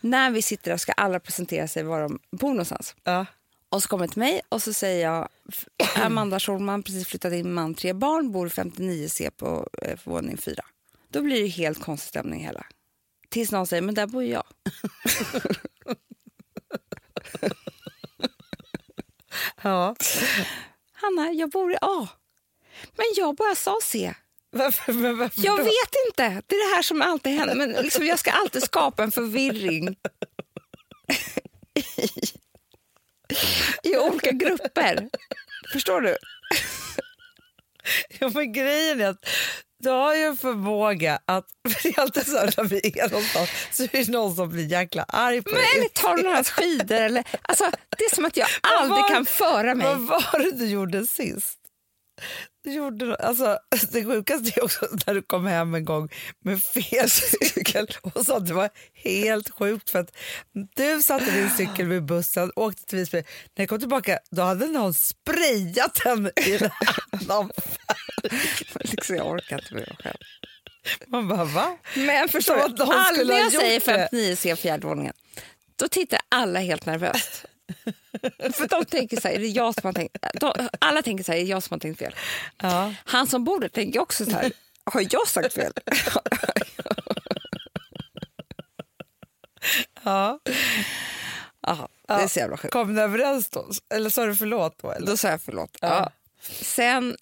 När 0.00 0.30
vi 0.30 0.42
sitter 0.42 0.70
där 0.70 0.78
ska 0.78 0.92
alla 0.92 1.20
presentera 1.20 1.68
sig 1.68 1.82
var 1.82 2.00
de 2.00 2.18
bor 2.36 2.48
någonstans. 2.48 2.94
Ja. 3.04 3.26
Och 3.72 3.82
så 3.82 3.88
kommer 3.88 4.06
till 4.06 4.18
mig 4.18 4.40
och 4.48 4.62
så 4.62 4.72
säger 4.72 5.10
jag 5.10 5.28
Amanda 5.96 6.40
Schulman, 6.40 6.82
precis 6.82 7.08
flyttat 7.08 7.32
in 7.32 7.52
man, 7.52 7.74
tre 7.74 7.92
barn, 7.92 8.32
bor 8.32 8.48
59C 8.48 9.30
på 9.30 9.68
eh, 9.82 9.98
våning 10.04 10.36
fyra. 10.36 10.64
Då 11.08 11.22
blir 11.22 11.42
det 11.42 11.48
helt 11.48 11.80
konstig 11.80 12.08
stämning 12.08 12.44
hela. 12.44 12.66
Tills 13.28 13.52
någon 13.52 13.66
säger, 13.66 13.82
men 13.82 13.94
där 13.94 14.06
bor 14.06 14.24
jag. 14.24 14.44
ja. 19.62 19.96
Hanna, 20.92 21.32
jag 21.32 21.50
bor 21.50 21.72
i 21.72 21.76
A. 21.80 22.08
Men 22.96 23.06
jag 23.16 23.36
bara 23.36 23.54
sa 23.54 23.78
C. 23.82 24.14
Varför, 24.50 24.92
varför 24.92 25.44
Jag 25.44 25.56
vet 25.56 25.94
inte. 26.08 26.42
Det 26.46 26.54
är 26.56 26.70
det 26.70 26.76
här 26.76 26.82
som 26.82 27.02
alltid 27.02 27.32
händer. 27.32 27.54
Men 27.54 27.70
liksom, 27.70 28.06
jag 28.06 28.18
ska 28.18 28.30
alltid 28.30 28.62
skapa 28.62 29.02
en 29.02 29.12
förvirring 29.12 29.96
i, 33.82 33.96
olika 33.96 34.30
grupper. 34.30 35.08
Förstår 35.72 36.00
du? 36.00 36.16
Ja, 38.20 38.30
men 38.34 38.52
grejen 38.52 39.00
är 39.00 39.08
att 39.08 39.28
du 39.82 39.88
har 39.90 40.14
ju 40.14 40.22
en 40.22 40.36
förmåga 40.36 41.18
att... 41.24 41.44
För 41.68 41.82
det 41.82 41.88
är 41.98 42.00
alltid 42.00 42.26
så 42.26 42.32
när 42.32 42.64
vi 42.64 42.98
är 43.00 43.08
någonstans 43.08 43.50
så 43.72 43.82
är 43.82 43.88
det 43.92 44.08
någon 44.08 44.36
som 44.36 44.48
blir 44.48 44.66
jäkla 44.66 45.02
arg 45.08 45.42
på 45.42 45.50
Men, 45.50 45.60
eller 45.76 45.88
tar 45.88 46.34
hans 46.34 46.50
skidor. 46.50 46.96
Eller, 46.96 47.24
alltså, 47.42 47.70
det 47.98 48.04
är 48.04 48.14
som 48.14 48.24
att 48.24 48.36
jag 48.36 48.48
aldrig 48.62 48.90
var- 49.02 49.08
kan 49.08 49.26
föra 49.26 49.74
mig. 49.74 49.86
Vad 49.86 50.02
var 50.02 50.38
det 50.38 50.58
du 50.58 50.66
gjorde 50.66 51.06
sist? 51.06 51.58
Gjorde, 52.64 53.16
alltså, 53.16 53.58
det 53.92 54.04
sjukaste 54.04 54.60
är 54.60 54.64
också 54.64 54.88
när 55.06 55.14
du 55.14 55.22
kom 55.22 55.46
hem 55.46 55.74
en 55.74 55.84
gång 55.84 56.08
med 56.44 56.62
fel 56.62 57.10
cykel 57.10 57.88
och 58.02 58.26
sa 58.26 58.36
att 58.36 58.46
det 58.46 58.54
var 58.54 58.70
helt 58.94 59.50
sjukt 59.50 59.90
för 59.90 59.98
att 59.98 60.16
du 60.76 61.02
satte 61.02 61.30
din 61.30 61.50
cykel 61.50 61.88
vid 61.88 62.04
bussen 62.04 62.52
åkte 62.56 62.86
till 62.86 62.98
Visby. 62.98 63.18
När 63.18 63.62
jag 63.62 63.68
kom 63.68 63.78
tillbaka 63.78 64.18
då 64.30 64.42
hade 64.42 64.66
någon 64.66 64.94
sprayat 64.94 66.00
den 66.04 66.30
i 66.36 66.54
en 66.54 66.70
annan 67.10 67.50
liksom, 68.80 69.16
jag 69.16 69.26
orkar 69.30 69.58
inte 69.58 69.74
med 69.74 69.88
mig 69.88 69.96
själv. 70.02 70.18
Man 71.06 71.28
bara 71.28 71.44
va? 71.44 71.76
Men 71.94 72.28
förstår 72.28 72.68
du, 72.68 72.82
aldrig 72.82 73.38
jag 73.38 73.52
säger 73.52 73.74
gjort 73.74 73.84
det. 73.84 74.08
59 74.10 74.36
C 74.36 74.56
fjärde 74.56 74.86
våningen, 74.86 75.14
då 75.76 75.88
tittar 75.88 76.20
alla 76.28 76.60
helt 76.60 76.86
nervöst. 76.86 77.44
För 78.52 78.68
de 78.68 78.84
tänker 78.84 79.20
så 79.20 79.28
här, 79.28 79.34
är 79.34 79.38
det 79.38 79.46
jag 79.46 79.74
som 79.74 79.82
har 79.84 79.92
tänkt, 79.92 80.16
de, 80.34 80.68
alla 80.78 81.02
tänker 81.02 81.24
så 81.24 81.32
här, 81.32 81.38
är 81.38 81.42
det 81.42 81.50
jag 81.50 81.62
som 81.62 81.74
har 81.74 81.78
tänkt 81.78 81.98
fel? 81.98 82.14
Ja. 82.62 82.94
Han 83.04 83.26
som 83.26 83.44
bor 83.44 83.60
där 83.60 83.68
tänker 83.68 84.00
också 84.00 84.24
så 84.24 84.30
här, 84.30 84.52
har 84.84 85.06
jag 85.10 85.28
sagt 85.28 85.54
fel? 85.54 85.72
Ja. 90.04 90.40
Jaha, 91.66 91.88
det 92.08 92.12
är 92.12 92.28
så 92.28 92.38
jävla 92.38 92.56
sjukt. 92.56 92.72
Kom 92.72 92.94
ni 92.94 93.00
överens 93.00 93.50
då? 93.50 93.66
Eller 93.94 94.10
sa 94.10 94.26
du 94.26 94.36
förlåt 94.36 94.78
då? 94.82 94.90
Eller? 94.90 95.06
Då 95.06 95.16
sa 95.16 95.28
jag 95.28 95.42
förlåt. 95.42 95.78
Ja. 95.80 95.88
Ja. 95.88 96.10
Sen 96.64 97.16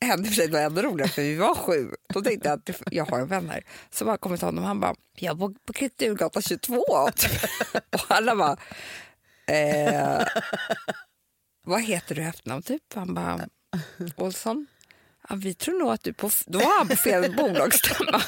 hände 0.00 0.28
för 0.28 0.34
sig, 0.34 0.50
var 0.50 0.60
ännu 0.60 0.82
roligare 0.82 1.10
för 1.10 1.22
vi 1.22 1.36
var 1.36 1.54
sju. 1.54 1.90
Då 2.08 2.22
tänkte 2.22 2.48
jag 2.48 2.58
att 2.58 2.82
jag 2.90 3.04
har 3.04 3.18
en 3.18 3.26
vän 3.28 3.50
här. 3.50 3.64
Så 3.90 4.04
bara 4.04 4.16
kom 4.18 4.32
jag 4.32 4.38
till 4.38 4.46
honom 4.46 4.64
han 4.64 4.80
bara, 4.80 4.94
jag 5.16 5.36
bor 5.36 5.54
på 5.66 5.72
Kulturgatan 5.72 6.42
22. 6.42 6.76
och 6.76 7.10
alla 8.08 8.36
bara, 8.36 8.56
eh, 9.46 10.26
vad 11.66 11.82
heter 11.82 12.14
du 12.14 12.20
i 12.22 12.24
efternamn 12.24 12.62
typ? 12.62 12.82
Han 12.94 13.14
bara, 13.14 13.48
Olsson. 14.16 14.66
Ja, 15.28 15.34
vi 15.36 15.54
tror 15.54 15.78
nog 15.78 15.92
att 15.92 16.02
du 16.02 16.12
på, 16.12 16.30
då 16.46 16.58
var 16.58 16.78
han 16.78 16.88
på 16.88 16.96
fel 16.96 17.34
bolagsstämma. 17.36 18.22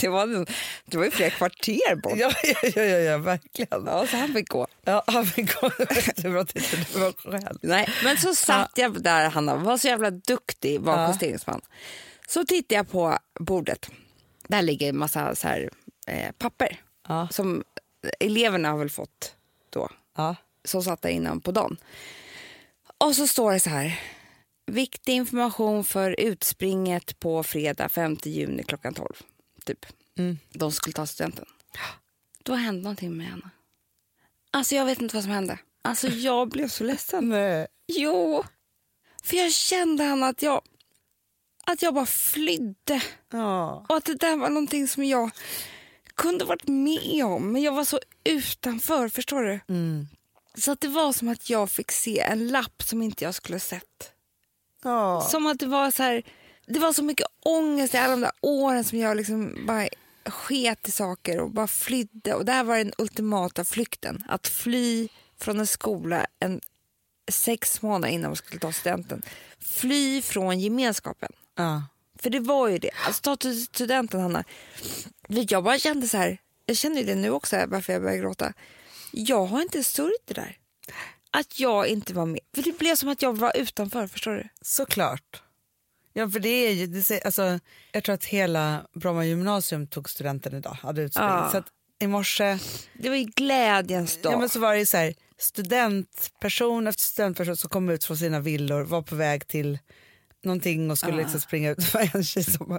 det, 0.00 0.08
var, 0.08 0.46
det 0.84 0.96
var 0.96 1.04
ju 1.04 1.10
flera 1.10 1.30
kvarter 1.30 1.96
bort. 1.96 2.12
Ja, 2.16 2.32
ja, 2.42 2.54
ja, 2.62 2.82
ja, 2.82 2.98
ja, 2.98 3.18
verkligen. 3.18 3.86
Ja, 3.86 4.06
så 4.06 4.16
han 4.16 4.32
fick 4.32 4.48
gå. 4.48 4.66
Ja, 4.84 5.04
han 5.06 5.26
fick 5.26 5.60
gå. 5.60 5.70
Det 6.16 6.28
var 6.28 6.40
inte 6.40 6.60
du 6.92 6.98
var 7.00 7.12
själv. 7.30 7.58
Nej, 7.62 7.88
men 8.04 8.16
så 8.16 8.34
satt 8.34 8.70
jag 8.76 9.02
där, 9.02 9.30
han 9.30 9.62
var 9.62 9.78
så 9.78 9.88
jävla 9.88 10.10
duktig, 10.10 10.80
var 10.80 10.98
Ja. 11.02 11.08
justeringsman. 11.08 11.60
Så 12.28 12.44
tittade 12.44 12.74
jag 12.74 12.90
på 12.90 13.18
bordet. 13.40 13.90
Där 14.48 14.62
ligger 14.62 14.88
en 14.88 14.98
massa 14.98 15.34
så 15.34 15.48
här, 15.48 15.70
eh, 16.06 16.32
papper 16.38 16.80
Ja. 17.08 17.28
som 17.30 17.64
eleverna 18.20 18.70
har 18.70 18.78
väl 18.78 18.90
fått 18.90 19.34
då, 19.70 19.88
Ja. 20.16 20.36
som 20.64 20.82
satt 20.82 21.02
där 21.02 21.10
innan 21.10 21.40
på 21.40 21.52
dagen. 21.52 21.76
Och 22.98 23.16
så 23.16 23.26
står 23.26 23.52
det 23.52 23.60
så 23.60 23.70
här. 23.70 24.00
Viktig 24.66 25.12
information 25.12 25.84
för 25.84 26.20
utspringet 26.20 27.20
på 27.20 27.42
fredag 27.42 27.88
5 27.88 28.16
juni 28.24 28.62
klockan 28.62 28.94
12. 28.94 29.08
Typ. 29.64 29.86
Mm. 30.18 30.38
De 30.50 30.72
skulle 30.72 30.92
ta 30.92 31.06
studenten. 31.06 31.44
Då 32.42 32.54
hände 32.54 32.82
någonting 32.82 33.16
med 33.16 33.26
henne. 33.26 33.50
Alltså 34.50 34.74
jag 34.74 34.84
vet 34.84 35.00
inte 35.02 35.16
vad 35.16 35.24
som 35.24 35.32
hände. 35.32 35.58
Alltså 35.82 36.08
jag 36.08 36.48
blev 36.48 36.68
så 36.68 36.84
ledsen. 36.84 37.28
Nej. 37.28 37.66
Jo, 37.86 38.44
för 39.22 39.36
jag 39.36 39.52
kände 39.52 40.04
Hanna 40.04 40.26
att 40.28 40.42
jag, 40.42 40.62
att 41.64 41.82
jag 41.82 41.94
bara 41.94 42.06
flydde. 42.06 43.02
Ja. 43.30 43.86
Och 43.88 43.96
att 43.96 44.04
det 44.04 44.14
där 44.14 44.36
var 44.36 44.48
någonting 44.48 44.88
som 44.88 45.04
jag 45.04 45.30
kunde 46.20 46.44
varit 46.44 46.68
med 46.68 47.24
om. 47.24 47.52
Men 47.52 47.62
jag 47.62 47.72
var 47.72 47.84
så 47.84 47.98
utanför, 48.24 49.08
förstår 49.08 49.42
du? 49.42 49.60
Mm. 49.68 50.06
Så 50.54 50.72
att 50.72 50.80
det 50.80 50.88
var 50.88 51.12
som 51.12 51.28
att 51.28 51.50
jag 51.50 51.70
fick 51.70 51.92
se 51.92 52.20
en 52.20 52.48
lapp 52.48 52.82
som 52.82 53.02
inte 53.02 53.24
jag 53.24 53.34
skulle 53.34 53.54
ha 53.54 53.60
sett. 53.60 54.12
Ja. 54.84 55.28
Som 55.30 55.46
att 55.46 55.58
det 55.58 55.66
var 55.66 55.90
så 55.90 56.02
här, 56.02 56.22
det 56.66 56.78
var 56.78 56.92
så 56.92 57.02
mycket 57.02 57.26
ångest 57.44 57.94
i 57.94 57.96
alla 57.96 58.10
de 58.10 58.20
där 58.20 58.32
åren 58.40 58.84
som 58.84 58.98
jag 58.98 59.16
liksom 59.16 59.66
bara 59.66 59.88
sket 60.26 60.88
i 60.88 60.90
saker 60.90 61.40
och 61.40 61.50
bara 61.50 61.66
flydde. 61.66 62.34
Och 62.34 62.44
det 62.44 62.52
här 62.52 62.64
var 62.64 62.76
den 62.76 62.92
ultimata 62.98 63.64
flykten. 63.64 64.24
Att 64.28 64.46
fly 64.46 65.08
från 65.38 65.60
en 65.60 65.66
skola 65.66 66.26
en 66.40 66.60
sex 67.30 67.82
månader 67.82 68.14
innan 68.14 68.30
man 68.30 68.36
skulle 68.36 68.60
ta 68.60 68.72
studenten. 68.72 69.22
Fly 69.58 70.22
från 70.22 70.60
gemenskapen. 70.60 71.32
Ja. 71.56 71.82
För 72.22 72.30
det 72.30 72.40
var 72.40 72.68
ju 72.68 72.78
det. 72.78 72.90
Alltså 73.06 73.36
ta 73.36 73.54
studenten 73.54 74.20
Hanna. 74.20 74.44
Jag 75.28 75.64
bara 75.64 75.78
kände 75.78 76.08
så 76.08 76.16
här, 76.16 76.38
jag 76.66 76.76
känner 76.76 76.96
ju 76.96 77.04
det 77.04 77.14
nu 77.14 77.30
också 77.30 77.64
varför 77.68 77.92
jag 77.92 78.02
började 78.02 78.20
gråta. 78.22 78.52
Jag 79.12 79.46
har 79.46 79.62
inte 79.62 79.84
sörjt 79.84 80.22
det 80.26 80.34
där. 80.34 80.56
Att 81.30 81.60
jag 81.60 81.86
inte 81.86 82.14
var 82.14 82.26
med. 82.26 82.40
För 82.54 82.62
det 82.62 82.78
blev 82.78 82.96
som 82.96 83.08
att 83.08 83.22
jag 83.22 83.36
var 83.38 83.56
utanför, 83.56 84.06
förstår 84.06 84.32
du? 84.32 84.48
Såklart. 84.62 85.42
Ja, 86.12 86.30
för 86.30 86.40
det 86.40 86.48
är 86.48 86.72
ju, 86.72 86.86
det, 86.86 87.22
alltså, 87.24 87.60
jag 87.92 88.04
tror 88.04 88.14
att 88.14 88.24
hela 88.24 88.86
Bromma 88.94 89.24
gymnasium 89.24 89.86
tog 89.86 90.10
studenten 90.10 90.54
idag, 90.54 90.70
hade. 90.70 91.02
Ja. 91.14 91.48
Så 91.52 91.58
att 91.58 91.66
i 92.00 92.06
morse 92.06 92.58
Det 92.94 93.08
var 93.08 93.16
ju 93.16 93.24
glädjens 93.24 94.22
dag. 94.22 94.32
ja, 94.32 94.38
men 94.38 94.48
så 94.48 94.60
var 94.60 94.74
det 94.74 94.86
så 94.86 94.96
här, 94.96 95.14
studentperson 95.38 96.86
efter 96.86 97.02
studentperson 97.02 97.56
som 97.56 97.70
kom 97.70 97.88
ut 97.88 98.04
från 98.04 98.16
sina 98.16 98.40
villor, 98.40 98.82
var 98.82 99.02
på 99.02 99.14
väg 99.16 99.46
till 99.46 99.78
någonting 100.44 100.90
och 100.90 100.98
skulle 100.98 101.16
liksom 101.16 101.40
springa 101.40 101.70
ut. 101.70 101.78
Det 101.92 101.94
var 101.94 102.10
en 102.14 102.24
tjej 102.24 102.44
som, 102.44 102.78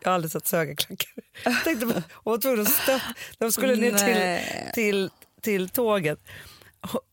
jag 0.00 0.08
har 0.08 0.14
aldrig 0.14 0.32
sett 0.32 0.46
så 0.46 0.56
höga 0.56 0.74
klackar. 0.76 1.10
Jag 1.44 1.64
tänkte 1.64 1.86
bara, 1.86 2.02
hon 2.12 2.30
var 2.30 2.38
tvungen 2.38 2.60
att 2.60 2.68
stötta, 2.68 3.14
de 3.38 3.52
skulle 3.52 3.76
ner 3.76 3.92
till, 3.92 4.72
till, 4.74 5.10
till 5.40 5.68
tåget. 5.68 6.18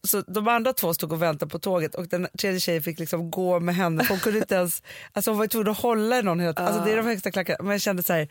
Så 0.07 0.21
de 0.21 0.47
andra 0.47 0.73
två 0.73 0.93
stod 0.93 1.11
och 1.11 1.21
väntade 1.21 1.49
på 1.49 1.59
tåget 1.59 1.95
och 1.95 2.07
den 2.07 2.27
tredje 2.39 2.59
tjejen 2.59 2.83
fick 2.83 2.99
liksom 2.99 3.31
gå 3.31 3.59
med 3.59 3.75
henne. 3.75 4.05
Hon 4.09 4.19
kunde 4.19 4.39
inte 4.39 4.55
ens, 4.55 4.83
alltså 5.13 5.31
hon 5.31 5.37
var 5.37 5.47
tvungen 5.47 5.71
att 5.71 5.77
hålla 5.77 6.19
i 6.19 6.23
någon 6.23 6.39
hela 6.39 6.53
tiden. 6.53 6.67
Alltså 6.67 6.85
det 6.85 6.91
är 6.91 6.97
de 6.97 7.05
högsta 7.05 7.31
klackarna. 7.31 7.57
Men 7.63 7.71
jag 7.71 7.81
kände 7.81 8.03
så 8.03 8.13
här, 8.13 8.27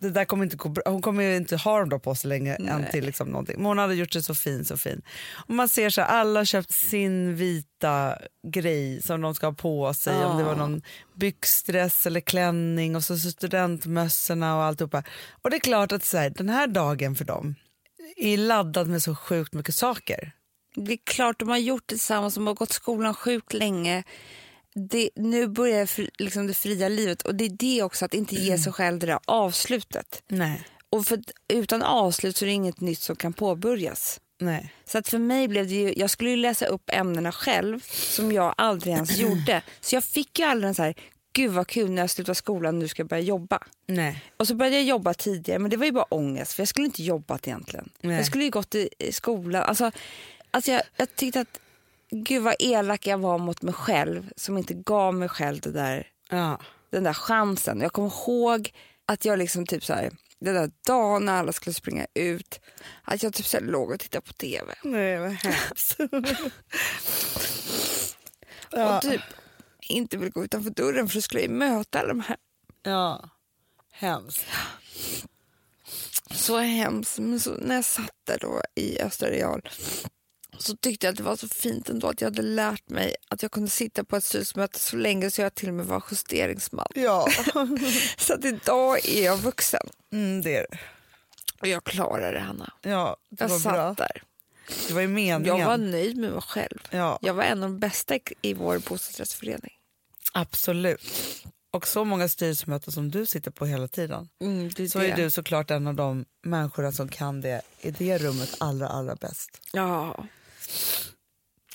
det 0.00 0.10
där 0.10 0.24
kommer 0.24 0.44
inte 0.44 0.56
gå 0.56 0.68
bra. 0.68 0.82
Hon 0.86 1.02
kommer 1.02 1.22
ju 1.22 1.36
inte 1.36 1.56
ha 1.56 1.84
dem 1.84 2.00
på 2.00 2.14
sig 2.14 2.28
länge 2.28 2.54
än 2.54 2.86
till 2.90 3.04
liksom 3.04 3.28
någonting. 3.28 3.56
Men 3.56 3.66
hon 3.66 3.78
hade 3.78 3.94
gjort 3.94 4.12
sig 4.12 4.22
så 4.22 4.34
fin, 4.34 4.64
så 4.64 4.76
fin. 4.76 5.02
Och 5.48 5.54
man 5.54 5.68
ser 5.68 5.90
så 5.90 6.00
här, 6.00 6.08
alla 6.08 6.40
har 6.40 6.44
köpt 6.44 6.70
sin 6.70 7.36
vita 7.36 8.18
grej 8.46 9.02
som 9.02 9.20
de 9.20 9.34
ska 9.34 9.46
ha 9.46 9.52
på 9.52 9.94
sig. 9.94 10.24
Om 10.24 10.38
det 10.38 10.44
var 10.44 10.56
någon 10.56 10.82
byxdress 11.14 12.06
eller 12.06 12.20
klänning 12.20 12.96
och 12.96 13.04
så, 13.04 13.18
så 13.18 13.30
studentmössorna 13.30 14.56
och 14.56 14.62
alltihopa. 14.62 15.02
Och 15.42 15.50
det 15.50 15.56
är 15.56 15.60
klart 15.60 15.92
att 15.92 16.04
så 16.04 16.18
här, 16.18 16.30
den 16.30 16.48
här 16.48 16.66
dagen 16.66 17.14
för 17.14 17.24
dem 17.24 17.54
är 18.16 18.36
laddad 18.36 18.88
med 18.88 19.02
så 19.02 19.14
sjukt 19.14 19.54
mycket 19.54 19.74
saker. 19.74 20.32
Det 20.74 20.92
är 20.92 20.98
klart 21.04 21.38
de 21.38 21.48
har 21.48 21.58
gjort 21.58 21.82
det 21.86 21.94
tillsammans, 21.94 22.34
de 22.34 22.46
har 22.46 22.54
gått 22.54 22.72
skolan 22.72 23.14
sjukt 23.14 23.52
länge. 23.52 24.04
Det, 24.78 25.10
nu 25.14 25.46
börjar 25.46 25.86
fri- 25.86 26.10
liksom 26.18 26.46
det 26.46 26.54
fria 26.54 26.88
livet 26.88 27.22
och 27.22 27.34
det 27.34 27.44
är 27.44 27.48
det 27.58 27.82
också 27.82 28.04
att 28.04 28.14
inte 28.14 28.34
ge 28.34 28.58
sig 28.58 28.72
själv 28.72 28.98
det 28.98 29.06
där 29.06 29.18
avslutet. 29.24 30.22
Nej. 30.28 30.62
Och 30.90 31.06
för, 31.06 31.18
utan 31.52 31.82
avslut 31.82 32.36
så 32.36 32.44
är 32.44 32.46
det 32.46 32.52
inget 32.52 32.80
nytt 32.80 32.98
som 33.00 33.16
kan 33.16 33.32
påbörjas. 33.32 34.20
Nej. 34.40 34.74
Så 34.84 34.98
att 34.98 35.08
för 35.08 35.18
mig 35.18 35.48
blev 35.48 35.68
det 35.68 35.74
ju, 35.74 35.94
jag 35.96 36.10
skulle 36.10 36.30
ju 36.30 36.36
läsa 36.36 36.66
upp 36.66 36.90
ämnena 36.92 37.32
själv 37.32 37.80
som 37.90 38.32
jag 38.32 38.54
aldrig 38.56 38.94
ens 38.94 39.18
gjorde. 39.18 39.62
Så 39.80 39.94
jag 39.94 40.04
fick 40.04 40.38
ju 40.38 40.44
aldrig 40.44 40.68
en 40.68 40.74
så 40.74 40.82
här, 40.82 40.94
gud 41.32 41.50
vad 41.50 41.66
kul 41.66 41.90
när 41.90 42.02
jag 42.02 42.10
slutar 42.10 42.34
skolan, 42.34 42.78
nu 42.78 42.88
ska 42.88 43.00
jag 43.02 43.08
börja 43.08 43.22
jobba. 43.22 43.58
Nej. 43.86 44.24
Och 44.36 44.48
så 44.48 44.54
började 44.54 44.76
jag 44.76 44.84
jobba 44.84 45.14
tidigare, 45.14 45.58
men 45.58 45.70
det 45.70 45.76
var 45.76 45.84
ju 45.86 45.92
bara 45.92 46.04
ångest 46.04 46.52
för 46.52 46.60
jag 46.60 46.68
skulle 46.68 46.86
inte 46.86 47.02
jobbat 47.02 47.46
egentligen. 47.48 47.88
Nej. 48.00 48.16
Jag 48.16 48.26
skulle 48.26 48.44
ju 48.44 48.50
gått 48.50 48.74
i, 48.74 48.88
i 48.98 49.12
skolan. 49.12 49.62
Alltså, 49.62 49.90
alltså 50.50 50.70
jag, 50.70 50.82
jag 50.96 51.16
tyckte 51.16 51.40
att 51.40 51.60
gud 52.10 52.42
vad 52.42 52.54
elak 52.58 53.06
jag 53.06 53.18
var 53.18 53.38
mot 53.38 53.62
mig 53.62 53.74
själv 53.74 54.30
som 54.36 54.58
inte 54.58 54.74
gav 54.74 55.14
mig 55.14 55.28
själv 55.28 55.60
det 55.60 55.72
där, 55.72 56.06
Ja. 56.30 56.60
den 56.90 57.04
där 57.04 57.12
chansen. 57.12 57.80
Jag 57.80 57.92
kommer 57.92 58.08
ihåg 58.08 58.72
att 59.06 59.24
jag 59.24 59.38
liksom 59.38 59.66
typ 59.66 59.84
så 59.84 59.92
här, 59.94 60.10
den 60.40 60.54
där 60.54 60.70
dagen 60.86 61.24
när 61.24 61.34
alla 61.34 61.52
skulle 61.52 61.74
springa 61.74 62.06
ut, 62.14 62.60
att 63.04 63.22
jag 63.22 63.34
typ 63.34 63.46
så 63.46 63.56
här 63.56 63.64
låg 63.64 63.90
och 63.90 64.00
tittade 64.00 64.26
på 64.26 64.32
tv. 64.32 64.74
Nej, 64.82 65.18
vad 65.18 65.30
hemskt. 65.32 65.96
Och 68.72 69.02
typ 69.02 69.20
inte 69.88 70.16
ville 70.16 70.30
gå 70.30 70.44
utanför 70.44 70.70
dörren 70.70 71.08
för 71.08 71.14
då 71.14 71.20
skulle 71.22 71.42
jag 71.42 71.50
möta 71.50 71.98
alla 71.98 72.08
de 72.08 72.20
här. 72.20 72.36
ja. 72.82 73.28
Hemskt. 73.92 74.46
Så 76.30 76.58
hemskt. 76.58 77.18
Men 77.18 77.40
så, 77.40 77.50
när 77.50 77.74
jag 77.74 77.84
satt 77.84 78.10
där 78.24 78.38
då 78.40 78.62
i 78.74 79.00
Östra 79.00 79.30
Real 79.30 79.68
så 80.58 80.76
tyckte 80.76 81.06
jag 81.06 81.12
att 81.12 81.16
det 81.16 81.22
var 81.22 81.36
så 81.36 81.48
fint 81.48 81.88
ändå 81.88 82.08
att 82.08 82.20
jag 82.20 82.26
hade 82.26 82.42
lärt 82.42 82.88
mig 82.90 83.14
att 83.28 83.42
jag 83.42 83.52
kunde 83.52 83.70
sitta 83.70 84.04
på 84.04 84.16
ett 84.16 84.24
styrelsemöte 84.24 84.78
så 84.78 84.96
länge 84.96 85.30
så 85.30 85.40
jag 85.42 85.54
till 85.54 85.68
och 85.68 85.74
med 85.74 85.86
var 85.86 86.02
justeringsman. 86.10 86.86
Ja, 86.94 87.28
Så 88.18 88.34
att 88.34 88.44
idag 88.44 89.08
är 89.08 89.24
jag 89.24 89.36
vuxen 89.36 89.88
mm, 90.12 90.42
det 90.42 90.56
är 90.56 90.66
det. 90.70 90.78
och 91.60 91.66
jag 91.66 91.84
klarar 91.84 92.32
det, 92.32 92.40
Hanna. 92.40 92.72
Ja, 92.82 93.16
det 93.30 93.44
Jag 93.44 93.48
var 93.48 93.58
satt 93.58 93.72
bra. 93.72 93.92
där. 93.94 94.22
Det 94.88 94.94
var 94.94 95.00
ju 95.00 95.08
meningen. 95.08 95.44
Jag 95.58 95.66
var 95.66 95.78
nöjd 95.78 96.16
med 96.16 96.32
mig 96.32 96.42
själv. 96.42 96.78
Ja, 96.90 97.18
Jag 97.22 97.34
var 97.34 97.42
en 97.44 97.62
av 97.62 97.70
de 97.70 97.78
bästa 97.78 98.18
i- 98.42 98.54
vår 98.54 98.78
bostadsrättsförening. 98.78 99.72
absolut. 100.32 101.00
Och 101.70 101.86
så 101.88 102.04
många 102.04 102.28
styrelsemöten 102.28 102.92
som 102.92 103.10
du 103.10 103.26
sitter 103.26 103.50
på 103.50 103.66
hela 103.66 103.88
tiden. 103.88 104.28
Mm, 104.40 104.70
det 104.76 104.88
Så 104.88 104.98
är 104.98 105.16
du 105.16 105.30
såklart 105.30 105.70
en 105.70 105.86
av 105.86 105.94
de 105.94 106.24
människorna 106.42 106.92
som 106.92 107.08
kan 107.08 107.40
det 107.40 107.62
i 107.80 107.90
det 107.90 108.18
rummet 108.18 108.54
allra, 108.60 108.88
allra 108.88 109.14
bäst. 109.14 109.60
Ja. 109.72 110.24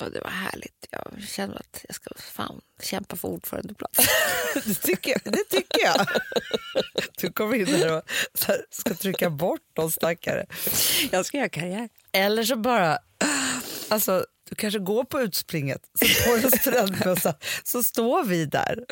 Och 0.02 0.12
det 0.12 0.20
var 0.20 0.30
härligt. 0.30 0.88
Jag 0.90 1.24
känner 1.28 1.56
att 1.56 1.86
jag 1.88 1.96
ska 1.96 2.10
fan 2.18 2.62
kämpa 2.84 3.16
för 3.16 3.28
ordförandeplats. 3.28 4.00
Det 4.66 4.74
tycker 4.76 5.12
jag. 5.12 5.34
Det 5.34 5.44
tycker 5.50 5.82
jag. 5.86 6.08
Du 7.18 7.32
kommer 7.32 7.56
in 7.56 7.66
där 7.66 7.98
och 7.98 8.04
här, 8.48 8.66
ska 8.70 8.94
trycka 8.94 9.30
bort 9.30 9.62
någon 9.78 9.92
stackare. 9.92 10.46
Jag 11.12 11.26
ska 11.26 11.38
göra 11.38 11.50
karriär. 11.50 11.90
Eller 12.12 12.44
så 12.44 12.56
bara, 12.56 12.98
alltså 13.90 14.26
du 14.50 14.56
kanske 14.56 14.80
går 14.80 15.04
på 15.04 15.22
utspringet, 15.22 15.82
så 16.00 16.30
på 16.30 16.36
en 16.36 16.52
studentmössa 16.52 17.36
så 17.64 17.84
står 17.84 18.24
vi 18.24 18.46
där. 18.46 18.86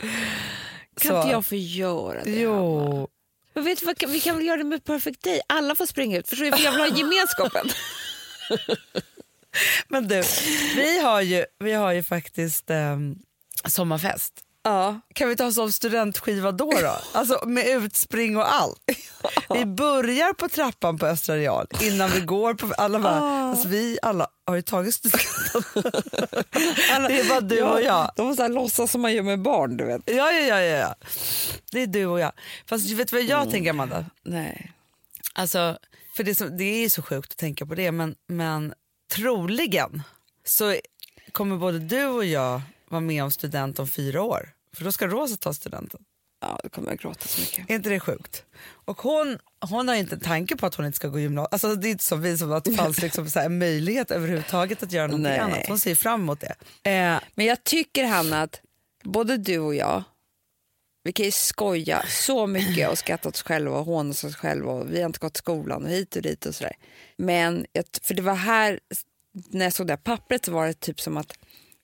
Kan 1.02 1.12
Så- 1.12 1.18
inte 1.22 1.32
jag 1.32 1.46
få 1.46 1.56
göra 1.56 2.24
det? 2.24 2.32
Jo, 2.32 3.08
Men 3.54 3.64
vet 3.64 3.80
du 3.80 3.86
vad, 3.86 4.10
vi 4.10 4.20
kan 4.20 4.38
väl 4.38 4.46
göra 4.46 4.58
det 4.58 4.64
med 4.64 4.84
Perfect 4.84 5.24
Day? 5.24 5.42
Alla 5.50 5.76
får 5.76 5.86
springa 5.86 6.18
ut, 6.20 6.30
förstår 6.30 6.46
du? 6.46 6.52
För 6.52 6.64
jag 6.64 6.72
vill 6.72 6.82
ha 6.82 6.98
gemenskapen. 6.98 7.70
men 9.88 10.08
du, 10.08 10.24
vi 10.76 11.02
har 11.02 11.22
ju, 11.22 11.46
vi 11.60 11.74
har 11.74 11.92
ju 11.92 12.04
faktiskt 12.04 12.70
ehm, 12.70 13.16
sommarfest. 13.66 14.34
ja. 14.64 15.02
Kan 15.14 15.30
vi 15.30 15.36
ta 15.36 15.52
som 15.52 15.72
studentskiva 15.72 16.52
då? 16.52 16.72
då? 16.72 16.98
Alltså 17.14 17.44
med 17.48 17.68
utspring 17.68 18.38
och 18.38 18.54
allt. 18.54 18.80
Vi 19.50 19.66
börjar 19.66 20.34
på 20.34 20.50
trappan 20.50 20.98
på 20.98 21.06
Östra 21.06 21.36
Real 21.36 21.68
innan 21.82 22.10
vi 22.10 22.20
går 22.20 22.54
på... 22.54 22.74
Alla 22.78 23.00
bara, 23.00 23.20
alltså 23.50 23.68
vi 23.68 24.00
alla 24.02 24.28
har 24.46 24.56
ju 24.56 24.62
tagit 24.62 24.96
studenten. 24.96 25.64
Det 27.08 27.20
är 27.20 27.30
bara 27.30 27.42
du 27.42 27.62
och 27.62 27.82
jag. 27.82 28.12
De 28.16 28.28
måste 28.28 28.48
låtsas 28.48 28.92
som 28.92 29.02
man 29.02 29.14
gör 29.14 29.24
med 29.24 29.42
barn, 29.42 29.78
du 29.78 29.86
vet. 29.86 30.02
Ja, 30.06 30.32
ja, 30.32 30.42
ja, 30.42 30.62
ja, 30.62 30.78
ja. 30.78 30.96
Det 31.72 31.82
är 31.82 31.88
du 31.88 32.06
och 32.06 32.20
jag. 32.20 32.32
Fast 32.66 32.92
vet 32.92 33.08
du 33.08 33.16
vad 33.16 33.26
jag 33.26 33.52
tänker 33.52 33.70
Amanda? 33.70 34.06
Nej. 34.24 34.72
Alltså, 35.34 35.78
för 36.16 36.24
det, 36.24 36.32
är 36.32 36.36
så, 36.36 36.46
det 36.46 36.64
är 36.64 36.90
så 36.90 37.02
sjukt 37.02 37.32
att 37.32 37.38
tänka 37.38 37.66
på 37.66 37.76
det 37.76 37.92
men, 37.92 38.16
men 38.28 38.74
troligen 39.12 40.04
så 40.44 40.76
kommer 41.32 41.58
både 41.58 41.80
du 41.80 42.06
och 42.06 42.26
jag 42.26 42.62
vara 42.90 43.02
med 43.02 43.24
om 43.24 43.32
student 43.32 43.80
om 43.80 43.88
fyra 43.88 44.22
år. 44.22 44.50
För 44.76 44.84
då 44.86 44.92
ska 44.92 45.08
Rosa 45.08 45.38
ta 45.38 45.54
studenten. 45.54 46.02
Ja, 46.42 46.60
då 46.64 46.70
kommer 46.70 46.90
jag 46.90 47.00
gråta 47.00 47.28
så 47.28 47.42
mycket. 47.42 47.70
Är 47.70 47.76
inte 47.76 47.90
det 47.90 48.00
sjukt? 48.00 48.44
Och 48.64 49.02
hon, 49.02 49.38
hon 49.70 49.88
har 49.88 49.96
inte 49.96 50.16
en 50.16 50.22
tanke 50.22 50.56
på 50.56 50.66
att 50.66 50.76
hon 50.76 50.86
inte 50.86 50.96
ska 50.96 51.08
gå 51.08 51.20
gymnasiet. 51.20 51.54
Alltså, 51.54 51.76
det 51.76 51.88
är 51.88 51.92
inte 51.92 52.04
som 52.04 52.22
vi 52.22 52.38
som 52.38 52.52
att 52.52 52.64
det 52.64 52.74
fanns 52.74 53.02
liksom 53.02 53.30
så 53.30 53.40
här 53.40 53.46
en 53.46 53.58
möjlighet 53.58 54.12
överhuvudtaget 54.12 54.84
att 54.84 54.92
göra 54.92 55.18
Nej. 55.18 55.40
annat. 55.40 55.68
Hon 55.68 55.80
ser 55.80 55.96
fram 55.96 56.22
emot 56.22 56.40
det. 56.40 56.56
Eh, 56.92 57.20
Men 57.36 57.46
jag 57.46 57.64
tycker, 57.64 58.04
Hanna, 58.06 58.42
att 58.42 58.62
både 59.04 59.38
du 59.38 59.60
och 59.60 59.76
jag 59.76 60.04
Vi 61.04 61.12
kan 61.12 61.26
ju 61.26 61.32
skoja 61.32 62.04
så 62.08 62.48
mycket 62.48 62.90
och 62.90 62.98
skratta 62.98 63.30
åt 63.30 63.36
oss 63.36 63.44
själva 63.44 63.80
och 63.80 63.86
håna 63.86 64.10
oss 64.10 64.36
själva 64.36 64.72
och 64.72 64.94
vi 64.94 65.00
har 65.00 65.06
inte 65.06 65.20
gått 65.20 65.34
till 65.34 65.44
skolan 65.44 65.84
och 65.84 65.90
hit 65.90 66.16
och 66.16 66.22
dit 66.22 66.46
och 66.46 66.56
sådär. 66.56 66.76
Men, 67.18 67.66
för 68.02 68.14
det 68.14 68.22
var 68.22 68.36
här, 68.36 68.80
när 69.50 69.66
jag 69.66 69.74
såg 69.74 69.88
det 69.88 69.94
här 69.94 69.98
pappret 69.98 70.46
så 70.46 70.52
var 70.52 70.68
det 70.68 70.74
typ 70.74 71.02
som 71.02 71.18
att 71.18 71.34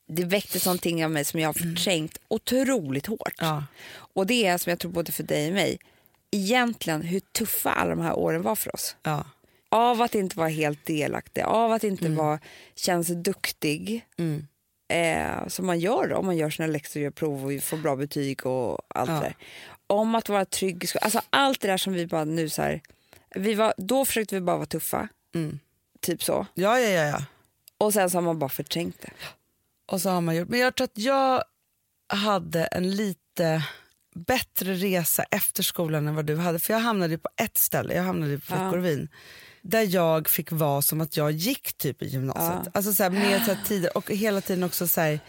det 0.07 0.24
väcktes 0.24 0.65
någonting 0.65 1.05
av 1.05 1.11
mig 1.11 1.26
som 1.26 1.39
jag 1.39 1.47
har 1.47 1.53
förträngt 1.53 2.18
otroligt 2.28 3.05
hårt. 3.05 3.34
Ja. 3.38 3.63
Och 3.93 4.28
det 4.28 4.45
är 4.45 4.57
som 4.57 4.70
jag 4.70 4.80
tror 4.80 4.91
både 4.91 5.11
för 5.11 5.24
dig 5.24 5.47
och 5.47 5.53
mig, 5.53 5.78
egentligen 6.32 7.01
hur 7.01 7.20
tuffa 7.20 7.72
alla 7.72 7.89
de 7.89 8.01
här 8.01 8.13
åren 8.13 8.41
var 8.41 8.55
för 8.55 8.76
oss. 8.76 8.95
Ja. 9.03 9.26
Av 9.70 10.01
att 10.01 10.15
inte 10.15 10.38
vara 10.38 10.49
helt 10.49 10.86
delaktig, 10.86 11.41
av 11.43 11.72
att 11.72 11.84
inte 11.84 12.09
vara, 12.09 12.39
känna 12.76 13.03
sig 13.03 13.15
duktig. 13.15 14.05
Mm. 14.18 14.47
Eh, 14.89 15.47
som 15.47 15.65
man 15.65 15.79
gör 15.79 16.13
om 16.13 16.25
man 16.25 16.38
gör 16.38 16.49
sina 16.49 16.67
läxor, 16.67 17.01
gör 17.01 17.11
prov 17.11 17.45
och 17.45 17.63
får 17.63 17.77
bra 17.77 17.95
betyg 17.95 18.45
och 18.45 18.79
allt 18.88 19.09
Ja. 19.09 19.15
det 19.15 19.21
där. 19.21 19.35
Om 19.88 20.15
att 20.15 20.29
vara 20.29 20.45
trygg. 20.45 20.85
Alltså 21.01 21.21
allt 21.29 21.61
det 21.61 21.67
där 21.67 21.77
som 21.77 21.93
vi 21.93 22.07
bara 22.07 22.25
nu 22.25 22.49
så 22.49 22.61
här, 22.61 22.81
vi 23.35 23.53
var, 23.53 23.73
då 23.77 24.05
försökte 24.05 24.35
vi 24.35 24.41
bara 24.41 24.55
vara 24.57 24.65
tuffa, 24.65 25.07
Mm. 25.35 25.59
typ 26.01 26.23
så. 26.23 26.45
Ja, 26.53 26.79
ja, 26.79 26.89
ja, 26.89 27.03
ja. 27.07 27.23
Och 27.77 27.93
sen 27.93 28.09
så 28.09 28.17
har 28.17 28.21
man 28.21 28.39
bara 28.39 28.49
förträngt 28.49 29.01
det. 29.01 29.09
Och 29.91 30.01
så 30.01 30.09
har 30.09 30.21
man 30.21 30.35
gjort. 30.35 30.49
Men 30.49 30.59
jag 30.59 30.75
tror 30.75 30.85
att 30.85 30.97
jag 30.97 31.43
hade 32.13 32.65
en 32.65 32.95
lite 32.95 33.63
bättre 34.15 34.73
resa 34.73 35.23
efter 35.23 35.63
skolan 35.63 36.07
än 36.07 36.15
vad 36.15 36.25
du 36.25 36.35
hade. 36.35 36.59
För 36.59 36.73
jag 36.73 36.79
hamnade 36.81 37.17
på 37.17 37.29
ett 37.41 37.57
ställe, 37.57 37.93
jag 37.93 38.03
hamnade 38.03 38.39
på 38.39 38.53
Ja. 38.55 38.69
Där 39.70 39.95
jag 39.95 40.30
fick 40.30 40.51
vara 40.51 40.82
som 40.82 41.01
att 41.01 41.18
jag 41.18 41.32
gick 41.32 41.78
typ 41.78 42.01
i 42.01 42.07
gymnasiet. 42.07 42.61
Ja. 42.65 42.72
Alltså 42.74 42.93
så 42.93 43.03
här, 43.03 43.09
med 43.09 43.45
så 43.45 43.53
här 43.53 43.63
tider, 43.65 43.97
och 43.97 44.11
hela 44.11 44.41
tiden 44.41 44.63
också 44.63 44.88
så 44.88 45.01
här, 45.01 45.20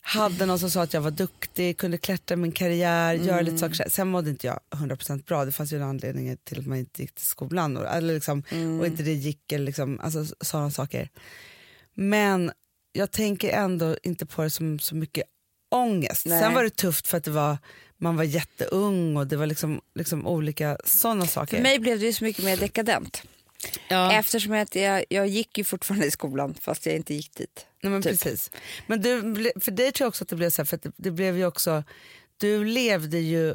hade 0.00 0.46
någon 0.46 0.58
som 0.58 0.70
sa 0.70 0.82
att 0.82 0.94
jag 0.94 1.00
var 1.00 1.10
duktig, 1.10 1.76
kunde 1.78 1.98
klättra 1.98 2.36
min 2.36 2.52
karriär, 2.52 3.14
göra 3.14 3.40
lite 3.40 3.58
saker. 3.58 3.74
så 3.74 3.82
här. 3.82 3.90
Sen 3.90 4.08
mådde 4.08 4.30
inte 4.30 4.46
jag 4.46 4.60
100% 4.70 5.24
bra, 5.24 5.44
det 5.44 5.52
fanns 5.52 5.72
ju 5.72 5.76
en 5.76 5.82
anledning 5.82 6.36
till 6.44 6.58
att 6.58 6.66
man 6.66 6.78
inte 6.78 7.02
gick 7.02 7.14
till 7.14 7.26
skolan. 7.26 7.76
Och, 7.76 7.86
eller 7.86 8.14
liksom, 8.14 8.42
och 8.80 8.86
inte 8.86 9.02
det 9.02 9.12
gick, 9.12 9.52
eller 9.52 9.66
liksom, 9.66 10.00
alltså, 10.00 10.24
sådana 10.40 10.70
saker. 10.70 11.08
Men 11.94 12.52
jag 12.92 13.10
tänker 13.10 13.50
ändå 13.50 13.96
inte 14.02 14.26
på 14.26 14.42
det 14.42 14.50
som 14.50 14.78
så 14.78 14.94
mycket 14.94 15.24
ångest. 15.70 16.26
Nej. 16.26 16.42
Sen 16.42 16.54
var 16.54 16.62
det 16.62 16.70
tufft 16.70 17.06
för 17.06 17.18
att 17.18 17.24
det 17.24 17.30
var, 17.30 17.58
man 17.96 18.16
var 18.16 18.24
jätteung 18.24 19.16
och 19.16 19.26
det 19.26 19.36
var 19.36 19.46
liksom, 19.46 19.80
liksom 19.94 20.26
olika 20.26 20.78
sådana 20.84 21.26
saker. 21.26 21.56
För 21.56 21.62
mig 21.62 21.78
blev 21.78 21.98
det 21.98 22.06
ju 22.06 22.12
så 22.12 22.24
mycket 22.24 22.44
mer 22.44 22.56
dekadent. 22.56 23.22
Ja. 23.88 24.12
Eftersom 24.12 24.52
att 24.52 24.74
jag, 24.74 25.04
jag 25.08 25.28
gick 25.28 25.58
ju 25.58 25.64
fortfarande 25.64 26.06
i 26.06 26.10
skolan 26.10 26.54
fast 26.60 26.86
jag 26.86 26.94
inte 26.94 27.14
gick 27.14 27.34
dit. 27.34 27.66
Nej, 27.82 27.92
men 27.92 28.02
typ. 28.02 28.12
precis. 28.12 28.50
Men 28.86 29.00
du, 29.02 29.20
för 29.60 29.70
dig 29.70 29.92
tror 29.92 30.04
jag 30.04 30.08
också 30.08 30.24
att 30.24 30.28
det 30.28 30.36
blev 30.36 30.50
så 30.50 30.62
här, 30.62 30.66
för 30.66 30.76
det, 30.82 30.92
det 30.96 31.10
blev 31.10 31.36
ju 31.36 31.46
också, 31.46 31.84
du 32.36 32.64
levde 32.64 33.18
ju, 33.18 33.54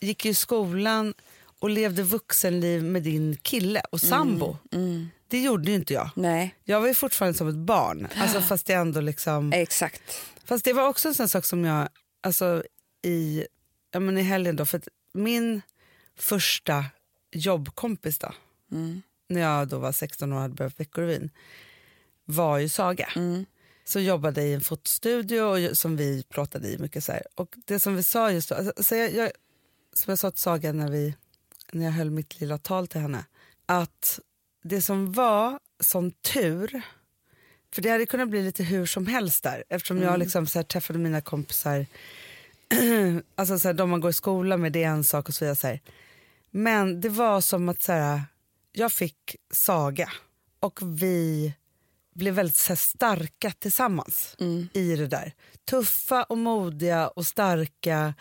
gick 0.00 0.24
ju 0.24 0.30
i 0.30 0.34
skolan 0.34 1.14
och 1.58 1.70
levde 1.70 2.02
vuxenliv 2.02 2.84
med 2.84 3.02
din 3.02 3.36
kille 3.42 3.82
och 3.90 4.00
sambo. 4.00 4.56
Mm. 4.72 5.08
Det 5.28 5.42
gjorde 5.42 5.70
ju 5.70 5.74
inte 5.76 5.94
jag. 5.94 6.10
Nej, 6.14 6.54
Jag 6.64 6.80
var 6.80 6.88
ju 6.88 6.94
fortfarande 6.94 7.38
som 7.38 7.48
ett 7.48 7.54
barn, 7.54 8.08
alltså, 8.16 8.40
fast 8.48 8.66
det 8.66 8.72
ändå 8.74 9.00
liksom... 9.00 9.52
exakt. 9.52 10.02
Fast 10.44 10.64
det 10.64 10.72
var 10.72 10.88
också 10.88 11.08
en 11.08 11.14
sån 11.14 11.28
sak 11.28 11.44
som 11.44 11.64
jag, 11.64 11.88
alltså 12.22 12.62
i, 13.02 13.46
ja, 13.90 14.00
men 14.00 14.18
i 14.18 14.22
helgen 14.22 14.56
då, 14.56 14.66
för 14.66 14.80
min 15.14 15.62
första 16.18 16.84
jobbkompis 17.32 18.18
då, 18.18 18.32
Mm. 18.72 19.02
När 19.28 19.40
jag 19.40 19.68
då 19.68 19.78
var 19.78 19.92
16 19.92 20.32
år 20.32 20.36
och 20.36 20.42
hade 20.42 20.54
börjat 20.54 20.80
Veckorevyn, 20.80 21.30
var 22.24 22.58
ju 22.58 22.68
Saga. 22.68 23.08
Mm. 23.16 23.46
Så 23.84 24.00
jobbade 24.00 24.42
i 24.42 24.54
en 24.54 24.60
fotostudio 24.60 25.40
och 25.40 25.76
som 25.76 25.96
vi 25.96 26.22
pratade 26.22 26.68
i 26.68 26.78
mycket 26.78 27.04
så 27.04 27.12
här. 27.12 27.22
Och 27.34 27.54
det 27.64 27.80
som 27.80 27.96
vi 27.96 28.02
sa 28.02 28.32
just 28.32 28.48
då, 28.48 28.54
alltså, 28.54 28.82
så 28.84 28.94
jag, 28.94 29.14
jag, 29.14 29.30
som 29.92 30.10
jag 30.10 30.18
sa 30.18 30.30
till 30.30 30.40
Saga 30.40 30.72
när, 30.72 30.90
vi, 30.90 31.14
när 31.72 31.84
jag 31.84 31.92
höll 31.92 32.10
mitt 32.10 32.40
lilla 32.40 32.58
tal 32.58 32.86
till 32.86 33.00
henne, 33.00 33.24
att 33.66 34.20
det 34.62 34.82
som 34.82 35.12
var 35.12 35.58
som 35.80 36.10
tur, 36.10 36.82
för 37.74 37.82
det 37.82 37.90
hade 37.90 38.06
kunnat 38.06 38.28
bli 38.28 38.42
lite 38.42 38.64
hur 38.64 38.86
som 38.86 39.06
helst 39.06 39.44
där 39.44 39.64
eftersom 39.68 40.02
jag 40.02 40.18
liksom 40.18 40.46
så 40.46 40.58
här, 40.58 40.64
träffade 40.64 40.98
mina 40.98 41.20
kompisar, 41.20 41.86
alltså 43.34 43.58
så 43.58 43.68
här, 43.68 43.72
de 43.74 43.90
man 43.90 44.00
går 44.00 44.10
i 44.10 44.12
skolan 44.12 44.60
med 44.60 44.72
det 44.72 44.82
är 44.82 44.88
en 44.88 45.04
sak 45.04 45.28
och 45.28 45.34
så 45.34 45.44
vidare. 45.44 45.56
Så 45.56 45.66
här. 45.66 45.80
Men 46.50 47.00
det 47.00 47.08
var 47.08 47.40
som 47.40 47.68
att 47.68 47.82
så 47.82 47.92
här, 47.92 48.20
jag 48.78 48.92
fick 48.92 49.36
Saga 49.50 50.12
och 50.60 50.80
vi 50.82 51.52
blev 52.14 52.34
väldigt 52.34 52.56
så 52.56 52.68
här, 52.68 52.76
starka 52.76 53.50
tillsammans 53.50 54.36
i 54.72 54.96
det 54.96 55.06
där. 55.06 55.32
Tuffa 55.64 56.22
och 56.22 56.38
modiga 56.38 57.08
och 57.08 57.26
starka 57.26 58.14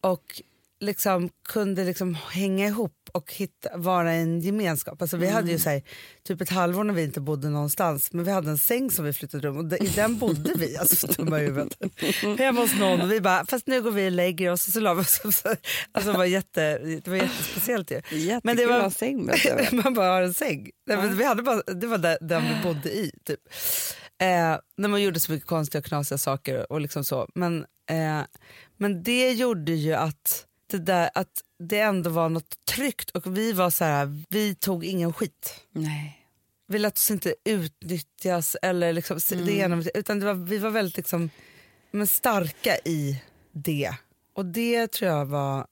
och 0.00 0.42
liksom 0.80 1.30
kunde 1.48 1.84
liksom 1.84 2.14
hänga 2.14 2.66
ihop 2.66 2.92
och 3.12 3.32
hitta, 3.32 3.76
vara 3.76 4.12
en 4.12 4.40
gemenskap. 4.40 5.02
Alltså 5.02 5.16
vi 5.16 5.26
hade 5.28 5.50
ju 5.50 5.58
så 5.58 5.70
här, 5.70 5.82
typ 6.24 6.40
ett 6.40 6.50
halvår 6.50 6.84
när 6.84 6.94
vi 6.94 7.02
inte 7.04 7.20
bodde 7.20 7.48
någonstans 7.48 8.12
men 8.12 8.24
vi 8.24 8.30
hade 8.30 8.50
en 8.50 8.58
säng 8.58 8.90
som 8.90 9.04
vi 9.04 9.12
flyttade 9.12 9.46
rum 9.48 9.56
och 9.56 9.72
i 9.82 9.86
den 9.88 10.18
bodde 10.18 10.52
vi, 10.56 10.76
alltså 10.76 11.06
dumma 11.06 11.36
huvudet. 11.38 11.76
Hemma 12.38 12.60
hos 12.60 12.74
någon 12.78 13.00
och 13.00 13.12
vi 13.12 13.20
bara, 13.20 13.46
fast 13.46 13.66
nu 13.66 13.82
går 13.82 13.90
vi 13.90 14.06
och 14.06 14.12
lägger 14.12 14.50
oss 14.52 14.66
och 14.66 14.72
så 14.72 14.80
la 14.80 14.94
vi 14.94 15.00
oss. 15.00 15.20
Alltså 15.92 16.12
det 16.12 16.18
var, 16.18 16.24
jätte, 16.24 16.78
det 16.78 17.08
var 17.08 17.16
jättespeciellt 17.16 17.90
ju. 17.90 17.94
Jättekul 17.96 18.40
Men 18.44 18.56
det 18.56 18.66
var- 18.66 18.80
ha 18.80 18.90
säng 18.90 19.24
med. 19.24 19.68
Man 19.84 19.94
bara 19.94 20.08
har 20.12 20.22
en 20.22 20.34
säng. 20.34 20.70
Nej, 20.86 21.08
vi 21.08 21.24
hade 21.24 21.42
bara, 21.42 21.62
det 21.62 21.86
var 21.86 21.98
där, 21.98 22.18
den 22.20 22.42
vi 22.42 22.62
bodde 22.62 22.90
i. 22.92 23.10
Typ. 23.24 23.40
Eh, 24.22 24.58
när 24.76 24.88
man 24.88 25.02
gjorde 25.02 25.20
så 25.20 25.32
mycket 25.32 25.48
konstiga 25.48 25.78
och 25.78 25.84
knasiga 25.84 26.18
saker. 26.18 26.72
och 26.72 26.80
liksom 26.80 27.04
så. 27.04 27.28
Men, 27.34 27.58
eh, 27.90 28.20
men 28.78 29.02
det 29.02 29.30
gjorde 29.32 29.72
ju 29.72 29.94
att 29.94 30.46
det, 30.70 30.78
där, 30.78 31.10
att 31.14 31.42
det 31.58 31.80
ändå 31.80 32.10
var 32.10 32.28
något 32.28 32.64
tryggt 32.64 33.10
och 33.10 33.36
vi 33.36 33.52
var 33.52 33.70
så 33.70 33.84
här, 33.84 34.24
vi 34.28 34.54
tog 34.54 34.84
ingen 34.84 35.12
skit. 35.12 35.60
Nej. 35.72 36.16
Vi 36.66 36.78
lät 36.78 36.96
oss 36.96 37.10
inte 37.10 37.34
utnyttjas 37.44 38.56
eller 38.62 38.92
liksom, 38.92 39.20
se 39.20 39.34
det 39.34 39.52
ena, 39.52 39.84
utan 39.94 40.20
det 40.20 40.26
var, 40.26 40.34
vi 40.34 40.58
var 40.58 40.70
väldigt 40.70 40.96
liksom, 40.96 41.30
men 41.90 42.06
starka 42.06 42.76
i 42.84 43.22
det. 43.52 43.94
Och 44.34 44.46
det 44.46 44.92
tror 44.92 45.10
jag 45.10 45.26
var 45.26 45.66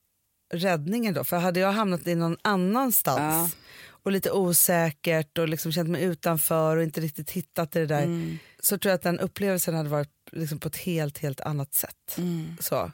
räddningen 0.53 1.13
då. 1.13 1.23
För 1.23 1.37
hade 1.37 1.59
jag 1.59 1.71
hamnat 1.71 2.07
i 2.07 2.15
någon 2.15 2.37
annanstans 2.41 3.55
och 4.03 4.11
lite 4.11 4.31
osäkert 4.31 5.37
och 5.37 5.49
liksom 5.49 5.71
känt 5.71 5.89
mig 5.89 6.03
utanför 6.03 6.77
och 6.77 6.83
inte 6.83 7.01
riktigt 7.01 7.31
hittat 7.31 7.71
det 7.71 7.85
där 7.85 8.37
så 8.59 8.77
tror 8.77 8.89
jag 8.89 8.95
att 8.95 9.03
den 9.03 9.19
upplevelsen 9.19 9.75
hade 9.75 9.89
varit 9.89 10.11
liksom 10.31 10.59
på 10.59 10.67
ett 10.67 10.77
helt, 10.77 11.17
helt 11.17 11.41
annat 11.41 11.73
sätt. 11.73 12.17
Så. 12.59 12.91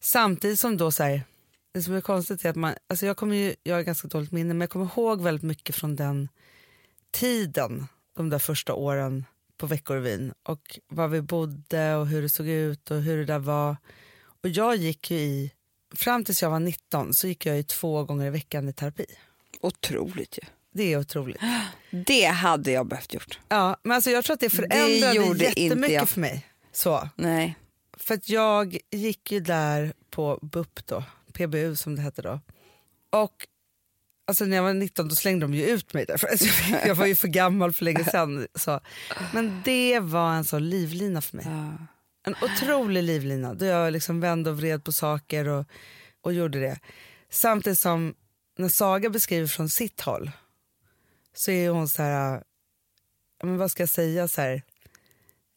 Samtidigt 0.00 0.60
som 0.60 0.76
då 0.76 0.90
så 0.90 1.02
här, 1.02 1.22
det 1.74 1.82
som 1.82 1.94
är 1.94 2.00
konstigt 2.00 2.44
är 2.44 2.50
att 2.50 2.56
man, 2.56 2.74
alltså 2.88 3.06
jag, 3.06 3.16
kommer 3.16 3.36
ju, 3.36 3.54
jag 3.62 3.74
har 3.74 3.82
ganska 3.82 4.08
dåligt 4.08 4.32
minne 4.32 4.54
men 4.54 4.60
jag 4.60 4.70
kommer 4.70 4.84
ihåg 4.96 5.22
väldigt 5.22 5.42
mycket 5.42 5.76
från 5.76 5.96
den 5.96 6.28
tiden, 7.10 7.86
de 8.16 8.30
där 8.30 8.38
första 8.38 8.74
åren 8.74 9.24
på 9.56 9.66
Veckorevyn 9.66 10.32
och 10.42 10.78
var 10.88 11.08
vi 11.08 11.22
bodde 11.22 11.94
och 11.94 12.06
hur 12.06 12.22
det 12.22 12.28
såg 12.28 12.48
ut 12.48 12.90
och 12.90 13.02
hur 13.02 13.18
det 13.18 13.24
där 13.24 13.38
var. 13.38 13.76
Och 14.42 14.48
jag 14.48 14.76
gick 14.76 15.10
ju 15.10 15.18
i, 15.18 15.52
fram 15.94 16.24
tills 16.24 16.42
jag 16.42 16.50
var 16.50 16.60
19 16.60 17.14
så 17.14 17.28
gick 17.28 17.46
jag 17.46 17.56
ju 17.56 17.62
två 17.62 18.04
gånger 18.04 18.26
i 18.26 18.30
veckan 18.30 18.68
i 18.68 18.72
terapi. 18.72 19.06
Otroligt 19.60 20.38
ju. 20.38 20.42
Det 20.72 20.92
är 20.92 20.98
otroligt. 20.98 21.40
Det 22.06 22.24
hade 22.24 22.70
jag 22.70 22.86
behövt 22.86 23.14
gjort. 23.14 23.38
Ja, 23.48 23.76
men 23.82 23.94
alltså 23.94 24.10
jag 24.10 24.24
tror 24.24 24.34
att 24.34 24.40
det 24.40 24.50
förändrade 24.50 25.16
inte 25.16 25.44
jättemycket 25.44 26.10
för 26.10 26.20
mig. 26.20 26.46
Så. 26.72 27.08
Nej. 27.16 27.56
För 28.00 28.14
att 28.14 28.28
jag 28.28 28.78
gick 28.90 29.32
ju 29.32 29.40
där 29.40 29.92
på 30.10 30.38
BUP 30.42 30.86
då, 30.86 31.04
PBU 31.32 31.76
som 31.76 31.96
det 31.96 32.02
hette 32.02 32.22
då. 32.22 32.40
Och 33.10 33.46
alltså 34.26 34.44
när 34.44 34.56
jag 34.56 34.62
var 34.62 34.74
19 34.74 35.08
då 35.08 35.14
slängde 35.14 35.46
de 35.46 35.54
ju 35.54 35.66
ut 35.66 35.94
mig 35.94 36.04
där. 36.06 36.16
För 36.16 36.28
alltså, 36.28 36.46
jag 36.86 36.94
var 36.94 37.06
ju 37.06 37.16
för 37.16 37.28
gammal 37.28 37.72
för 37.72 37.84
länge 37.84 38.04
sedan. 38.04 38.46
Så. 38.54 38.80
Men 39.32 39.62
det 39.64 40.00
var 40.00 40.32
en 40.34 40.44
sån 40.44 40.68
livlina 40.68 41.22
för 41.22 41.36
mig. 41.36 41.46
En 42.26 42.34
otrolig 42.42 43.02
livlina. 43.02 43.54
Då 43.54 43.64
jag 43.64 43.92
liksom 43.92 44.20
vände 44.20 44.50
och 44.50 44.58
vred 44.58 44.84
på 44.84 44.92
saker 44.92 45.48
och, 45.48 45.66
och 46.20 46.32
gjorde 46.32 46.60
det. 46.60 46.80
Samtidigt 47.30 47.78
som 47.78 48.14
när 48.58 48.68
Saga 48.68 49.10
beskriver 49.10 49.46
från 49.46 49.68
sitt 49.68 50.00
håll 50.00 50.30
så 51.34 51.50
är 51.50 51.70
hon 51.70 51.88
så 51.88 52.02
här, 52.02 52.42
men 53.42 53.58
vad 53.58 53.70
ska 53.70 53.82
jag 53.82 53.90
säga 53.90 54.28
så 54.28 54.40
här, 54.40 54.62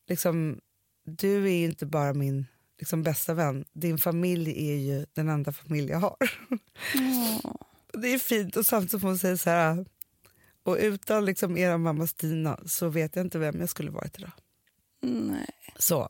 liksom, 0.08 0.60
du 1.04 1.46
är 1.46 1.66
inte 1.66 1.86
bara 1.86 2.14
min 2.14 2.46
liksom, 2.80 3.04
bästa 3.04 3.34
vän, 3.34 3.66
din 3.74 3.98
familj 3.98 4.70
är 4.72 4.76
ju 4.76 5.06
den 5.14 5.30
enda 5.30 5.52
familj 5.52 5.90
jag 5.92 6.00
har. 6.00 6.18
Det 7.94 8.08
är 8.08 8.20
fint 8.20 8.58
och 8.58 8.66
samtidigt 8.66 9.02
får 9.02 9.08
hon 9.08 9.20
säga 9.20 9.38
så 9.38 9.50
här, 9.50 9.86
och 10.64 10.78
utan 10.80 11.26
liksom 11.26 11.58
era 11.58 11.78
mamma 11.78 12.08
Stina 12.08 12.60
så 12.66 12.90
vet 12.90 13.16
jag 13.16 13.26
inte 13.26 13.40
vem 13.40 13.60
jag 13.60 13.70
skulle 13.70 13.92
varit 13.92 14.20
idag. 14.20 14.32
Nej. 15.02 15.50
Så. 15.76 16.10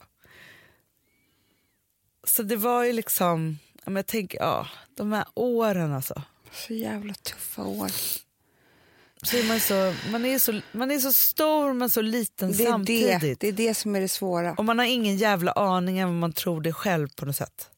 Så 2.28 2.44
det 2.44 2.56
var 2.56 2.84
ju 2.84 2.94
liksom, 2.94 3.58
jag 3.86 4.08
tänker, 4.08 4.40
ja, 4.40 4.68
de 4.96 5.12
här 5.12 5.26
åren 5.34 5.94
alltså. 5.94 6.24
Så 6.52 6.74
jävla 6.74 7.14
tuffa 7.14 7.64
år. 7.64 7.92
Så 9.24 9.38
är 9.38 9.48
man, 9.48 9.60
så, 9.60 9.94
man, 10.12 10.26
är 10.26 10.40
så, 10.40 10.62
man 10.72 10.92
är 10.92 11.00
så 11.00 11.14
stor 11.14 11.74
men 11.74 11.90
så 11.90 12.02
liten 12.02 12.52
Det 12.52 12.66
samtidigt. 12.66 13.22
det, 13.22 13.40
det 13.40 13.48
är 13.48 13.52
det 13.52 13.74
som 13.74 13.96
är 13.96 14.02
det 14.02 14.08
svåra. 14.08 14.54
Och 14.54 14.66
man 14.66 14.80
har 14.80 14.86
ingen 14.86 15.18
jävla 15.18 15.52
aning 15.52 16.04
om 16.04 16.10
vad 16.10 16.20
man 16.20 16.34
tror 16.34 16.62
det 16.62 16.74
själv 16.74 17.08
på 17.16 17.26
något 17.26 17.36
sätt. 17.36 17.70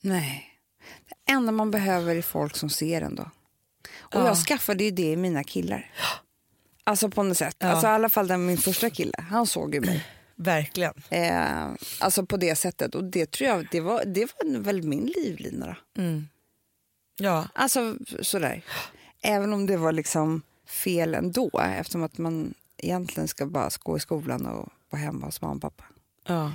Nej. 0.00 0.44
Det 1.08 1.32
enda 1.32 1.52
man 1.52 1.70
behöver 1.70 2.16
är 2.16 2.22
folk 2.22 2.56
som 2.56 2.70
ser 2.70 3.02
en 3.02 3.14
då. 3.14 3.30
Och 3.98 4.20
Ja. 4.20 4.26
jag 4.26 4.36
skaffade 4.36 4.84
ju 4.84 4.90
det 4.90 5.12
i 5.12 5.16
mina 5.16 5.44
killar. 5.44 5.90
Alltså 6.84 7.08
på 7.10 7.22
något 7.22 7.36
sätt. 7.38 7.64
Alltså 7.64 7.86
i 7.86 7.90
alla 7.90 8.08
fall 8.08 8.28
den, 8.28 8.46
min 8.46 8.58
första 8.58 8.90
kille, 8.90 9.24
han 9.30 9.46
såg 9.46 9.74
ju 9.74 9.80
mig. 9.80 10.06
Verkligen. 10.36 10.94
Eh, 11.10 11.68
alltså 12.00 12.26
på 12.26 12.36
det 12.36 12.54
sättet. 12.56 12.94
Och 12.94 13.04
det 13.04 13.30
tror 13.30 13.48
jag, 13.50 13.68
det 13.70 13.80
var, 13.80 14.04
det 14.04 14.20
var 14.20 14.58
väl 14.58 14.82
min 14.82 15.06
livlina 15.16 15.66
då. 15.94 16.02
Ja. 17.20 17.48
Alltså 17.54 17.96
sådär. 18.22 18.62
Även 19.22 19.52
om 19.52 19.66
det 19.66 19.76
var 19.76 19.92
liksom 19.92 20.42
fel 20.66 21.14
ändå 21.14 21.50
eftersom 21.60 22.02
att 22.02 22.18
man 22.18 22.54
egentligen 22.76 23.28
ska 23.28 23.46
bara 23.46 23.70
gå 23.80 23.96
i 23.96 24.00
skolan 24.00 24.46
och 24.46 24.68
vara 24.90 25.02
hemma 25.02 25.26
hos 25.26 25.40
mamma 25.40 25.54
och 25.54 25.60
pappa. 25.62 25.84
ja. 26.26 26.52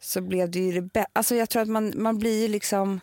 Så 0.00 0.20
blev 0.20 0.50
det 0.50 0.58
ju 0.58 0.72
det 0.72 0.82
bästa. 0.82 1.10
Alltså 1.12 1.34
jag 1.34 1.50
tror 1.50 1.62
att 1.62 1.68
man, 1.68 1.92
man 1.96 2.18
blir 2.18 2.48
liksom... 2.48 3.00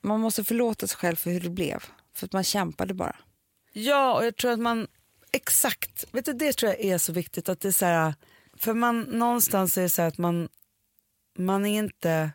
Man 0.00 0.20
måste 0.20 0.44
förlåta 0.44 0.86
sig 0.86 0.96
själv 0.96 1.16
för 1.16 1.30
hur 1.30 1.40
det 1.40 1.50
blev. 1.50 1.84
För 2.14 2.26
att 2.26 2.32
man 2.32 2.44
kämpade 2.44 2.94
bara. 2.94 3.16
Ja, 3.72 4.14
och 4.18 4.26
jag 4.26 4.36
tror 4.36 4.52
att 4.52 4.58
man... 4.60 4.86
Exakt. 5.32 6.04
Vet 6.12 6.24
du, 6.24 6.32
det 6.32 6.52
tror 6.52 6.72
jag 6.72 6.80
är 6.80 6.98
så 6.98 7.12
viktigt. 7.12 7.48
att 7.48 7.60
det 7.60 7.68
är 7.68 7.72
så 7.72 7.86
här, 7.86 8.14
För 8.56 8.74
man, 8.74 9.00
någonstans 9.00 9.78
är 9.78 9.82
det 9.82 9.88
så 9.88 10.02
här 10.02 10.08
att 10.08 10.18
man, 10.18 10.48
man 11.38 11.66
är 11.66 11.78
inte 11.78 12.30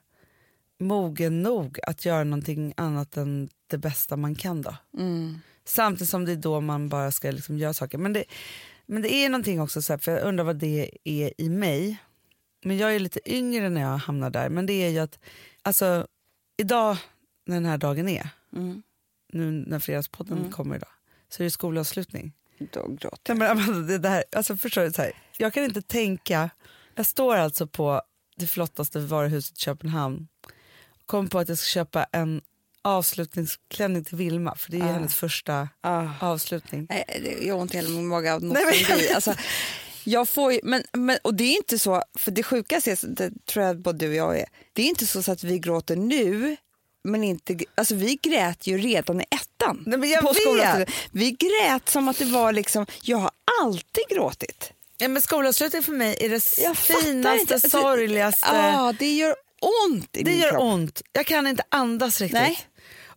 mogen 0.80 1.43
nog 1.43 1.80
att 1.84 2.05
göra 2.05 2.24
någonting 2.24 2.74
annat 2.78 3.18
än 3.18 3.49
det 3.68 3.78
bästa 3.78 4.16
man 4.18 4.36
kan. 4.36 4.62
då. 4.62 4.76
Samtidigt 5.68 6.09
som 6.09 6.26
det 6.26 6.32
är 6.32 6.36
då 6.36 6.61
man 6.61 6.89
bara 6.89 7.11
ska 7.11 7.32
liksom 7.32 7.57
göra 7.57 7.74
saker. 7.74 7.97
Men 7.97 8.13
det, 8.13 8.24
men 8.86 9.01
det 9.01 9.13
är 9.13 9.30
någonting 9.30 9.61
också, 9.61 9.82
så 9.82 9.93
här, 9.93 9.97
för 9.97 10.11
jag 10.11 10.22
undrar 10.24 10.43
vad 10.43 10.55
det 10.55 10.91
är 11.03 11.34
i 11.38 11.49
mig. 11.49 11.97
Men 12.63 12.78
jag 12.78 12.95
är 12.95 12.99
lite 12.99 13.34
yngre 13.34 13.70
när 13.70 13.82
jag 13.82 13.97
hamnar 13.97 14.30
där. 14.30 14.49
Men 14.49 14.65
det 14.65 14.74
är 14.74 14.89
ju 14.89 14.99
att, 14.99 15.20
alltså 15.61 16.07
idag 16.57 16.97
när 17.45 17.55
den 17.55 17.65
här 17.65 17.78
dagen 17.78 18.07
är, 18.07 18.30
nu 19.34 19.51
när 19.51 19.80
Fredagspodden 19.80 20.51
kommer 20.51 20.76
idag, 20.76 20.89
så 21.30 21.43
är 21.43 21.45
det 21.45 21.51
skolavslutning. 21.51 22.34
Då 22.59 22.88
gråter 22.88 23.36
men 23.36 23.51
Amanda, 23.51 23.80
det 23.80 23.97
där, 23.97 24.24
alltså 24.32 24.57
förstår 24.57 24.82
du, 24.82 24.91
så 24.91 25.01
här, 25.01 25.11
jag 25.38 25.53
kan 25.53 25.63
inte 25.63 25.82
tänka, 25.82 26.49
jag 26.95 27.05
står 27.05 27.36
alltså 27.36 27.68
på 27.68 28.01
det 28.36 28.47
flottaste 28.47 28.99
varuhuset 28.99 29.57
i 29.57 29.59
Köpenhamn 29.59 30.28
kommer 31.07 31.30
på 31.30 31.39
att 31.39 31.49
jag 31.49 31.57
ska 31.57 31.68
köpa 31.68 32.03
en 32.03 32.41
avslutningsklänning 32.88 34.04
till 34.04 34.18
Vilma, 34.18 34.56
för 34.56 34.72
det 34.72 34.78
är 34.78 34.82
hennes 34.82 35.16
första 35.16 35.70
Ah. 35.82 36.06
avslutning. 36.22 36.88
Nej, 36.90 37.04
det 37.24 37.46
gör 37.46 37.56
ont 37.56 37.74
i 37.74 37.78
hela 37.78 37.90
min 37.90 38.08
mage 38.08 38.34
av 38.34 38.44
Nej, 38.44 38.66
men- 38.66 38.74
nostalgi. 38.80 39.10
Alltså, 39.14 39.36
jag 40.04 40.30
får 40.30 40.54
ju, 40.54 40.60
men, 40.64 40.84
men, 40.94 41.18
och 41.22 41.34
det 41.34 41.44
är 41.44 41.56
inte 41.58 41.80
så, 41.80 42.04
för 42.18 42.32
det 42.32 42.44
sjukaste 42.44 42.92
är, 42.92 42.98
det 43.08 43.32
tror 43.46 43.66
jag 43.66 43.78
både 43.82 43.98
du 43.98 44.08
och 44.10 44.16
jag 44.16 44.40
är, 44.40 44.46
det 44.74 44.82
är 44.82 44.88
inte 44.88 45.06
så 45.06 45.32
att 45.32 45.44
vi 45.44 45.60
gråter 45.60 45.96
nu, 45.96 46.56
men 47.04 47.24
inte, 47.24 47.58
alltså 47.76 47.96
vi 47.96 48.16
grät 48.22 48.68
ju 48.68 48.78
redan 48.78 49.22
i 49.22 49.26
ettan. 49.30 49.84
Nej, 49.88 50.18
på 50.22 50.34
skolan. 50.34 50.86
Vi 51.12 51.32
grät 51.32 51.90
som 51.90 52.08
att 52.08 52.18
det 52.18 52.26
var 52.26 52.54
liksom, 52.54 52.86
jag 53.02 53.18
har 53.18 53.32
alltid 53.64 54.04
gråtit. 54.10 54.74
Ja, 54.98 55.08
men 55.08 55.22
skolavslutning 55.22 55.84
för 55.84 55.92
mig 55.92 56.18
är 56.20 56.30
det 56.30 56.58
Jag 56.64 56.78
finaste. 56.78 57.54
Alltså, 57.54 57.70
sorgligaste. 57.70 58.48
Ja, 58.52 58.94
det 59.00 59.14
gör 59.16 59.36
ont 59.90 60.18
i 60.18 60.24
Det 60.24 60.32
min 60.32 60.40
gör 60.40 60.50
kropp. 60.50 60.62
ont. 60.64 61.02
Jag 61.12 61.26
kan 61.26 61.48
inte 61.48 61.64
andas 61.70 62.22
riktigt. 62.22 62.40
Nej. 62.42 62.60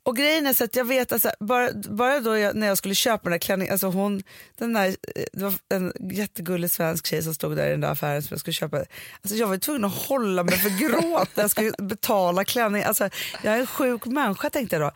Och 0.02 0.16
grejen 0.16 0.46
är 0.46 0.52
så 0.52 0.64
att 0.64 0.76
jag 0.76 0.84
vet, 0.84 1.12
alltså, 1.12 1.30
bara, 1.40 1.72
bara 1.72 2.20
då 2.20 2.38
jag, 2.38 2.56
när 2.56 2.66
jag 2.66 2.78
skulle 2.78 2.94
köpa 2.94 3.22
den 3.22 3.30
där 3.30 3.38
klänningen, 3.38 3.72
alltså 3.72 3.86
hon, 3.86 4.22
den 4.58 4.72
där, 4.72 4.86
eh, 4.88 5.24
det 5.32 5.44
var 5.44 5.54
en 5.68 5.92
jättegullig 6.10 6.70
svensk 6.70 7.06
tjej 7.06 7.22
som 7.22 7.34
stod 7.34 7.56
där 7.56 7.68
i 7.68 7.70
den 7.70 7.80
där 7.80 7.90
affären 7.90 8.22
som 8.22 8.34
jag 8.34 8.40
skulle 8.40 8.54
köpa. 8.54 8.76
Alltså, 8.76 9.36
jag 9.36 9.46
var 9.46 9.56
tvungen 9.56 9.84
att 9.84 10.06
hålla 10.06 10.44
mig 10.44 10.58
för 10.58 10.78
gråt 10.88 11.28
när 11.34 11.44
jag 11.44 11.50
skulle 11.50 11.72
betala 11.78 12.44
klänningen. 12.44 12.88
Alltså, 12.88 13.10
jag 13.42 13.54
är 13.54 13.60
en 13.60 13.66
sjuk 13.66 14.06
människa 14.06 14.50
tänkte 14.50 14.76
jag 14.76 14.82
då. 14.82 14.92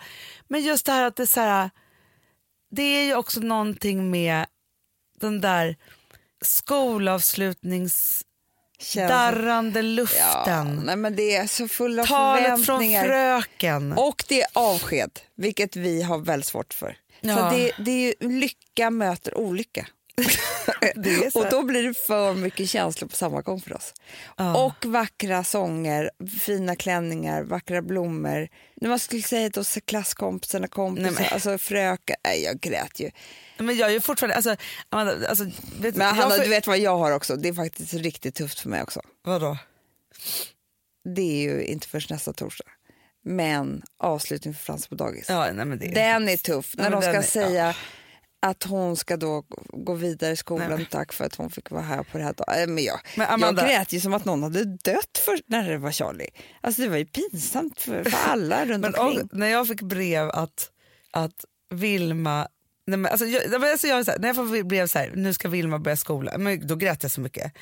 Men 0.48 0.60
just 0.60 0.86
det 0.86 0.92
här 0.92 1.06
att 1.06 1.16
det 1.16 1.22
är 1.22 1.26
så 1.26 1.40
här, 1.40 1.70
det 2.70 2.82
är 2.82 3.04
ju 3.04 3.14
också 3.14 3.40
någonting 3.40 4.10
med 4.10 4.46
den 5.20 5.40
där 5.40 5.76
skolavslutnings 6.44 8.24
Känns- 8.78 9.08
darrande 9.10 9.80
Ja, 9.80 9.82
luften. 9.82 10.82
nej, 10.86 10.96
men 10.96 11.16
det 11.16 11.36
är 11.36 11.46
så 11.46 11.68
full 11.68 12.00
av 12.00 12.04
Talet 12.06 12.66
från 12.66 12.80
fröken. 13.04 13.92
Och 13.92 14.24
det 14.28 14.42
är 14.42 14.48
avsked, 14.52 15.10
vilket 15.36 15.76
vi 15.76 16.02
har 16.02 16.18
väldigt 16.18 16.46
svårt 16.48 16.74
för. 16.74 16.96
Ja. 17.20 17.36
Så 17.36 17.56
det, 17.56 17.72
det 17.84 17.90
är 18.08 18.28
lycka 18.28 18.90
möter 18.90 19.34
olycka. 19.38 19.86
Och 21.34 21.46
då 21.50 21.62
blir 21.62 21.82
det 21.82 21.94
för 21.94 22.34
mycket 22.34 22.68
känslor 22.70 23.08
på 23.08 23.16
samma 23.16 23.40
gång 23.40 23.60
för 23.60 23.74
oss. 23.76 23.94
Och 24.56 24.86
vackra 24.86 25.44
sånger, 25.44 26.10
fina 26.40 26.76
klänningar, 26.76 27.42
vackra 27.42 27.82
blommor. 27.82 28.48
När 28.76 28.88
man 28.88 28.98
skulle 28.98 29.22
säga 29.22 29.50
oss 29.56 29.78
klasskompisarna, 29.84 30.68
kompisar, 30.68 31.10
Nej, 31.10 31.20
men- 31.20 31.32
alltså 31.32 31.58
fröken. 31.58 32.16
Nej, 32.24 32.42
jag 32.42 32.60
grät 32.60 33.00
ju. 33.00 33.10
Men 33.58 33.76
jag 33.76 33.88
är 33.88 33.92
ju 33.92 34.00
fortfarande... 34.00 34.36
Alltså, 34.36 34.56
Amanda, 34.88 35.28
alltså, 35.28 35.44
vet, 35.80 35.96
Men 35.96 36.14
Hanna, 36.16 36.34
får- 36.36 36.42
du 36.42 36.48
vet 36.50 36.66
vad 36.66 36.78
jag 36.78 36.98
har 36.98 37.10
också. 37.12 37.36
Det 37.36 37.48
är 37.48 37.52
faktiskt 37.52 37.94
riktigt 37.94 38.34
tufft 38.34 38.58
för 38.60 38.68
mig 38.68 38.82
också. 38.82 39.00
Vadå? 39.24 39.58
Det 41.14 41.22
är 41.22 41.42
ju 41.52 41.64
inte 41.64 41.88
först 41.88 42.10
nästa 42.10 42.32
torsdag. 42.32 42.64
Men 43.24 43.82
avslutning 43.98 44.54
för 44.54 44.62
Frans 44.64 44.86
på 44.86 44.94
dagis. 44.94 45.26
Ja, 45.28 45.52
nej, 45.52 45.64
men 45.64 45.78
det 45.78 45.86
är... 45.86 45.94
Den 45.94 46.28
är 46.28 46.36
tuff. 46.36 46.74
Ja, 46.76 46.82
när 46.82 46.90
de 46.90 47.02
ska 47.02 47.12
är- 47.12 47.22
säga 47.22 47.74
att 48.44 48.62
hon 48.62 48.96
ska 48.96 49.16
då 49.16 49.44
gå 49.72 49.94
vidare 49.94 50.32
i 50.32 50.36
skolan. 50.36 50.70
Nej, 50.70 50.86
Tack 50.90 51.12
för 51.12 51.24
att 51.24 51.34
hon 51.34 51.50
fick 51.50 51.70
vara 51.70 51.82
här 51.82 52.02
på 52.02 52.18
det 52.18 52.24
här 52.24 52.32
dagen. 52.32 52.74
Men 52.74 52.84
jag, 52.84 53.00
Men 53.16 53.26
Amanda- 53.26 53.62
jag 53.62 53.70
grät 53.70 53.92
ju 53.92 54.00
som 54.00 54.14
att 54.14 54.24
någon 54.24 54.42
hade 54.42 54.64
dött 54.64 55.18
för, 55.24 55.38
när 55.46 55.70
det 55.70 55.78
var 55.78 55.90
Charlie. 55.92 56.28
Alltså 56.60 56.82
det 56.82 56.88
var 56.88 56.96
ju 56.96 57.06
pinsamt 57.06 57.80
för, 57.80 58.04
för 58.04 58.30
alla 58.30 58.64
runt 58.66 58.80
Men 58.80 58.94
omkring. 58.94 59.22
och, 59.22 59.28
när 59.38 59.46
jag 59.46 59.68
fick 59.68 59.82
brev 59.82 60.30
att, 60.30 60.70
att 61.10 61.44
Vilma... 61.70 62.48
Nej, 62.86 62.98
men 62.98 63.12
alltså, 63.12 63.26
jag, 63.26 63.64
alltså, 63.64 63.86
jag, 63.86 64.04
här, 64.04 64.18
när 64.18 64.28
jag 64.28 64.36
får 64.36 64.62
brev 64.64 64.86
så 64.86 64.98
här, 64.98 65.12
nu 65.14 65.34
ska 65.34 65.48
Vilma 65.48 65.78
börja 65.78 65.96
skolan, 65.96 66.42
men 66.42 66.66
då 66.66 66.76
grät 66.76 67.02
jag 67.02 67.12
så 67.12 67.20
mycket. 67.20 67.52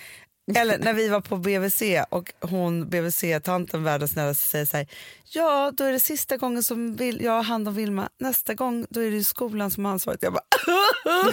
Eller 0.55 0.79
när 0.79 0.93
vi 0.93 1.09
var 1.09 1.21
på 1.21 1.37
BVC 1.37 1.83
och 2.11 2.33
hon, 2.41 2.89
BVC-tanten, 2.89 3.85
världens 3.85 4.11
snällaste, 4.11 4.49
säger 4.49 4.65
så 4.65 4.77
här, 4.77 4.87
ja 5.25 5.73
då 5.77 5.85
är 5.85 5.93
det 5.93 6.01
sista 6.01 6.37
gången 6.37 6.63
som 6.63 6.97
vill, 6.97 7.23
jag 7.23 7.33
har 7.33 7.43
hand 7.43 7.69
om 7.69 7.75
Vilma, 7.75 8.09
nästa 8.21 8.55
gång 8.55 8.87
då 8.91 9.01
är 9.01 9.11
det 9.11 9.25
skolan 9.25 9.71
som 9.71 9.85
har 9.85 9.93
ansvaret. 9.93 10.23
Jag 10.23 10.33
bara, 10.33 10.45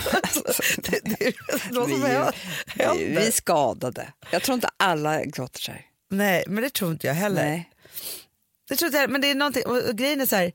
det, 0.78 1.00
det 1.04 1.28
är 1.28 1.34
vad 1.74 1.90
som 1.90 2.02
vi, 2.02 2.08
händer. 2.08 2.96
vi, 2.96 3.28
är 3.28 3.32
skadade. 3.32 4.14
Jag 4.32 4.44
tror 4.44 4.56
inte 4.56 4.70
alla 4.78 5.26
gråter 5.26 5.60
så 5.60 5.72
här. 5.72 5.86
Nej, 6.10 6.44
men 6.48 6.64
det 6.64 6.70
tror 6.70 6.92
inte 6.92 7.08
jag 7.08 7.14
heller. 7.14 7.44
Nej. 7.44 7.70
Det 8.70 8.76
tror 8.76 8.96
jag, 8.96 9.10
men 9.10 9.22
det 9.22 9.32
är 9.32 9.36
någonting, 9.36 9.66
och, 9.66 9.78
och 9.90 9.96
grejen 9.96 10.22
är 10.22 10.26
så 10.26 10.36
här, 10.36 10.52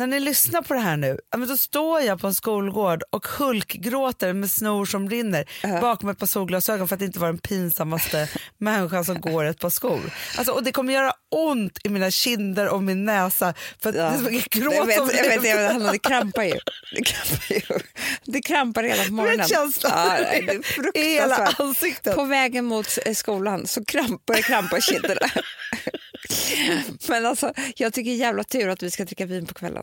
när 0.00 0.06
ni 0.06 0.20
lyssnar 0.20 0.62
på 0.62 0.74
det 0.74 0.80
här 0.80 0.96
nu, 0.96 1.18
ja, 1.30 1.38
då 1.38 1.56
står 1.56 2.00
jag 2.00 2.20
på 2.20 2.26
en 2.26 2.34
skolgård 2.34 3.02
och 3.10 3.26
hulkgråter 3.26 4.32
med 4.32 4.50
snor 4.50 4.86
som 4.86 5.10
rinner 5.10 5.44
bakom 5.80 6.08
ett 6.08 6.18
par 6.18 6.26
solglasögon 6.26 6.88
för 6.88 6.96
att 6.96 7.02
inte 7.02 7.18
vara 7.18 7.32
den 7.32 7.38
pinsammaste 7.38 8.28
människan 8.58 9.04
som 9.04 9.20
går 9.20 9.44
ett 9.44 9.58
par 9.58 9.70
skor. 9.70 10.00
Alltså, 10.38 10.52
och 10.52 10.62
det 10.62 10.72
kommer 10.72 10.92
göra 10.92 11.12
ont 11.30 11.78
i 11.84 11.88
mina 11.88 12.10
kinder 12.10 12.68
och 12.68 12.82
min 12.82 13.04
näsa 13.04 13.54
för 13.82 13.88
att 13.88 13.94
det 13.94 14.00
är 14.00 14.60
gråt 14.60 14.74
jag 14.74 14.86
vet, 14.86 14.96
som 14.96 15.10
jag 15.14 15.24
vet, 15.24 15.34
jag 15.34 15.56
vet, 15.56 15.72
Hanna, 15.72 15.92
det 15.92 15.98
krampar 15.98 16.42
ju. 16.42 16.58
Det 16.94 17.02
krampar, 17.04 17.54
ju. 17.54 17.80
Det 18.24 18.40
krampar 18.40 18.82
hela 18.82 19.04
på 19.04 19.12
morgonen. 19.12 19.46
Ja, 19.50 19.68
det 19.82 20.36
är 20.36 20.62
fruktansvärt. 20.62 21.60
ansiktet. 21.60 22.14
På 22.14 22.24
vägen 22.24 22.64
mot 22.64 22.98
eh, 23.06 23.14
skolan 23.14 23.66
så 23.66 23.84
krampar 23.84 24.34
det 24.34 24.42
krampa 24.42 24.78
i 24.78 24.80
kinderna. 24.80 25.30
Men 27.08 27.26
alltså, 27.26 27.52
jag 27.76 27.92
tycker 27.92 28.10
jävla 28.10 28.44
tur 28.44 28.68
att 28.68 28.82
vi 28.82 28.90
ska 28.90 29.04
dricka 29.04 29.26
vin 29.26 29.46
på 29.46 29.54
kvällen. 29.54 29.82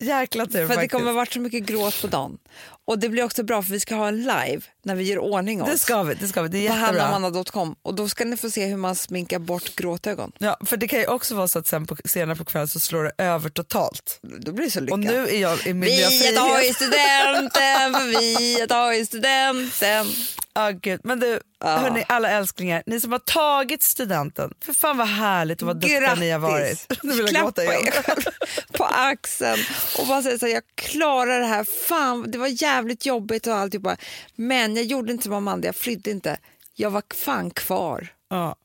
Jäkla 0.00 0.46
tur 0.46 0.66
För 0.68 0.76
det 0.76 0.88
kommer 0.88 1.12
varit 1.12 1.32
så 1.32 1.40
mycket 1.40 1.62
gråt 1.62 2.00
på 2.00 2.06
dagen. 2.06 2.38
Och 2.84 2.98
det 2.98 3.08
blir 3.08 3.24
också 3.24 3.42
bra 3.42 3.62
för 3.62 3.70
vi 3.72 3.80
ska 3.80 3.94
ha 3.94 4.08
en 4.08 4.18
live 4.22 4.60
när 4.84 4.94
vi 4.94 5.04
gör 5.04 5.18
ordning 5.18 5.62
oss. 5.62 5.70
Det 5.70 5.78
ska 5.78 6.02
vi, 6.02 6.14
det 6.14 6.28
ska 6.28 6.42
vi. 6.42 6.48
Det 6.48 6.66
är 6.66 6.70
på 6.70 6.78
jättebra. 6.78 7.02
hannamanna.com 7.02 7.76
och 7.82 7.94
då 7.94 8.08
ska 8.08 8.24
ni 8.24 8.36
få 8.36 8.50
se 8.50 8.66
hur 8.66 8.76
man 8.76 8.94
sminkar 8.96 9.38
bort 9.38 9.76
gråtögon. 9.76 10.32
Ja, 10.38 10.56
för 10.66 10.76
det 10.76 10.88
kan 10.88 10.98
ju 10.98 11.06
också 11.06 11.34
vara 11.34 11.48
så 11.48 11.58
att 11.58 11.66
sen 11.66 11.86
på, 11.86 11.96
senare 12.04 12.36
på 12.36 12.44
kvällen 12.44 12.68
så 12.68 12.80
slår 12.80 13.04
det 13.04 13.12
över 13.24 13.50
totalt. 13.50 14.18
Då 14.22 14.52
blir 14.52 14.64
det 14.64 14.70
så 14.70 14.80
lyckat. 14.80 14.92
Och 14.92 14.98
nu 15.00 15.28
är 15.28 15.40
jag 15.40 15.66
i 15.66 15.74
min 15.74 15.80
Vi 15.80 15.96
nya 15.96 16.06
är 16.06 16.10
frihet. 16.10 16.76
studenten, 16.76 17.94
för 17.94 18.06
vi 18.06 18.60
är 18.60 19.04
studenten. 19.04 20.06
Ja, 20.54 20.70
gud. 20.70 21.00
Men 21.04 21.20
du, 21.20 21.40
Ja. 21.64 21.76
hörni, 21.76 22.04
alla 22.08 22.30
älsklingar, 22.30 22.82
ni 22.86 23.00
som 23.00 23.12
har 23.12 23.18
tagit 23.18 23.82
studenten, 23.82 24.54
för 24.64 24.72
fan 24.72 24.98
vad 24.98 25.08
härligt 25.08 25.62
och 25.62 25.66
vad 25.66 25.76
duktiga 25.76 26.14
ni 26.14 26.30
har 26.30 26.38
varit. 26.38 26.86
Nu 27.02 27.12
vill 27.12 27.18
jag 27.18 27.28
Klappa 27.28 27.64
gråta 27.64 27.64
igen. 27.64 27.86
er 27.86 28.24
på 28.78 28.84
axeln 28.84 29.58
och 29.98 30.06
bara 30.06 30.22
säga 30.22 30.38
så 30.38 30.46
här, 30.46 30.52
jag 30.52 30.62
klarar 30.74 31.40
det 31.40 31.46
här. 31.46 31.64
Fan, 31.64 32.30
det 32.30 32.38
var 32.38 32.62
jävligt 32.62 33.06
jobbigt 33.06 33.46
och 33.46 33.54
alltihopa. 33.54 33.96
Men 34.34 34.76
jag 34.76 34.84
gjorde 34.84 35.12
inte 35.12 35.24
som 35.24 35.32
Amanda, 35.32 35.68
jag 35.68 35.76
flydde 35.76 36.10
inte. 36.10 36.38
Jag 36.74 36.90
var 36.90 37.02
fan 37.14 37.50
kvar. 37.50 38.08
Ja. 38.28 38.56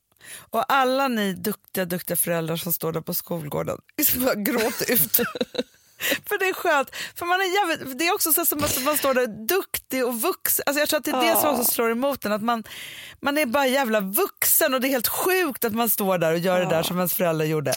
Och 0.49 0.73
alla 0.73 1.07
ni 1.07 1.33
duktiga, 1.33 1.85
duktiga 1.85 2.17
föräldrar 2.17 2.57
som 2.57 2.73
står 2.73 2.91
där 2.91 3.01
på 3.01 3.13
skolgården, 3.13 3.77
gråter 4.35 4.91
ut. 4.91 5.19
För 6.25 6.39
det 6.39 6.45
är 6.45 6.53
skönt, 6.53 6.95
för 7.15 7.25
man 7.25 7.41
är 7.41 7.69
jävligt, 7.69 7.99
det 7.99 8.07
är 8.07 8.13
också 8.13 8.33
så 8.33 8.45
som 8.45 8.63
att 8.63 8.83
man 8.83 8.97
står 8.97 9.13
där 9.13 9.47
duktig 9.47 10.05
och 10.05 10.21
vuxen. 10.21 10.63
Alltså 10.65 10.79
jag 10.79 10.89
tror 10.89 10.99
att 10.99 11.05
det 11.05 11.11
är 11.11 11.21
det 11.21 11.41
som 11.41 11.49
också 11.49 11.71
slår 11.71 11.91
emot 11.91 12.25
en, 12.25 12.31
att 12.31 12.43
man, 12.43 12.63
man 13.19 13.37
är 13.37 13.45
bara 13.45 13.67
jävla 13.67 13.99
vuxen 13.99 14.73
och 14.73 14.81
det 14.81 14.87
är 14.87 14.89
helt 14.89 15.07
sjukt 15.07 15.65
att 15.65 15.73
man 15.73 15.89
står 15.89 16.17
där 16.17 16.31
och 16.33 16.39
gör 16.39 16.59
det 16.59 16.65
där 16.65 16.83
som 16.83 16.97
ens 16.97 17.13
föräldrar 17.13 17.45
gjorde. 17.45 17.73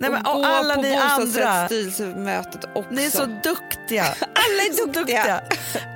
Nej, 0.00 0.10
men, 0.10 0.26
och 0.26 0.34
och 0.34 0.40
gå 0.42 0.46
alla 0.46 0.74
på 0.74 0.82
ni 0.82 0.94
andra. 0.94 1.24
bostadsrättsstyrelsemötet 1.24 2.64
också. 2.74 2.90
Ni 2.90 3.06
är 3.06 3.10
så 3.10 3.24
duktiga. 3.24 4.04
Alla 4.20 4.62
är 4.68 4.72
så 4.72 4.86
duktiga. 4.86 5.40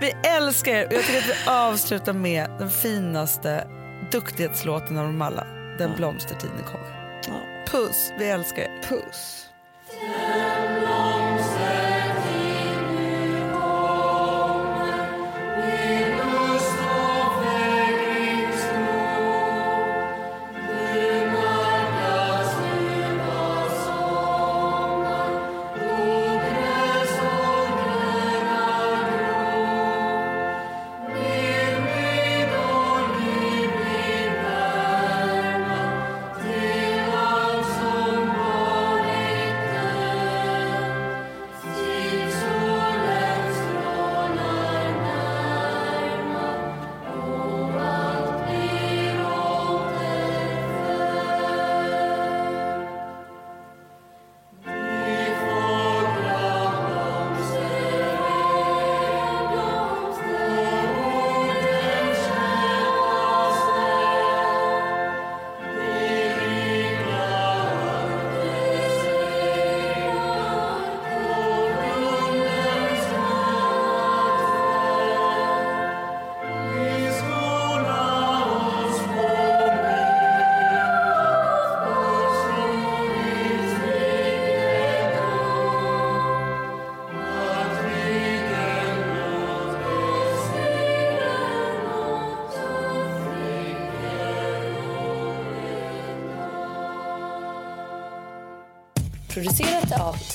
Vi 0.01 0.15
älskar 0.29 0.73
er 0.73 0.89
jag 0.91 1.05
tycker 1.07 1.19
att 1.19 1.29
vi 1.29 1.35
avslutar 1.51 2.13
med 2.13 2.51
den 2.59 2.71
finaste 2.71 3.67
duktighetslåten 4.13 4.99
av 4.99 5.05
dem 5.07 5.23
alla. 5.23 5.47
Den 5.79 5.97
blomstertiden 5.97 6.65
kommer. 6.73 7.21
Ja. 7.29 7.35
Puss, 7.71 8.13
vi 8.19 8.29
älskar 8.29 8.63
er. 8.63 8.83
Puss. 8.89 9.47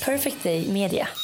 Perfect 0.07 0.41
Day 0.43 0.63
Media. 0.71 1.16